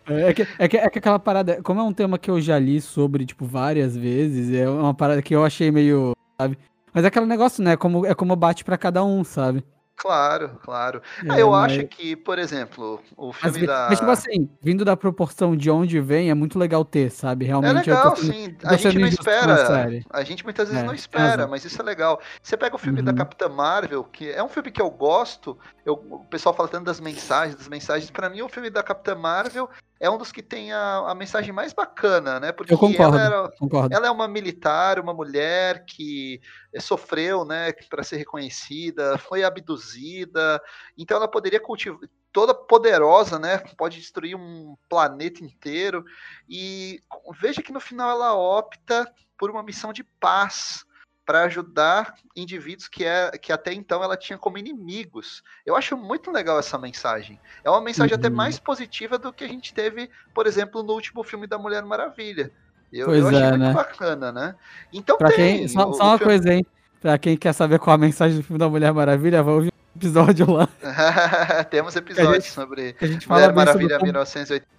É 0.07 0.33
que, 0.33 0.47
é, 0.57 0.67
que, 0.67 0.77
é 0.77 0.89
que 0.89 0.99
aquela 0.99 1.19
parada, 1.19 1.61
como 1.61 1.79
é 1.79 1.83
um 1.83 1.93
tema 1.93 2.17
que 2.17 2.31
eu 2.31 2.39
já 2.39 2.57
li 2.57 2.79
sobre, 2.79 3.25
tipo, 3.25 3.45
várias 3.45 3.95
vezes, 3.95 4.53
é 4.53 4.69
uma 4.69 4.93
parada 4.93 5.21
que 5.21 5.35
eu 5.35 5.43
achei 5.43 5.71
meio, 5.71 6.15
sabe? 6.39 6.57
Mas 6.93 7.03
é 7.03 7.07
aquele 7.07 7.25
negócio, 7.25 7.63
né? 7.63 7.75
Como, 7.75 8.05
é 8.05 8.13
como 8.13 8.35
bate 8.35 8.63
para 8.63 8.77
cada 8.77 9.03
um, 9.03 9.23
sabe? 9.23 9.63
Claro, 9.95 10.59
claro. 10.63 11.01
É, 11.23 11.31
ah, 11.31 11.39
eu 11.39 11.51
mas... 11.51 11.71
acho 11.71 11.87
que, 11.87 12.15
por 12.15 12.39
exemplo, 12.39 12.99
o 13.15 13.31
filme 13.31 13.59
mas, 13.59 13.67
da. 13.67 13.87
Mas, 13.89 13.99
tipo 13.99 14.11
assim, 14.11 14.49
vindo 14.61 14.83
da 14.83 14.97
proporção 14.97 15.55
de 15.55 15.69
onde 15.69 15.99
vem, 15.99 16.29
é 16.29 16.33
muito 16.33 16.57
legal 16.57 16.83
ter, 16.83 17.11
sabe? 17.11 17.45
Realmente. 17.45 17.89
É 17.89 17.93
legal, 17.93 18.15
sim. 18.15 18.55
A 18.63 18.75
gente 18.75 18.99
não 18.99 19.07
espera. 19.07 20.03
A 20.09 20.23
gente 20.23 20.43
muitas 20.43 20.67
vezes 20.67 20.83
é, 20.83 20.85
não 20.85 20.93
espera, 20.93 21.47
mas 21.47 21.63
isso 21.63 21.81
é 21.81 21.85
legal. 21.85 22.19
Você 22.41 22.57
pega 22.57 22.75
o 22.75 22.79
filme 22.79 22.99
uhum. 22.99 23.05
da 23.05 23.13
Capitã 23.13 23.47
Marvel, 23.47 24.03
que 24.03 24.29
é 24.29 24.43
um 24.43 24.49
filme 24.49 24.71
que 24.71 24.81
eu 24.81 24.89
gosto. 24.89 25.57
Eu, 25.85 25.93
o 25.93 26.25
pessoal 26.25 26.55
fala 26.55 26.67
tanto 26.67 26.85
das 26.85 26.99
mensagens, 26.99 27.55
das 27.55 27.67
mensagens. 27.67 28.09
para 28.09 28.29
mim, 28.29 28.41
o 28.41 28.49
filme 28.49 28.69
da 28.69 28.81
Capitã 28.81 29.15
Marvel 29.15 29.69
é 30.03 30.09
um 30.09 30.17
dos 30.17 30.33
que 30.33 30.43
tem 30.43 30.73
a, 30.73 30.97
a 31.11 31.15
mensagem 31.15 31.53
mais 31.53 31.71
bacana, 31.71 32.37
né? 32.37 32.51
Porque 32.51 32.73
eu 32.73 32.77
concordo, 32.77 33.17
ela, 33.17 33.25
era, 33.25 33.51
concordo. 33.57 33.95
ela 33.95 34.07
é 34.07 34.11
uma 34.11 34.27
militar, 34.27 34.99
uma 34.99 35.13
mulher 35.13 35.85
que 35.85 36.41
sofreu, 36.77 37.45
né, 37.45 37.71
para 37.89 38.03
ser 38.03 38.17
reconhecida, 38.17 39.17
foi 39.17 39.45
abduzida, 39.45 40.61
então 40.97 41.15
ela 41.15 41.27
poderia 41.27 41.57
cultivar 41.57 42.01
toda 42.33 42.53
poderosa, 42.53 43.39
né? 43.39 43.59
Pode 43.77 43.97
destruir 43.97 44.35
um 44.35 44.75
planeta 44.89 45.41
inteiro. 45.41 46.03
E 46.49 46.99
veja 47.39 47.61
que 47.61 47.71
no 47.71 47.79
final 47.79 48.09
ela 48.09 48.35
opta 48.35 49.09
por 49.37 49.49
uma 49.49 49.63
missão 49.63 49.93
de 49.93 50.03
paz 50.03 50.83
para 51.25 51.43
ajudar 51.43 52.15
indivíduos 52.35 52.87
que, 52.87 53.05
é, 53.05 53.31
que 53.31 53.51
até 53.51 53.73
então 53.73 54.03
ela 54.03 54.17
tinha 54.17 54.37
como 54.37 54.57
inimigos. 54.57 55.41
Eu 55.65 55.75
acho 55.75 55.95
muito 55.95 56.31
legal 56.31 56.59
essa 56.59 56.77
mensagem. 56.77 57.39
É 57.63 57.69
uma 57.69 57.81
mensagem 57.81 58.13
uhum. 58.13 58.19
até 58.19 58.29
mais 58.29 58.59
positiva 58.59 59.17
do 59.17 59.31
que 59.31 59.43
a 59.43 59.47
gente 59.47 59.73
teve, 59.73 60.09
por 60.33 60.47
exemplo, 60.47 60.83
no 60.83 60.93
último 60.93 61.23
filme 61.23 61.47
da 61.47 61.57
Mulher 61.57 61.83
Maravilha. 61.83 62.51
Eu, 62.91 63.07
pois 63.07 63.19
eu 63.19 63.27
achei 63.27 63.41
é, 63.41 63.49
muito 63.49 63.63
né? 63.63 63.73
bacana, 63.73 64.31
né? 64.31 64.55
Então 64.91 65.17
pra 65.17 65.31
tem. 65.31 65.59
Quem, 65.59 65.67
só, 65.67 65.89
o, 65.89 65.93
só 65.93 66.03
uma 66.03 66.17
filme... 66.17 66.33
coisa, 66.33 66.53
hein? 66.53 66.65
Pra 67.01 67.17
quem 67.17 67.35
quer 67.35 67.53
saber 67.53 67.79
qual 67.79 67.95
a 67.95 67.97
mensagem 67.97 68.37
do 68.37 68.43
filme 68.43 68.59
da 68.59 68.69
Mulher 68.69 68.93
Maravilha, 68.93 69.41
vai 69.41 69.53
ouvir 69.53 69.73
um 69.73 69.97
episódio 69.97 70.51
lá. 70.51 70.67
Temos 71.71 71.95
episódios 71.95 72.45
gente, 72.45 72.53
sobre 72.53 72.95
a 73.01 73.05
gente 73.05 73.27
Mulher 73.27 73.53
Maravilha 73.53 73.97
como... 73.97 74.05
1980. 74.05 74.73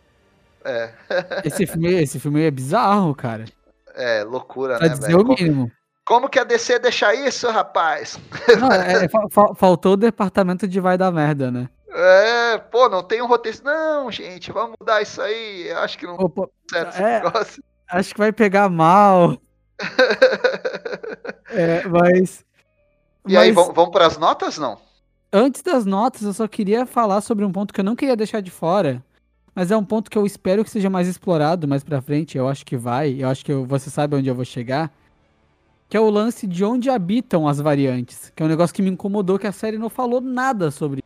É. 0.66 0.94
esse, 1.44 1.66
filme, 1.66 1.92
esse 1.92 2.18
filme 2.18 2.42
é 2.42 2.50
bizarro, 2.50 3.14
cara. 3.14 3.44
É, 3.94 4.24
loucura, 4.24 4.78
pra 4.78 4.88
né, 4.88 4.94
dizer 4.94 5.14
o 5.14 5.24
mínimo. 5.24 5.70
Como 6.04 6.28
que 6.28 6.38
a 6.38 6.44
DC 6.44 6.78
deixa 6.78 7.14
isso, 7.14 7.50
rapaz? 7.50 8.18
Não, 8.60 8.70
é, 8.70 9.04
é 9.04 9.08
fa 9.08 9.54
faltou 9.54 9.94
o 9.94 9.96
departamento 9.96 10.68
de 10.68 10.78
vai 10.80 10.98
dar 10.98 11.10
merda, 11.10 11.50
né? 11.50 11.68
É, 11.96 12.58
pô, 12.58 12.88
não 12.88 13.04
tem 13.04 13.22
um 13.22 13.26
roteiro. 13.26 13.58
Não, 13.62 14.10
gente, 14.10 14.50
vamos 14.50 14.74
mudar 14.80 15.00
isso 15.00 15.22
aí. 15.22 15.68
Eu 15.68 15.78
acho 15.78 15.96
que 15.96 16.04
não 16.04 16.16
Opa, 16.16 16.48
certo 16.68 17.00
é, 17.00 17.22
Acho 17.88 18.12
que 18.12 18.18
vai 18.18 18.32
pegar 18.32 18.68
mal. 18.68 19.38
é, 21.50 21.86
mas. 21.86 22.44
E 23.28 23.34
mas... 23.34 23.42
aí, 23.44 23.52
vamos 23.52 23.90
para 23.90 24.06
as 24.06 24.18
notas, 24.18 24.58
não? 24.58 24.76
Antes 25.32 25.62
das 25.62 25.86
notas, 25.86 26.22
eu 26.22 26.32
só 26.32 26.48
queria 26.48 26.84
falar 26.84 27.20
sobre 27.20 27.44
um 27.44 27.52
ponto 27.52 27.72
que 27.72 27.78
eu 27.78 27.84
não 27.84 27.94
queria 27.94 28.16
deixar 28.16 28.40
de 28.40 28.50
fora. 28.50 29.00
Mas 29.54 29.70
é 29.70 29.76
um 29.76 29.84
ponto 29.84 30.10
que 30.10 30.18
eu 30.18 30.26
espero 30.26 30.64
que 30.64 30.70
seja 30.70 30.90
mais 30.90 31.06
explorado 31.06 31.68
mais 31.68 31.84
pra 31.84 32.02
frente. 32.02 32.36
Eu 32.36 32.48
acho 32.48 32.66
que 32.66 32.76
vai. 32.76 33.22
Eu 33.22 33.28
acho 33.28 33.44
que 33.44 33.52
eu, 33.52 33.64
você 33.64 33.88
sabe 33.88 34.16
onde 34.16 34.28
eu 34.28 34.34
vou 34.34 34.44
chegar 34.44 34.92
que 35.88 35.96
é 35.96 36.00
o 36.00 36.10
lance 36.10 36.46
de 36.46 36.64
onde 36.64 36.90
habitam 36.90 37.46
as 37.46 37.60
variantes, 37.60 38.32
que 38.34 38.42
é 38.42 38.46
um 38.46 38.48
negócio 38.48 38.74
que 38.74 38.82
me 38.82 38.90
incomodou 38.90 39.38
que 39.38 39.46
a 39.46 39.52
série 39.52 39.78
não 39.78 39.88
falou 39.88 40.20
nada 40.20 40.70
sobre. 40.70 41.02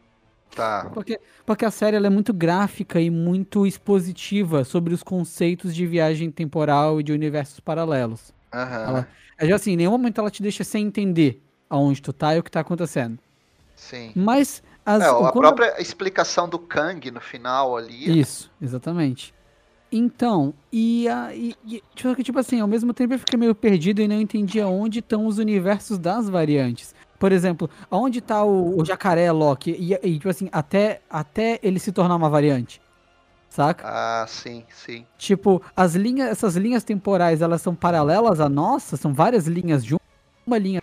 Tá. 0.55 0.91
Porque, 0.93 1.20
porque 1.45 1.64
a 1.64 1.70
série 1.70 1.97
é 1.97 2.11
muito 2.11 2.33
gráfica 2.33 3.01
e 3.01 3.11
muito 3.11 3.66
expositiva 3.66 4.64
sobre 4.64 4.95
os 4.95 5.03
conceitos 5.03 5.74
de 5.74 5.87
viagem 5.87 6.31
temporal 6.31 7.01
e 7.01 7.03
de 7.03 7.12
universos 7.12 7.61
paralelos. 7.61 8.33
Uhum. 8.53 8.61
Ela, 8.61 9.09
é 9.39 9.53
assim, 9.53 9.72
em 9.72 9.76
nenhum 9.76 9.93
momento 9.93 10.20
ela 10.20 10.31
te 10.31 10.43
deixa 10.43 10.64
sem 10.64 10.87
entender 10.87 11.43
aonde 11.68 12.03
tu 12.03 12.12
tá 12.12 12.35
e 12.35 12.39
o 12.39 12.43
que 12.43 12.51
tá 12.51 12.61
acontecendo. 12.61 13.18
Sim. 13.76 14.12
Mas 14.16 14.62
as, 14.85 15.03
é, 15.03 15.07
a 15.07 15.33
própria 15.33 15.81
explicação 15.81 16.49
do 16.49 16.59
Kang 16.59 17.11
no 17.11 17.20
final 17.20 17.76
ali. 17.76 18.18
Isso, 18.18 18.51
exatamente. 18.61 19.35
Então, 19.91 20.53
e, 20.70 21.09
a, 21.09 21.34
e, 21.34 21.55
e 21.66 21.82
tipo, 21.95 22.22
tipo 22.22 22.39
assim, 22.39 22.61
ao 22.61 22.68
mesmo 22.68 22.93
tempo 22.93 23.14
eu 23.14 23.18
fiquei 23.18 23.39
meio 23.39 23.55
perdido 23.55 24.03
e 24.03 24.09
não 24.09 24.20
entendia 24.20 24.68
onde 24.68 24.99
estão 24.99 25.26
os 25.26 25.39
universos 25.39 25.99
das 25.99 26.28
variantes. 26.28 26.95
Por 27.18 27.32
exemplo, 27.32 27.68
onde 27.91 28.18
está 28.18 28.45
o, 28.45 28.78
o, 28.78 28.84
jacaré 28.84 29.32
Loki? 29.32 29.70
E, 29.70 29.95
e, 29.95 30.14
tipo 30.14 30.28
assim, 30.28 30.49
até, 30.53 31.01
até 31.11 31.59
ele 31.62 31.78
se 31.78 31.91
tornar 31.91 32.14
uma 32.14 32.28
variante. 32.28 32.80
Saca? 33.49 33.89
Ah, 33.89 34.26
sim, 34.28 34.62
sim. 34.70 35.07
Tipo, 35.16 35.62
as 35.74 35.95
linhas, 35.95 36.28
essas 36.28 36.55
linhas 36.55 36.84
temporais, 36.84 37.41
elas 37.41 37.62
são 37.62 37.74
paralelas 37.74 38.41
à 38.41 38.49
nossa? 38.49 38.97
São 38.97 39.12
várias 39.14 39.47
linhas 39.47 39.82
juntas? 39.82 40.07
Uma 40.47 40.59
linha. 40.59 40.82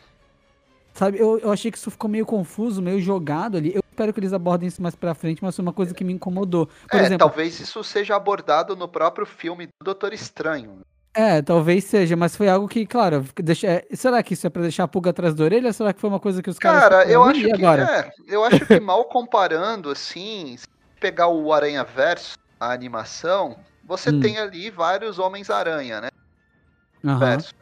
Sabe, 0.94 1.20
eu, 1.20 1.38
eu 1.40 1.52
achei 1.52 1.70
que 1.70 1.78
isso 1.78 1.92
ficou 1.92 2.10
meio 2.10 2.26
confuso, 2.26 2.82
meio 2.82 3.00
jogado 3.00 3.56
ali. 3.56 3.72
Eu 3.76 3.84
espero 3.96 4.14
que 4.14 4.20
eles 4.20 4.34
abordem 4.34 4.68
isso 4.68 4.82
mais 4.82 4.94
pra 4.94 5.16
frente, 5.16 5.42
mas 5.42 5.56
foi 5.56 5.64
uma 5.64 5.74
coisa 5.74 5.94
que 5.94 6.04
me 6.04 6.12
incomodou. 6.12 6.68
Por 6.90 7.00
é, 7.00 7.06
exemplo, 7.06 7.20
talvez 7.20 7.60
isso 7.60 7.84
seja 7.84 8.16
abordado 8.16 8.76
no 8.76 8.88
próprio 8.88 9.26
filme 9.26 9.68
do 9.68 9.86
Doutor 9.86 10.14
Estranho. 10.14 10.82
É, 11.14 11.42
talvez 11.42 11.86
seja, 11.86 12.18
mas 12.18 12.36
foi 12.36 12.50
algo 12.50 12.68
que, 12.68 12.86
claro, 12.86 13.24
deixa, 13.38 13.68
é, 13.68 13.86
será 13.94 14.22
que 14.22 14.34
isso 14.34 14.46
é 14.46 14.50
pra 14.50 14.62
deixar 14.62 14.84
a 14.84 14.88
pulga 14.88 15.12
atrás 15.12 15.34
da 15.34 15.46
orelha 15.46 15.68
ou 15.68 15.74
será 15.74 15.94
que 15.94 16.02
foi 16.02 16.10
uma 16.10 16.20
coisa 16.20 16.44
que 16.44 16.50
os 16.50 16.60
caras. 16.60 16.82
Cara, 16.82 17.06
eu 17.06 17.24
acho 17.24 17.40
que. 17.40 17.54
Agora? 17.54 17.84
É, 17.84 18.12
eu 18.28 18.44
acho 18.44 18.66
que 18.66 18.80
mal 18.82 19.06
comparando, 19.06 19.90
assim, 19.90 20.58
se 20.58 20.68
pegar 21.00 21.30
o 21.30 21.54
Aranha 21.54 21.86
Verso, 21.86 22.38
a 22.60 22.74
animação, 22.74 23.58
você 23.86 24.10
hum. 24.10 24.20
tem 24.20 24.38
ali 24.38 24.70
vários 24.70 25.18
Homens-Aranha, 25.18 26.02
né? 26.02 26.10
Uhum. 27.02 27.18
Verso. 27.18 27.54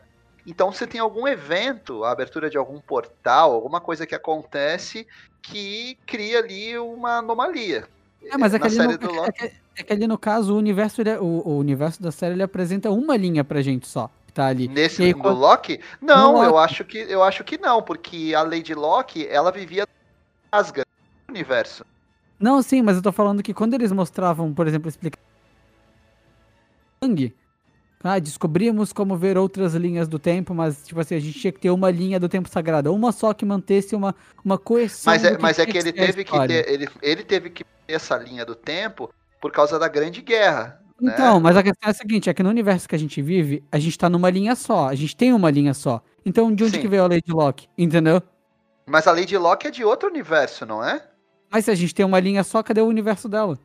Então 0.45 0.71
você 0.71 0.85
tem 0.85 0.99
algum 0.99 1.27
evento, 1.27 2.03
a 2.03 2.11
abertura 2.11 2.49
de 2.49 2.57
algum 2.57 2.79
portal, 2.79 3.53
alguma 3.53 3.79
coisa 3.79 4.05
que 4.05 4.13
acontece 4.13 5.07
que 5.41 5.97
cria 6.05 6.39
ali 6.39 6.77
uma 6.77 7.17
anomalia. 7.17 7.87
É, 8.23 8.37
mas 8.37 8.53
é 8.53 8.59
que, 8.59 8.69
no, 8.69 8.91
é, 9.25 9.31
que, 9.31 9.51
é 9.75 9.83
que, 9.83 9.93
ali 9.93 10.07
no 10.07 10.17
caso 10.17 10.53
o 10.53 10.57
universo, 10.57 11.01
ele, 11.01 11.15
o, 11.17 11.41
o, 11.45 11.57
universo 11.57 12.01
da 12.01 12.11
série 12.11 12.33
ele 12.33 12.43
apresenta 12.43 12.89
uma 12.89 13.17
linha 13.17 13.43
pra 13.43 13.61
gente 13.61 13.87
só. 13.87 14.09
Que 14.27 14.33
tá 14.33 14.47
ali. 14.47 14.67
Nesse 14.67 15.03
aí, 15.03 15.13
quando... 15.13 15.39
Loki? 15.39 15.79
Não, 16.01 16.41
eu 16.41 16.51
Loki. 16.51 16.63
acho 16.63 16.85
que 16.85 16.97
eu 16.97 17.21
acho 17.21 17.43
que 17.43 17.57
não, 17.57 17.81
porque 17.81 18.33
a 18.35 18.41
Lady 18.41 18.73
Loki, 18.73 19.27
ela 19.27 19.51
vivia 19.51 19.85
Asgard, 20.51 20.89
no 21.27 21.33
universo. 21.33 21.85
Não, 22.39 22.61
sim, 22.61 22.81
mas 22.81 22.95
eu 22.95 23.03
tô 23.03 23.11
falando 23.11 23.43
que 23.43 23.53
quando 23.53 23.73
eles 23.73 23.91
mostravam, 23.91 24.53
por 24.53 24.67
exemplo, 24.67 24.87
explicar 24.87 25.19
ah, 28.03 28.19
descobrimos 28.19 28.91
como 28.91 29.15
ver 29.15 29.37
outras 29.37 29.73
linhas 29.75 30.09
do 30.09 30.19
tempo, 30.19 30.53
mas, 30.53 30.85
tipo 30.85 30.99
assim, 30.99 31.15
a 31.15 31.19
gente 31.19 31.39
tinha 31.39 31.53
que 31.53 31.59
ter 31.59 31.69
uma 31.69 31.89
linha 31.89 32.19
do 32.19 32.27
tempo 32.27 32.49
sagrado. 32.49 32.93
Uma 32.93 33.13
só 33.13 33.33
que 33.33 33.45
mantesse 33.45 33.95
uma, 33.95 34.13
uma 34.43 34.57
coesão. 34.57 35.13
Mas 35.13 35.23
é, 35.23 35.37
mas 35.37 35.57
é 35.57 35.65
que 35.65 35.77
ele 35.77 35.93
teve 35.93 36.25
que 36.25 36.47
ter. 36.47 36.69
Ele, 36.69 36.89
ele 37.01 37.23
teve 37.23 37.49
que 37.49 37.63
ter 37.63 37.93
essa 37.93 38.17
linha 38.17 38.45
do 38.45 38.55
tempo 38.55 39.09
por 39.39 39.53
causa 39.53 39.79
da 39.79 39.87
Grande 39.87 40.21
Guerra. 40.21 40.81
Né? 40.99 41.13
Então, 41.13 41.35
né? 41.35 41.39
mas 41.39 41.55
a 41.55 41.63
questão 41.63 41.87
é 41.87 41.91
a 41.91 41.93
seguinte: 41.93 42.29
é 42.29 42.33
que 42.33 42.43
no 42.43 42.49
universo 42.49 42.89
que 42.89 42.95
a 42.95 42.99
gente 42.99 43.21
vive, 43.21 43.63
a 43.71 43.79
gente 43.79 43.97
tá 43.97 44.09
numa 44.09 44.29
linha 44.29 44.53
só. 44.53 44.89
A 44.89 44.95
gente 44.95 45.15
tem 45.15 45.31
uma 45.31 45.49
linha 45.49 45.73
só. 45.73 46.01
Então, 46.25 46.53
de 46.53 46.65
onde 46.65 46.75
Sim. 46.75 46.81
que 46.81 46.87
veio 46.89 47.03
a 47.03 47.07
Lady 47.07 47.31
Locke? 47.31 47.69
Entendeu? 47.77 48.21
Mas 48.85 49.07
a 49.07 49.13
Lady 49.13 49.37
Locke 49.37 49.67
é 49.67 49.71
de 49.71 49.85
outro 49.85 50.09
universo, 50.09 50.65
não 50.65 50.83
é? 50.83 51.01
Mas 51.49 51.65
se 51.65 51.71
a 51.71 51.75
gente 51.75 51.95
tem 51.95 52.05
uma 52.05 52.19
linha 52.19 52.43
só, 52.43 52.61
cadê 52.61 52.81
o 52.81 52.85
universo 52.85 53.29
dela? 53.29 53.57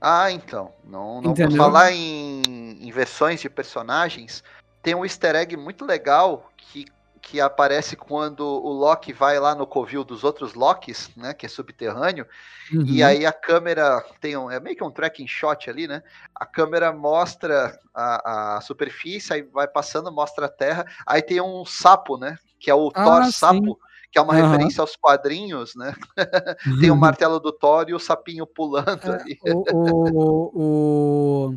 Ah, 0.00 0.30
então. 0.30 0.70
Não, 0.86 1.20
não 1.20 1.34
vou 1.34 1.50
falar 1.52 1.92
em, 1.92 2.42
em 2.80 2.90
versões 2.90 3.40
de 3.40 3.48
personagens. 3.48 4.42
Tem 4.82 4.94
um 4.94 5.04
easter 5.04 5.34
egg 5.34 5.56
muito 5.56 5.84
legal 5.84 6.50
que, 6.56 6.84
que 7.20 7.40
aparece 7.40 7.96
quando 7.96 8.42
o 8.42 8.70
Loki 8.70 9.12
vai 9.12 9.38
lá 9.38 9.54
no 9.54 9.66
covil 9.66 10.04
dos 10.04 10.24
outros 10.24 10.54
Lokis, 10.54 11.10
né? 11.16 11.32
Que 11.32 11.46
é 11.46 11.48
subterrâneo. 11.48 12.26
Uhum. 12.72 12.84
E 12.86 13.02
aí 13.02 13.24
a 13.24 13.32
câmera 13.32 14.04
tem 14.20 14.36
um. 14.36 14.50
É 14.50 14.60
meio 14.60 14.76
que 14.76 14.84
um 14.84 14.90
tracking 14.90 15.26
shot 15.26 15.68
ali, 15.70 15.86
né? 15.86 16.02
A 16.34 16.44
câmera 16.44 16.92
mostra 16.92 17.78
a, 17.94 18.56
a 18.56 18.60
superfície, 18.60 19.32
aí 19.32 19.42
vai 19.42 19.66
passando, 19.66 20.12
mostra 20.12 20.46
a 20.46 20.50
terra. 20.50 20.84
Aí 21.06 21.22
tem 21.22 21.40
um 21.40 21.64
sapo, 21.64 22.18
né? 22.18 22.36
Que 22.60 22.70
é 22.70 22.74
o 22.74 22.90
ah, 22.94 23.04
Thor 23.04 23.24
sim. 23.24 23.32
sapo 23.32 23.78
que 24.14 24.18
é 24.18 24.22
uma 24.22 24.32
uhum. 24.32 24.48
referência 24.48 24.80
aos 24.80 24.94
quadrinhos, 24.94 25.74
né? 25.74 25.92
Tem 26.80 26.88
o 26.88 26.96
martelo 26.96 27.40
do 27.40 27.50
Thor 27.50 27.86
e 27.88 27.94
o 27.94 27.98
sapinho 27.98 28.46
pulando 28.46 29.12
é, 29.12 29.20
ali. 29.20 29.38
O, 29.42 29.64
o, 29.74 30.50
o, 30.54 31.54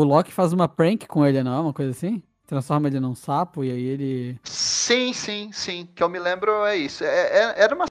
o, 0.00 0.04
Loki 0.04 0.32
faz 0.32 0.52
uma 0.52 0.68
prank 0.68 1.06
com 1.06 1.24
ele, 1.24 1.42
não? 1.42 1.56
É 1.56 1.60
uma 1.60 1.72
coisa 1.72 1.90
assim? 1.90 2.22
Transforma 2.46 2.88
ele 2.88 3.00
num 3.00 3.14
sapo 3.14 3.64
e 3.64 3.70
aí 3.70 3.84
ele. 3.84 4.40
Sim, 4.44 5.12
sim, 5.12 5.50
sim. 5.52 5.88
Que 5.94 6.02
eu 6.02 6.08
me 6.08 6.18
lembro 6.18 6.64
é 6.64 6.76
isso. 6.76 7.04
É, 7.04 7.08
é, 7.08 7.54
era 7.56 7.74
uma. 7.74 7.86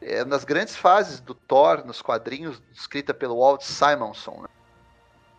É 0.00 0.24
das 0.24 0.44
grandes 0.44 0.76
fases 0.76 1.20
do 1.20 1.34
Thor 1.34 1.84
nos 1.84 2.00
quadrinhos, 2.00 2.62
escrita 2.72 3.12
pelo 3.12 3.38
Walt 3.38 3.62
Simonson. 3.62 4.42
Né? 4.42 4.48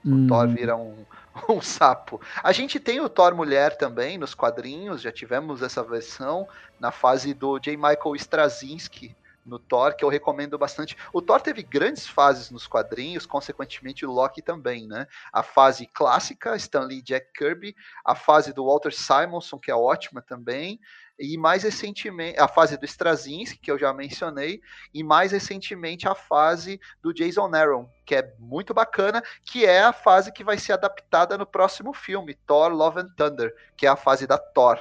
O 0.05 0.09
hum. 0.09 0.27
Thor 0.27 0.47
vira 0.47 0.75
um, 0.75 1.05
um 1.49 1.61
sapo. 1.61 2.19
A 2.43 2.51
gente 2.51 2.79
tem 2.79 2.99
o 2.99 3.09
Thor 3.09 3.33
mulher 3.33 3.77
também 3.77 4.17
nos 4.17 4.35
quadrinhos, 4.35 5.01
já 5.01 5.11
tivemos 5.11 5.61
essa 5.61 5.83
versão 5.83 6.47
na 6.79 6.91
fase 6.91 7.33
do 7.33 7.57
J. 7.59 7.75
Michael 7.75 8.15
Straczynski 8.15 9.15
no 9.47 9.57
Thor, 9.57 9.95
que 9.95 10.03
eu 10.03 10.09
recomendo 10.09 10.57
bastante. 10.57 10.97
O 11.13 11.21
Thor 11.21 11.41
teve 11.41 11.63
grandes 11.63 12.05
fases 12.05 12.51
nos 12.51 12.67
quadrinhos, 12.67 13.25
consequentemente 13.25 14.05
o 14.05 14.11
Loki 14.11 14.41
também, 14.41 14.87
né? 14.87 15.07
A 15.31 15.41
fase 15.41 15.87
clássica, 15.87 16.55
Stan 16.55 16.81
Lee 16.81 17.01
Jack 17.01 17.31
Kirby, 17.33 17.75
a 18.05 18.13
fase 18.13 18.53
do 18.53 18.65
Walter 18.65 18.93
Simonson, 18.93 19.57
que 19.57 19.71
é 19.71 19.75
ótima 19.75 20.21
também, 20.21 20.79
e 21.19 21.37
mais 21.37 21.63
recentemente 21.63 22.39
a 22.39 22.47
fase 22.47 22.77
do 22.77 22.85
Straczynski, 22.85 23.57
que 23.57 23.71
eu 23.71 23.79
já 23.79 23.91
mencionei, 23.93 24.61
e 24.93 25.03
mais 25.03 25.31
recentemente 25.31 26.07
a 26.07 26.13
fase 26.13 26.79
do 27.01 27.13
Jason 27.13 27.49
Aaron, 27.53 27.89
que 28.05 28.15
é 28.15 28.33
muito 28.37 28.73
bacana, 28.73 29.23
que 29.43 29.65
é 29.65 29.81
a 29.81 29.93
fase 29.93 30.31
que 30.31 30.43
vai 30.43 30.57
ser 30.57 30.73
adaptada 30.73 31.37
no 31.37 31.45
próximo 31.45 31.93
filme, 31.93 32.35
Thor 32.35 32.71
Love 32.71 32.99
and 32.99 33.09
Thunder, 33.15 33.55
que 33.75 33.87
é 33.87 33.89
a 33.89 33.95
fase 33.95 34.27
da 34.27 34.37
Thor. 34.37 34.79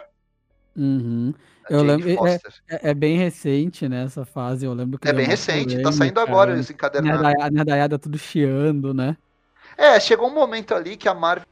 Uhum. 0.76 1.32
Eu 1.68 1.82
lembro, 1.82 2.08
é, 2.26 2.34
é, 2.68 2.90
é, 2.90 2.94
bem 2.94 3.16
recente, 3.16 3.88
né, 3.88 4.04
essa 4.04 4.24
fase, 4.24 4.64
eu 4.64 4.72
lembro 4.72 4.98
que... 4.98 5.08
É 5.08 5.12
bem 5.12 5.26
recente, 5.26 5.82
tá 5.82 5.90
saindo 5.90 6.20
agora 6.20 6.54
os 6.54 6.70
encadernados. 6.70 7.42
A 7.42 7.50
nerdaiada 7.50 7.98
tudo 7.98 8.16
chiando, 8.18 8.94
né? 8.94 9.16
É, 9.76 9.98
chegou 9.98 10.28
um 10.28 10.34
momento 10.34 10.74
ali 10.74 10.96
que 10.96 11.08
a 11.08 11.14
Marvel 11.14 11.46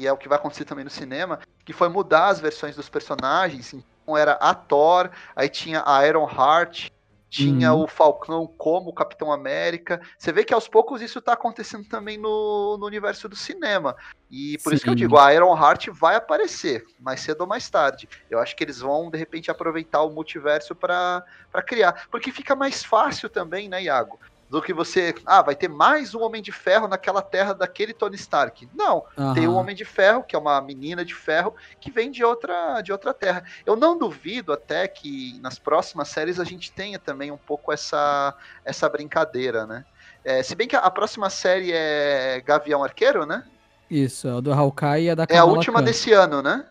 que 0.00 0.06
é 0.06 0.12
o 0.12 0.16
que 0.16 0.28
vai 0.28 0.38
acontecer 0.38 0.64
também 0.64 0.84
no 0.84 0.90
cinema, 0.90 1.40
que 1.62 1.74
foi 1.74 1.88
mudar 1.88 2.28
as 2.28 2.40
versões 2.40 2.74
dos 2.74 2.88
personagens. 2.88 3.74
Então 3.74 4.16
era 4.16 4.32
a 4.32 4.54
Thor, 4.54 5.10
aí 5.36 5.48
tinha 5.48 5.82
a 5.84 6.06
Iron 6.06 6.26
Heart, 6.26 6.90
tinha 7.30 7.72
uhum. 7.72 7.84
o 7.84 7.86
Falcão 7.86 8.46
como 8.58 8.92
Capitão 8.92 9.32
América. 9.32 10.00
Você 10.18 10.32
vê 10.32 10.44
que 10.44 10.52
aos 10.52 10.66
poucos 10.66 11.00
isso 11.00 11.20
está 11.20 11.34
acontecendo 11.34 11.88
também 11.88 12.18
no, 12.18 12.76
no, 12.76 12.84
universo 12.84 13.28
do 13.28 13.36
cinema. 13.36 13.96
E 14.28 14.58
por 14.58 14.70
Sim. 14.70 14.76
isso 14.76 14.84
que 14.84 14.90
eu 14.90 14.94
digo, 14.96 15.16
a 15.16 15.32
Iron 15.32 15.56
Heart 15.56 15.88
vai 15.90 16.16
aparecer, 16.16 16.84
mais 16.98 17.20
cedo 17.20 17.42
ou 17.42 17.46
mais 17.46 17.70
tarde. 17.70 18.08
Eu 18.28 18.40
acho 18.40 18.56
que 18.56 18.64
eles 18.64 18.80
vão, 18.80 19.08
de 19.10 19.16
repente, 19.16 19.50
aproveitar 19.50 20.02
o 20.02 20.10
multiverso 20.10 20.74
para 20.74 21.24
criar. 21.64 22.08
Porque 22.10 22.32
fica 22.32 22.56
mais 22.56 22.82
fácil 22.82 23.30
também, 23.30 23.68
né, 23.68 23.84
Iago? 23.84 24.18
Do 24.50 24.60
que 24.60 24.74
você, 24.74 25.14
ah, 25.24 25.42
vai 25.42 25.54
ter 25.54 25.68
mais 25.68 26.12
um 26.12 26.22
Homem 26.22 26.42
de 26.42 26.50
Ferro 26.50 26.88
naquela 26.88 27.22
terra 27.22 27.54
daquele 27.54 27.94
Tony 27.94 28.16
Stark. 28.16 28.68
Não, 28.74 29.04
uhum. 29.16 29.32
tem 29.32 29.46
um 29.46 29.54
Homem 29.54 29.76
de 29.76 29.84
Ferro, 29.84 30.24
que 30.24 30.34
é 30.34 30.38
uma 30.38 30.60
menina 30.60 31.04
de 31.04 31.14
ferro, 31.14 31.54
que 31.80 31.88
vem 31.88 32.10
de 32.10 32.24
outra, 32.24 32.82
de 32.82 32.90
outra 32.90 33.14
terra. 33.14 33.44
Eu 33.64 33.76
não 33.76 33.96
duvido 33.96 34.52
até 34.52 34.88
que 34.88 35.38
nas 35.40 35.56
próximas 35.56 36.08
séries 36.08 36.40
a 36.40 36.44
gente 36.44 36.72
tenha 36.72 36.98
também 36.98 37.30
um 37.30 37.36
pouco 37.36 37.72
essa, 37.72 38.34
essa 38.64 38.88
brincadeira, 38.88 39.64
né? 39.66 39.84
É, 40.24 40.42
se 40.42 40.56
bem 40.56 40.66
que 40.66 40.74
a, 40.74 40.90
próxima 40.90 41.30
série 41.30 41.70
é 41.72 42.42
Gavião 42.44 42.82
Arqueiro, 42.82 43.24
né? 43.24 43.44
Isso, 43.88 44.26
é 44.26 44.34
o 44.34 44.40
do 44.40 44.52
Hawkeye 44.52 45.04
e 45.04 45.10
a 45.10 45.14
da 45.14 45.28
Kamala 45.28 45.46
É 45.46 45.48
a 45.48 45.56
última 45.56 45.78
Khan. 45.78 45.84
desse 45.84 46.12
ano, 46.12 46.42
né? 46.42 46.66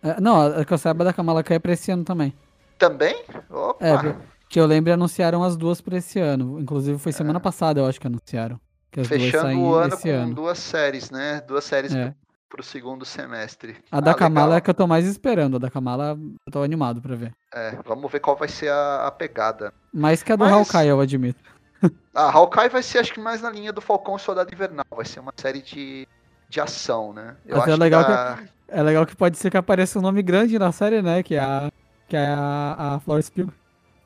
É, 0.00 0.20
não, 0.20 0.60
a 0.60 0.64
que 0.64 0.72
eu 0.72 0.78
saiba 0.78 1.02
da 1.02 1.12
Kamala 1.12 1.42
Khan 1.42 1.56
é 1.56 1.58
pra 1.58 1.72
esse 1.72 1.90
ano 1.90 2.04
também. 2.04 2.32
Também? 2.78 3.24
Opa! 3.50 3.84
É, 3.84 4.16
que 4.50 4.58
eu 4.58 4.66
lembro 4.66 4.92
anunciaram 4.92 5.44
as 5.44 5.56
duas 5.56 5.80
para 5.80 5.96
esse 5.96 6.18
ano. 6.18 6.58
Inclusive 6.58 6.98
foi 6.98 7.12
semana 7.12 7.38
é. 7.38 7.40
passada, 7.40 7.80
eu 7.80 7.86
acho 7.86 8.00
que 8.00 8.06
anunciaram. 8.08 8.60
Que 8.90 9.04
Fechando 9.04 9.60
o 9.60 9.74
ano 9.76 9.96
com 9.96 10.10
ano. 10.10 10.34
duas 10.34 10.58
séries, 10.58 11.08
né? 11.08 11.40
Duas 11.46 11.62
séries 11.62 11.94
é. 11.94 12.12
pro 12.48 12.60
segundo 12.60 13.04
semestre. 13.04 13.76
A 13.92 13.98
ah, 13.98 14.00
da 14.00 14.12
Kamala 14.12 14.46
legal. 14.46 14.58
é 14.58 14.60
que 14.60 14.68
eu 14.68 14.74
tô 14.74 14.88
mais 14.88 15.06
esperando. 15.06 15.54
A 15.54 15.58
da 15.60 15.70
Kamala 15.70 16.18
eu 16.44 16.52
tô 16.52 16.64
animado 16.64 17.00
pra 17.00 17.14
ver. 17.14 17.32
É, 17.54 17.78
vamos 17.86 18.10
ver 18.10 18.18
qual 18.18 18.36
vai 18.36 18.48
ser 18.48 18.72
a, 18.72 19.06
a 19.06 19.10
pegada. 19.12 19.72
Mais 19.94 20.20
que 20.20 20.32
a 20.32 20.36
do 20.36 20.44
Mas... 20.44 20.52
Hawkeye, 20.52 20.88
eu 20.88 21.00
admito. 21.00 21.38
A 22.12 22.24
ah, 22.24 22.30
Hawkeye 22.32 22.68
vai 22.68 22.82
ser, 22.82 22.98
acho 22.98 23.14
que 23.14 23.20
mais 23.20 23.40
na 23.40 23.48
linha 23.48 23.72
do 23.72 23.80
Falcão 23.80 24.16
e 24.16 24.18
Soldado 24.18 24.52
Invernal. 24.52 24.84
Vai 24.94 25.06
ser 25.06 25.20
uma 25.20 25.32
série 25.34 25.62
de, 25.62 26.06
de 26.48 26.60
ação, 26.60 27.12
né? 27.12 27.36
Eu 27.46 27.56
Mas 27.56 27.68
é 27.68 27.76
legal, 27.76 28.04
que, 28.04 28.42
que, 28.42 28.50
é 28.68 28.82
legal 28.82 29.06
que 29.06 29.16
pode 29.16 29.38
ser 29.38 29.48
que 29.48 29.56
apareça 29.56 29.98
um 29.98 30.02
nome 30.02 30.20
grande 30.22 30.58
na 30.58 30.72
série, 30.72 31.00
né? 31.00 31.22
Que 31.22 31.36
é 31.36 31.40
a, 31.40 31.72
que 32.08 32.16
é 32.16 32.26
a, 32.26 32.96
a 32.96 33.00
Florence 33.00 33.30
Pugh. 33.30 33.50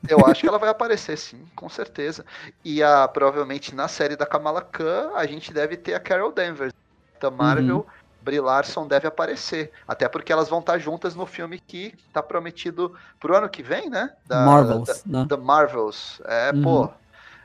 Eu 0.07 0.25
acho 0.25 0.41
que 0.41 0.47
ela 0.47 0.59
vai 0.59 0.69
aparecer, 0.69 1.17
sim, 1.17 1.45
com 1.55 1.69
certeza. 1.69 2.25
E 2.63 2.81
a, 2.83 3.07
provavelmente 3.07 3.73
na 3.73 3.87
série 3.87 4.15
da 4.15 4.25
Kamala 4.25 4.61
Khan, 4.61 5.11
a 5.15 5.25
gente 5.25 5.53
deve 5.53 5.77
ter 5.77 5.93
a 5.93 5.99
Carol 5.99 6.31
Danvers. 6.31 6.73
Da 7.19 7.31
Marvel, 7.31 7.77
uhum. 7.77 7.85
Brie 8.21 8.41
Larson 8.41 8.87
deve 8.87 9.07
aparecer. 9.07 9.71
Até 9.87 10.09
porque 10.09 10.33
elas 10.33 10.49
vão 10.49 10.59
estar 10.59 10.77
juntas 10.79 11.15
no 11.15 11.25
filme 11.25 11.59
que 11.59 11.93
tá 12.11 12.21
prometido 12.21 12.93
pro 13.19 13.35
ano 13.35 13.47
que 13.47 13.63
vem, 13.63 13.89
né? 13.89 14.11
Da, 14.25 14.45
Marvels. 14.45 15.03
Da, 15.05 15.19
né? 15.19 15.25
da 15.25 15.37
Marvels. 15.37 16.21
É, 16.25 16.51
uhum. 16.51 16.61
pô. 16.61 16.89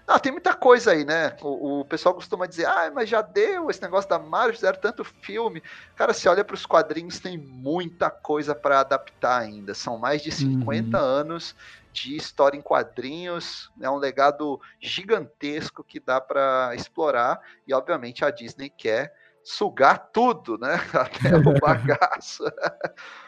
Não, 0.09 0.19
tem 0.19 0.33
muita 0.33 0.55
coisa 0.55 0.91
aí, 0.91 1.05
né? 1.05 1.37
O, 1.41 1.81
o, 1.81 1.85
pessoal 1.85 2.13
costuma 2.13 2.45
dizer, 2.45 2.67
ah, 2.67 2.91
mas 2.93 3.09
já 3.09 3.23
deu 3.23 3.71
esse 3.71 3.81
negócio 3.81 4.11
da 4.11 4.19
Marvel, 4.19 4.55
fizeram 4.55 4.81
tanto 4.81 5.05
filme. 5.05 5.63
Cara, 5.95 6.13
se 6.13 6.29
olha 6.29 6.43
para 6.43 6.55
os 6.55 6.67
quadrinhos, 6.67 7.21
tem 7.21 7.39
muita 7.39 8.11
coisa 8.11 8.53
para 8.53 8.81
adaptar 8.81 9.39
ainda. 9.39 9.73
São 9.73 9.99
mais 9.99 10.21
de 10.21 10.33
50 10.33 10.99
uhum. 10.99 11.05
anos 11.05 11.55
de 11.93 12.17
história 12.17 12.57
em 12.57 12.63
quadrinhos, 12.63 13.71
é 13.81 13.91
um 13.91 13.97
legado 13.97 14.61
gigantesco 14.81 15.83
que 15.83 15.99
dá 15.99 16.21
para 16.21 16.73
explorar 16.75 17.41
e 17.67 17.75
obviamente 17.75 18.25
a 18.25 18.31
Disney 18.31 18.71
quer 18.71 19.13
sugar 19.43 20.11
tudo, 20.13 20.59
né? 20.59 20.81
Até 20.93 21.37
o 21.37 21.43
bagaço. 21.61 22.45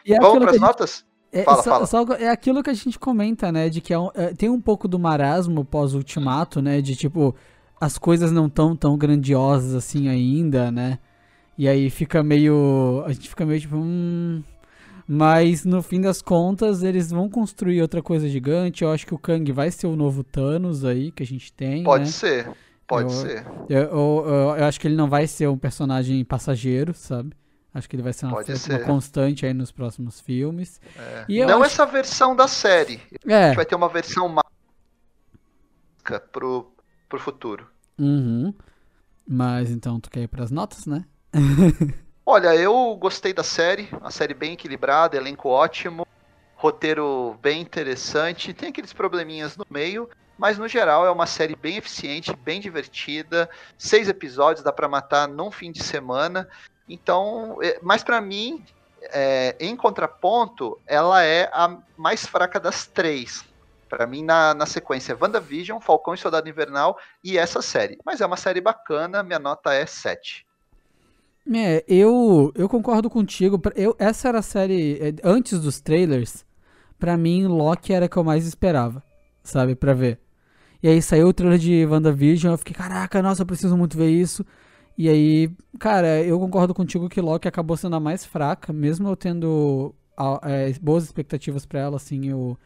É 0.07 0.19
Vamos 0.19 0.45
para 0.45 0.51
as 0.53 0.61
notas? 0.61 1.05
É, 1.33 1.45
fala, 1.45 1.63
só, 1.63 1.71
fala. 1.71 1.87
Só, 1.87 2.05
é 2.15 2.29
aquilo 2.29 2.63
que 2.63 2.71
a 2.71 2.75
gente 2.75 2.99
comenta, 2.99 3.51
né? 3.51 3.69
De 3.69 3.81
que 3.81 3.93
é 3.93 3.99
um, 3.99 4.11
é, 4.15 4.35
tem 4.35 4.51
um 4.51 4.61
pouco 4.61 4.87
do 4.87 4.99
marasmo 4.99 5.65
pós-ultimato, 5.65 6.61
né? 6.61 6.81
De 6.83 6.95
tipo, 6.95 7.35
as 7.81 7.97
coisas 7.97 8.31
não 8.31 8.49
tão 8.49 8.77
tão 8.77 8.97
grandiosas 8.99 9.75
assim 9.75 10.09
ainda, 10.09 10.71
né? 10.71 10.99
E 11.57 11.69
aí 11.69 11.91
fica 11.91 12.23
meio. 12.23 13.03
A 13.07 13.13
gente 13.13 13.29
fica 13.29 13.47
meio 13.47 13.61
tipo. 13.61 13.77
Hum, 13.77 14.43
mas 15.15 15.67
no 15.67 15.83
fim 15.83 16.01
das 16.01 16.23
contas, 16.23 16.83
eles 16.83 17.11
vão 17.11 17.29
construir 17.29 17.83
outra 17.83 18.01
coisa 18.01 18.27
gigante. 18.27 18.83
Eu 18.83 18.91
acho 18.91 19.07
que 19.07 19.13
o 19.13 19.19
Kang 19.19 19.53
vai 19.53 19.71
ser 19.71 19.87
o 19.87 19.95
novo 19.95 20.25
Thanos 20.25 20.87
aí 20.87 21.13
que 21.13 21.23
a 21.23 21.27
gente 21.27 21.53
tem. 21.53 21.85
Pode 21.85 22.05
né? 22.05 22.11
ser, 22.11 22.51
pode 22.87 23.13
eu, 23.13 23.21
ser. 23.21 23.47
Eu, 23.69 23.83
eu, 23.83 24.57
eu, 24.57 24.65
acho 24.65 24.81
que 24.81 24.89
ele 24.89 24.97
não 24.97 25.11
vai 25.11 25.27
ser 25.27 25.49
um 25.49 25.59
personagem 25.59 26.25
passageiro, 26.25 26.95
sabe? 26.95 27.37
Acho 27.75 27.87
que 27.91 27.95
ele 27.95 28.03
vai 28.03 28.15
ser 28.15 28.25
uma, 28.25 28.39
uma 28.39 28.79
constante 28.87 29.45
aí 29.45 29.53
nos 29.53 29.71
próximos 29.71 30.19
filmes. 30.19 30.81
É. 30.97 31.27
não 31.45 31.63
acho... 31.63 31.75
essa 31.75 31.85
versão 31.85 32.35
da 32.35 32.49
série. 32.49 32.99
É. 33.27 33.35
A 33.35 33.47
gente 33.49 33.57
vai 33.57 33.67
ter 33.67 33.75
uma 33.75 33.91
versão 33.91 34.31
mágica 34.31 36.21
pro, 36.33 36.73
pro 37.07 37.19
futuro. 37.19 37.67
Uhum. 37.99 38.55
Mas 39.29 39.71
então 39.71 40.01
tu 40.01 40.11
quer 40.11 40.23
ir 40.23 40.29
pras 40.29 40.51
notas, 40.51 40.87
né? 40.87 41.05
Olha, 42.25 42.55
eu 42.55 42.97
gostei 42.97 43.33
da 43.33 43.43
série, 43.43 43.89
uma 44.01 44.11
série 44.11 44.33
bem 44.33 44.53
equilibrada, 44.53 45.17
elenco 45.17 45.49
ótimo, 45.49 46.07
roteiro 46.55 47.37
bem 47.43 47.61
interessante, 47.61 48.55
tem 48.55 48.69
aqueles 48.69 48.93
probleminhas 48.93 49.57
no 49.57 49.67
meio, 49.69 50.09
mas 50.39 50.57
no 50.57 50.69
geral 50.69 51.05
é 51.05 51.11
uma 51.11 51.27
série 51.27 51.57
bem 51.57 51.79
eficiente, 51.79 52.35
bem 52.37 52.61
divertida, 52.61 53.51
seis 53.77 54.09
episódios 54.09 54.65
dá 54.65 54.73
para 54.73 54.89
matar 54.89 55.27
num 55.27 55.51
fim 55.51 55.73
de 55.73 55.83
semana, 55.83 56.49
então, 56.89 57.59
é, 57.61 57.81
mas 57.83 58.05
para 58.05 58.21
mim, 58.21 58.65
é, 59.13 59.57
em 59.59 59.75
contraponto, 59.75 60.81
ela 60.87 61.25
é 61.25 61.51
a 61.53 61.77
mais 61.97 62.25
fraca 62.25 62.61
das 62.61 62.87
três. 62.87 63.45
Para 63.89 64.07
mim, 64.07 64.23
na, 64.23 64.55
na 64.55 64.65
sequência, 64.65 65.17
WandaVision, 65.21 65.81
Falcão 65.81 66.15
e 66.15 66.19
Soldado 66.19 66.49
Invernal 66.49 66.97
e 67.23 67.37
essa 67.37 67.61
série. 67.61 67.99
Mas 68.05 68.21
é 68.21 68.27
uma 68.27 68.37
série 68.37 68.61
bacana, 68.61 69.23
minha 69.23 69.39
nota 69.39 69.75
é 69.75 69.85
7. 69.85 70.47
É, 71.51 71.85
eu, 71.89 72.53
eu 72.55 72.69
concordo 72.69 73.11
contigo. 73.11 73.61
Eu, 73.75 73.97
essa 73.99 74.29
era 74.29 74.39
a 74.39 74.43
série. 74.43 74.99
É, 75.01 75.15
antes 75.25 75.61
dos 75.61 75.81
trailers, 75.81 76.45
para 76.99 77.17
mim, 77.17 77.47
Loki 77.47 77.93
era 77.93 78.07
a 78.07 78.09
que 78.09 78.17
eu 78.17 78.25
mais 78.25 78.47
esperava, 78.47 79.03
sabe, 79.43 79.75
pra 79.75 79.93
ver. 79.93 80.21
E 80.83 80.89
aí 80.89 81.01
saiu 81.01 81.29
o 81.29 81.33
trailer 81.33 81.59
de 81.59 81.87
WandaVision, 81.87 82.53
eu 82.53 82.59
fiquei, 82.59 82.75
caraca, 82.75 83.23
nossa, 83.23 83.43
eu 83.43 83.47
preciso 83.47 83.77
muito 83.77 83.97
ver 83.97 84.11
isso. 84.11 84.45
E 84.99 85.09
aí, 85.09 85.51
cara, 85.79 86.23
eu 86.23 86.39
concordo 86.39 86.75
contigo 86.75 87.09
que 87.09 87.21
Loki 87.21 87.47
acabou 87.47 87.77
sendo 87.77 87.97
a 87.97 88.01
mais 88.01 88.25
fraca, 88.25 88.73
mesmo 88.73 89.09
eu 89.09 89.17
tendo 89.17 89.95
é, 90.43 90.73
boas 90.81 91.05
expectativas 91.05 91.65
para 91.65 91.81
ela, 91.81 91.97
assim, 91.97 92.29
eu... 92.29 92.59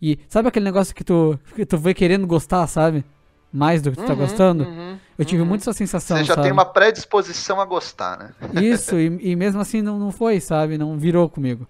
E 0.00 0.18
sabe 0.28 0.48
aquele 0.48 0.64
negócio 0.64 0.94
que 0.94 1.02
tu, 1.02 1.38
que 1.56 1.66
tu 1.66 1.76
vai 1.76 1.92
querendo 1.92 2.26
gostar, 2.26 2.64
sabe? 2.68 3.04
Mais 3.52 3.82
do 3.82 3.90
que 3.90 3.96
tu 3.96 4.04
tá 4.04 4.12
uhum, 4.12 4.18
tá 4.18 4.24
gostando? 4.24 4.64
Uhum, 4.64 4.98
eu 5.18 5.24
tive 5.24 5.42
uhum. 5.42 5.48
muito 5.48 5.62
essa 5.62 5.72
sensação, 5.72 6.16
Você 6.16 6.24
já 6.24 6.34
sabe? 6.34 6.44
tem 6.44 6.52
uma 6.52 6.64
predisposição 6.64 7.60
a 7.60 7.64
gostar, 7.64 8.16
né? 8.16 8.30
Isso, 8.62 8.96
e, 8.96 9.32
e 9.32 9.36
mesmo 9.36 9.60
assim 9.60 9.82
não, 9.82 9.98
não 9.98 10.12
foi, 10.12 10.40
sabe? 10.40 10.78
Não 10.78 10.96
virou 10.96 11.28
comigo. 11.28 11.66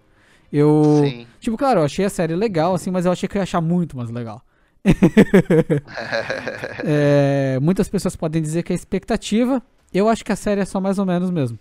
Eu. 0.52 1.00
Sim. 1.02 1.26
Tipo, 1.40 1.56
claro, 1.56 1.80
eu 1.80 1.84
achei 1.84 2.04
a 2.04 2.10
série 2.10 2.36
legal, 2.36 2.74
assim, 2.74 2.90
mas 2.90 3.06
eu 3.06 3.12
achei 3.12 3.26
que 3.26 3.36
eu 3.36 3.40
ia 3.40 3.44
achar 3.44 3.62
muito 3.62 3.96
mais 3.96 4.10
legal. 4.10 4.42
é, 6.84 7.58
muitas 7.60 7.88
pessoas 7.88 8.14
podem 8.14 8.42
dizer 8.42 8.62
que 8.62 8.72
é 8.72 8.76
expectativa. 8.76 9.62
Eu 9.92 10.08
acho 10.08 10.24
que 10.24 10.32
a 10.32 10.36
série 10.36 10.60
é 10.60 10.66
só 10.66 10.80
mais 10.80 10.98
ou 10.98 11.06
menos 11.06 11.30
mesmo. 11.30 11.58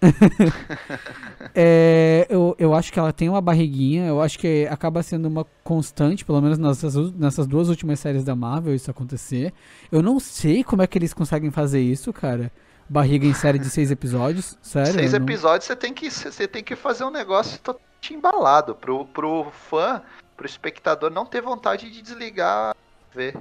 é, 1.54 2.26
eu, 2.28 2.56
eu 2.58 2.74
acho 2.74 2.92
que 2.92 2.98
ela 2.98 3.12
tem 3.12 3.28
uma 3.28 3.40
barriguinha. 3.40 4.06
Eu 4.06 4.20
acho 4.20 4.38
que 4.38 4.66
acaba 4.70 5.02
sendo 5.02 5.26
uma 5.26 5.46
constante, 5.62 6.24
pelo 6.24 6.40
menos 6.40 6.58
nessas, 6.58 6.94
nessas 7.12 7.46
duas 7.46 7.68
últimas 7.68 8.00
séries 8.00 8.24
da 8.24 8.34
Marvel, 8.34 8.74
isso 8.74 8.90
acontecer. 8.90 9.52
Eu 9.90 10.02
não 10.02 10.18
sei 10.18 10.64
como 10.64 10.82
é 10.82 10.86
que 10.86 10.98
eles 10.98 11.12
conseguem 11.12 11.50
fazer 11.50 11.80
isso, 11.80 12.12
cara 12.12 12.50
barriga 12.90 13.24
em 13.24 13.32
série 13.32 13.58
de 13.60 13.70
seis 13.70 13.88
episódios, 13.92 14.58
sério? 14.60 14.92
Seis 14.92 15.14
episódios 15.14 15.66
você 15.66 15.76
tem 15.76 15.94
que 15.94 16.10
você 16.10 16.48
tem 16.48 16.64
que 16.64 16.74
fazer 16.74 17.04
um 17.04 17.10
negócio 17.10 17.56
totalmente 17.60 18.12
embalado 18.12 18.74
pro, 18.74 19.06
pro 19.06 19.50
fã, 19.52 20.02
pro 20.36 20.44
espectador 20.44 21.08
não 21.08 21.24
ter 21.24 21.40
vontade 21.40 21.88
de 21.88 22.02
desligar, 22.02 22.74
ver. 23.14 23.36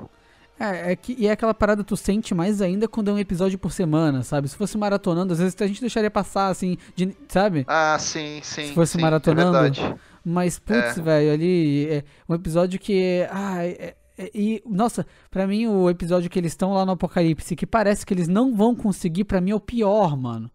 É, 0.60 0.91
é 0.91 0.95
que, 0.95 1.16
e 1.18 1.28
é 1.28 1.32
aquela 1.32 1.53
parada 1.53 1.84
tu 1.84 1.95
sente 1.95 2.36
mais 2.36 2.62
ainda 2.62 2.88
quando 2.88 3.10
é 3.10 3.14
um 3.14 3.20
episódio 3.20 3.57
por 3.57 3.72
semana, 3.72 4.24
sabe? 4.24 4.49
Se 4.49 4.57
fosse 4.57 4.78
maratonando, 4.78 5.32
às 5.32 5.39
vezes 5.39 5.55
a 5.60 5.66
gente 5.68 5.80
deixaria 5.80 6.12
passar, 6.12 6.49
assim, 6.49 6.78
de, 6.95 7.16
sabe? 7.30 7.64
Ah, 7.68 7.97
sim, 7.97 8.41
sim. 8.43 8.68
Se 8.68 8.74
fosse 8.74 8.97
sim, 8.97 9.01
maratonando. 9.01 9.57
É 9.57 9.62
verdade. 9.62 9.95
Mas, 10.24 10.60
putz, 10.60 10.97
é. 10.97 11.01
velho, 11.01 11.32
ali, 11.32 11.88
é 11.88 12.03
um 12.28 12.36
episódio 12.36 12.78
que. 12.78 13.26
Ah, 13.32 13.66
é, 13.66 13.95
é, 14.18 14.32
e, 14.36 14.62
nossa, 14.66 15.07
para 15.32 15.47
mim 15.47 15.66
o 15.66 15.89
episódio 15.89 16.30
que 16.30 16.38
eles 16.38 16.51
estão 16.51 16.74
lá 16.74 16.86
no 16.86 16.91
Apocalipse, 16.91 17.55
que 17.55 17.66
parece 17.66 18.05
que 18.05 18.14
eles 18.14 18.28
não 18.28 18.53
vão 18.53 18.76
conseguir, 18.76 19.24
para 19.24 19.39
mim 19.39 19.51
é 19.51 19.55
o 19.55 19.62
pior, 19.62 20.18
mano. 20.18 20.51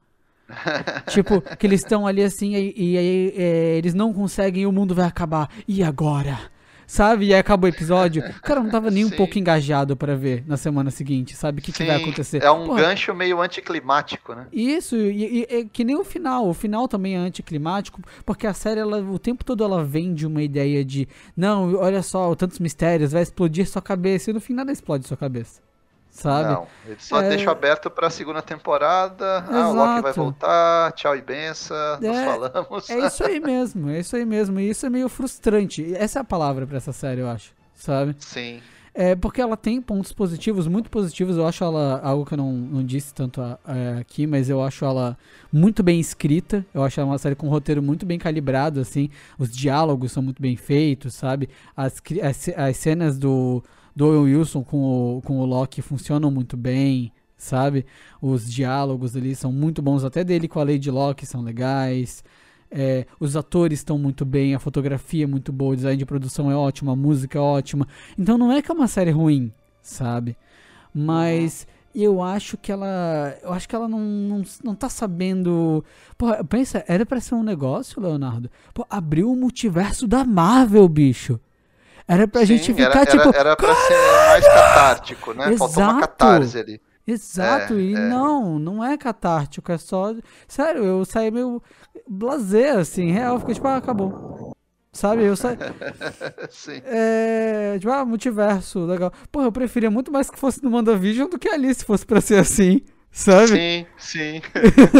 tipo, 1.09 1.41
que 1.57 1.67
eles 1.67 1.81
estão 1.81 2.07
ali 2.07 2.23
assim 2.23 2.53
e 2.53 2.99
aí 2.99 3.35
é, 3.35 3.77
eles 3.79 3.95
não 3.95 4.13
conseguem 4.13 4.65
e 4.65 4.67
o 4.67 4.73
mundo 4.73 4.95
vai 4.95 5.07
acabar. 5.07 5.49
E 5.67 5.83
agora? 5.83 6.39
Sabe? 6.87 7.27
E 7.27 7.35
aí 7.35 7.41
acabou 7.41 7.69
o 7.69 7.73
episódio. 7.73 8.23
Cara, 8.43 8.61
eu 8.61 8.65
não 8.65 8.71
tava 8.71 8.91
nem 8.91 9.05
um 9.05 9.11
pouco 9.11 9.39
engajado 9.39 9.97
para 9.97 10.17
ver 10.17 10.45
na 10.47 10.57
semana 10.57 10.91
seguinte, 10.91 11.35
sabe? 11.35 11.61
O 11.61 11.63
que, 11.63 11.73
que 11.73 11.85
vai 11.85 11.97
acontecer. 11.97 12.43
É 12.43 12.51
um 12.51 12.67
Porra, 12.67 12.83
gancho 12.83 13.15
meio 13.15 13.41
anticlimático, 13.41 14.35
né? 14.35 14.47
Isso, 14.53 14.97
e, 14.97 15.43
e, 15.43 15.65
que 15.67 15.85
nem 15.85 15.97
o 15.97 16.05
final. 16.05 16.49
O 16.49 16.55
final 16.55 16.89
também 16.89 17.15
é 17.15 17.19
anticlimático, 17.19 18.01
porque 18.25 18.47
a 18.47 18.55
série, 18.55 18.81
ela, 18.81 18.99
o 18.99 19.19
tempo 19.19 19.45
todo 19.45 19.65
ela 19.65 19.85
vem 19.85 20.15
de 20.15 20.27
uma 20.27 20.43
ideia 20.43 20.85
de, 20.85 21.09
não, 21.37 21.75
olha 21.75 22.03
só, 22.03 22.35
tantos 22.35 22.59
mistérios, 22.59 23.13
vai 23.13 23.23
explodir 23.23 23.69
sua 23.69 23.83
cabeça, 23.83 24.31
e 24.31 24.33
no 24.33 24.41
fim 24.41 24.55
nada 24.55 24.73
explode 24.73 25.07
sua 25.07 25.17
cabeça 25.17 25.65
sabe? 26.15 26.49
Não, 26.49 26.67
ele 26.87 26.97
só 26.99 27.21
é... 27.21 27.29
deixa 27.31 27.51
aberto 27.51 27.91
pra 27.91 28.09
segunda 28.09 28.41
temporada. 28.41 29.45
Exato. 29.49 29.53
Ah, 29.53 29.69
o 29.69 29.75
Loki 29.75 30.03
vai 30.03 30.13
voltar, 30.13 30.93
tchau 30.93 31.17
e 31.17 31.21
benção, 31.21 31.99
é... 32.01 32.07
nos 32.07 32.19
falamos. 32.25 32.91
É 32.91 33.07
isso 33.07 33.25
aí 33.25 33.41
mesmo, 33.41 33.91
é 33.91 33.99
isso 33.99 34.17
aí 34.17 34.25
mesmo. 34.25 34.61
E 34.61 34.71
isso 34.71 34.87
é 34.87 34.91
meio 34.91 35.09
frustrante. 35.09 35.95
Essa 35.97 36.21
é 36.21 36.23
a 36.23 36.25
palavra 36.25 36.67
pra 36.67 36.77
essa 36.77 36.93
série, 36.93 37.21
eu 37.21 37.29
acho, 37.29 37.53
sabe? 37.75 38.15
Sim. 38.21 38.63
É 38.97 39.17
porque 39.17 39.41
ela 39.41 39.57
tem 39.57 39.83
pontos 39.83 40.13
positivos, 40.13 40.69
muito 40.69 40.89
positivos. 40.89 41.37
Eu 41.37 41.49
acho 41.49 41.65
ela 41.65 42.01
algo 42.01 42.25
que 42.25 42.35
eu 42.35 42.39
não, 42.39 42.53
não 42.53 42.85
disse 42.85 43.13
tanto 43.13 43.41
é, 43.67 43.99
aqui, 43.99 44.25
mas 44.25 44.49
eu 44.49 44.63
acho 44.63 44.85
ela 44.85 45.19
muito 45.53 45.83
bem 45.83 45.99
escrita. 45.99 46.65
Eu 46.73 46.85
acho 46.85 47.01
ela 47.01 47.11
uma 47.11 47.19
série 47.19 47.35
com 47.35 47.49
um 47.49 47.51
roteiro 47.51 47.83
muito 47.83 48.07
bem 48.07 48.21
calibrado, 48.21 48.79
assim. 48.79 49.11
Os 49.37 49.51
diálogos 49.51 50.13
são 50.13 50.23
muito 50.23 50.41
bem 50.41 50.55
feitos, 50.57 51.15
sabe? 51.15 51.49
As, 51.77 52.01
as, 52.23 52.49
as 52.57 52.77
cenas 52.77 53.19
do, 53.19 53.65
do 53.95 54.07
Owen 54.07 54.37
Wilson 54.37 54.63
com 54.63 55.17
o, 55.17 55.23
com 55.23 55.39
o 55.39 55.45
Loki 55.45 55.83
funcionam 55.83 56.31
muito 56.31 56.57
bem, 56.57 57.13
sabe? 57.37 57.87
Os 58.21 58.51
diálogos 58.51 59.17
ali 59.17 59.35
são 59.35 59.53
muito 59.53 59.81
bons, 59.81 60.05
até 60.05 60.25
dele 60.25 60.49
com 60.49 60.59
a 60.61 60.65
Lady 60.65 60.91
Locke 60.91 61.27
são 61.27 61.43
legais. 61.43 62.25
É, 62.71 63.07
os 63.21 63.37
atores 63.37 63.79
estão 63.79 63.97
muito 63.99 64.25
bem, 64.25 64.55
a 64.55 64.59
fotografia 64.59 65.25
é 65.25 65.29
muito 65.29 65.53
boa, 65.53 65.75
o 65.75 65.77
design 65.77 65.97
de 65.97 66.05
produção 66.05 66.51
é 66.51 66.57
ótimo, 66.57 66.91
a 66.91 66.97
música 66.97 67.39
é 67.39 67.41
ótima. 67.41 67.87
Então 68.19 68.37
não 68.37 68.51
é 68.51 68.61
que 68.61 68.71
é 68.71 68.75
uma 68.75 68.89
série 68.89 69.13
ruim, 69.13 69.53
sabe? 69.81 70.37
Mas 70.93 71.67
eu 71.95 72.21
acho 72.21 72.57
que 72.57 72.73
ela. 72.73 73.37
Eu 73.43 73.53
acho 73.53 73.69
que 73.69 73.77
ela 73.77 73.89
não, 73.89 74.01
não, 74.01 74.43
não 74.65 74.75
tá 74.75 74.89
sabendo. 74.89 75.85
Pô, 76.19 76.27
pensa, 76.45 76.85
era 76.89 77.07
pra 77.07 77.21
ser 77.21 77.37
um 77.37 77.43
negócio, 77.45 78.03
Leonardo. 78.03 78.51
Pô, 78.73 78.85
abriu 78.91 79.31
o 79.31 79.37
multiverso 79.37 80.07
da 80.09 80.25
Marvel, 80.25 80.89
bicho. 80.89 81.39
Era 82.07 82.29
pra 82.29 82.41
Sim, 82.43 82.47
gente 82.47 82.75
ficar 82.75 82.91
era, 82.91 83.07
tipo. 83.07 83.29
Era, 83.29 83.39
era 83.39 83.57
pra 83.57 83.75
ser 83.75 83.97
mais 84.29 84.47
catártico, 84.47 85.33
né? 85.33 85.53
Exato. 85.53 85.59
Faltou 85.59 85.83
uma 85.83 86.01
catarse 86.01 86.59
ali. 86.59 86.81
Exato, 87.07 87.75
é, 87.75 87.81
e 87.81 87.95
é. 87.95 87.99
não, 87.99 88.59
não 88.59 88.85
é 88.85 88.97
catártico, 88.97 89.71
é 89.71 89.77
só. 89.77 90.15
Sério, 90.49 90.85
eu 90.85 91.05
saí 91.05 91.31
meio 91.31 91.63
blazer, 92.09 92.79
assim, 92.79 93.11
real, 93.11 93.39
fiquei 93.39 93.55
tipo, 93.55 93.69
ah, 93.69 93.77
acabou. 93.77 94.57
Sabe, 94.91 95.25
eu 95.25 95.37
saí. 95.37 95.57
Sim. 96.49 96.81
É. 96.85 97.77
Tipo, 97.79 97.93
ah, 97.93 98.05
multiverso, 98.05 98.87
legal. 98.87 99.13
Porra, 99.31 99.47
eu 99.47 99.53
preferia 99.53 99.91
muito 99.91 100.11
mais 100.11 100.31
que 100.31 100.39
fosse 100.39 100.63
no 100.63 100.71
WandaVision 100.71 101.29
do 101.29 101.39
que 101.39 101.49
ali, 101.49 101.75
se 101.75 101.85
fosse 101.85 102.07
pra 102.07 102.21
ser 102.21 102.39
assim. 102.39 102.81
Sabe? 103.11 103.49
Sim, 103.49 103.87
sim. 103.97 104.43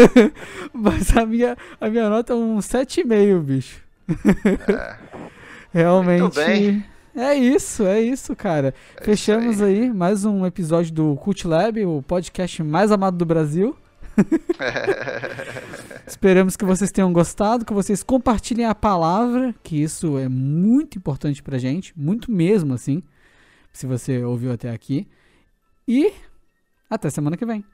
Mas 0.73 1.17
a 1.17 1.27
minha, 1.27 1.57
a 1.81 1.89
minha 1.89 2.09
nota 2.09 2.33
é 2.33 2.37
um 2.37 2.59
7,5, 2.59 3.41
bicho. 3.41 3.83
É. 4.69 4.97
Realmente. 5.75 6.21
Muito 6.21 6.37
bem. 6.37 6.85
É 7.17 7.33
isso, 7.33 7.85
é 7.85 8.01
isso, 8.01 8.35
cara. 8.35 8.75
É 8.97 9.05
Fechamos 9.05 9.57
isso 9.57 9.65
aí. 9.65 9.83
aí. 9.83 9.93
mais 9.93 10.25
um 10.25 10.45
episódio 10.45 10.93
do 10.93 11.15
Cult 11.17 11.47
Lab, 11.47 11.85
o 11.85 12.03
podcast 12.03 12.61
mais 12.63 12.91
amado 12.91 13.17
do 13.17 13.25
Brasil. 13.25 13.77
Esperamos 16.07 16.57
que 16.57 16.65
vocês 16.65 16.91
tenham 16.91 17.13
gostado, 17.13 17.65
que 17.65 17.73
vocês 17.73 18.03
compartilhem 18.03 18.67
a 18.67 18.75
palavra, 18.75 19.55
que 19.63 19.81
isso 19.81 20.19
é 20.19 20.29
muito 20.29 20.99
importante 20.99 21.41
pra 21.41 21.57
gente, 21.57 21.93
muito 21.97 22.33
mesmo 22.33 22.75
assim, 22.75 23.01
se 23.73 23.87
você 23.87 24.25
ouviu 24.25 24.53
até 24.53 24.71
aqui. 24.71 25.07
E 25.87 26.13
até 26.91 27.11
semana 27.11 27.37
que 27.37 27.47
vem. 27.47 27.65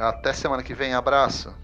Até 0.00 0.32
semana 0.32 0.64
que 0.64 0.74
vem, 0.74 0.94
abraço. 0.94 1.54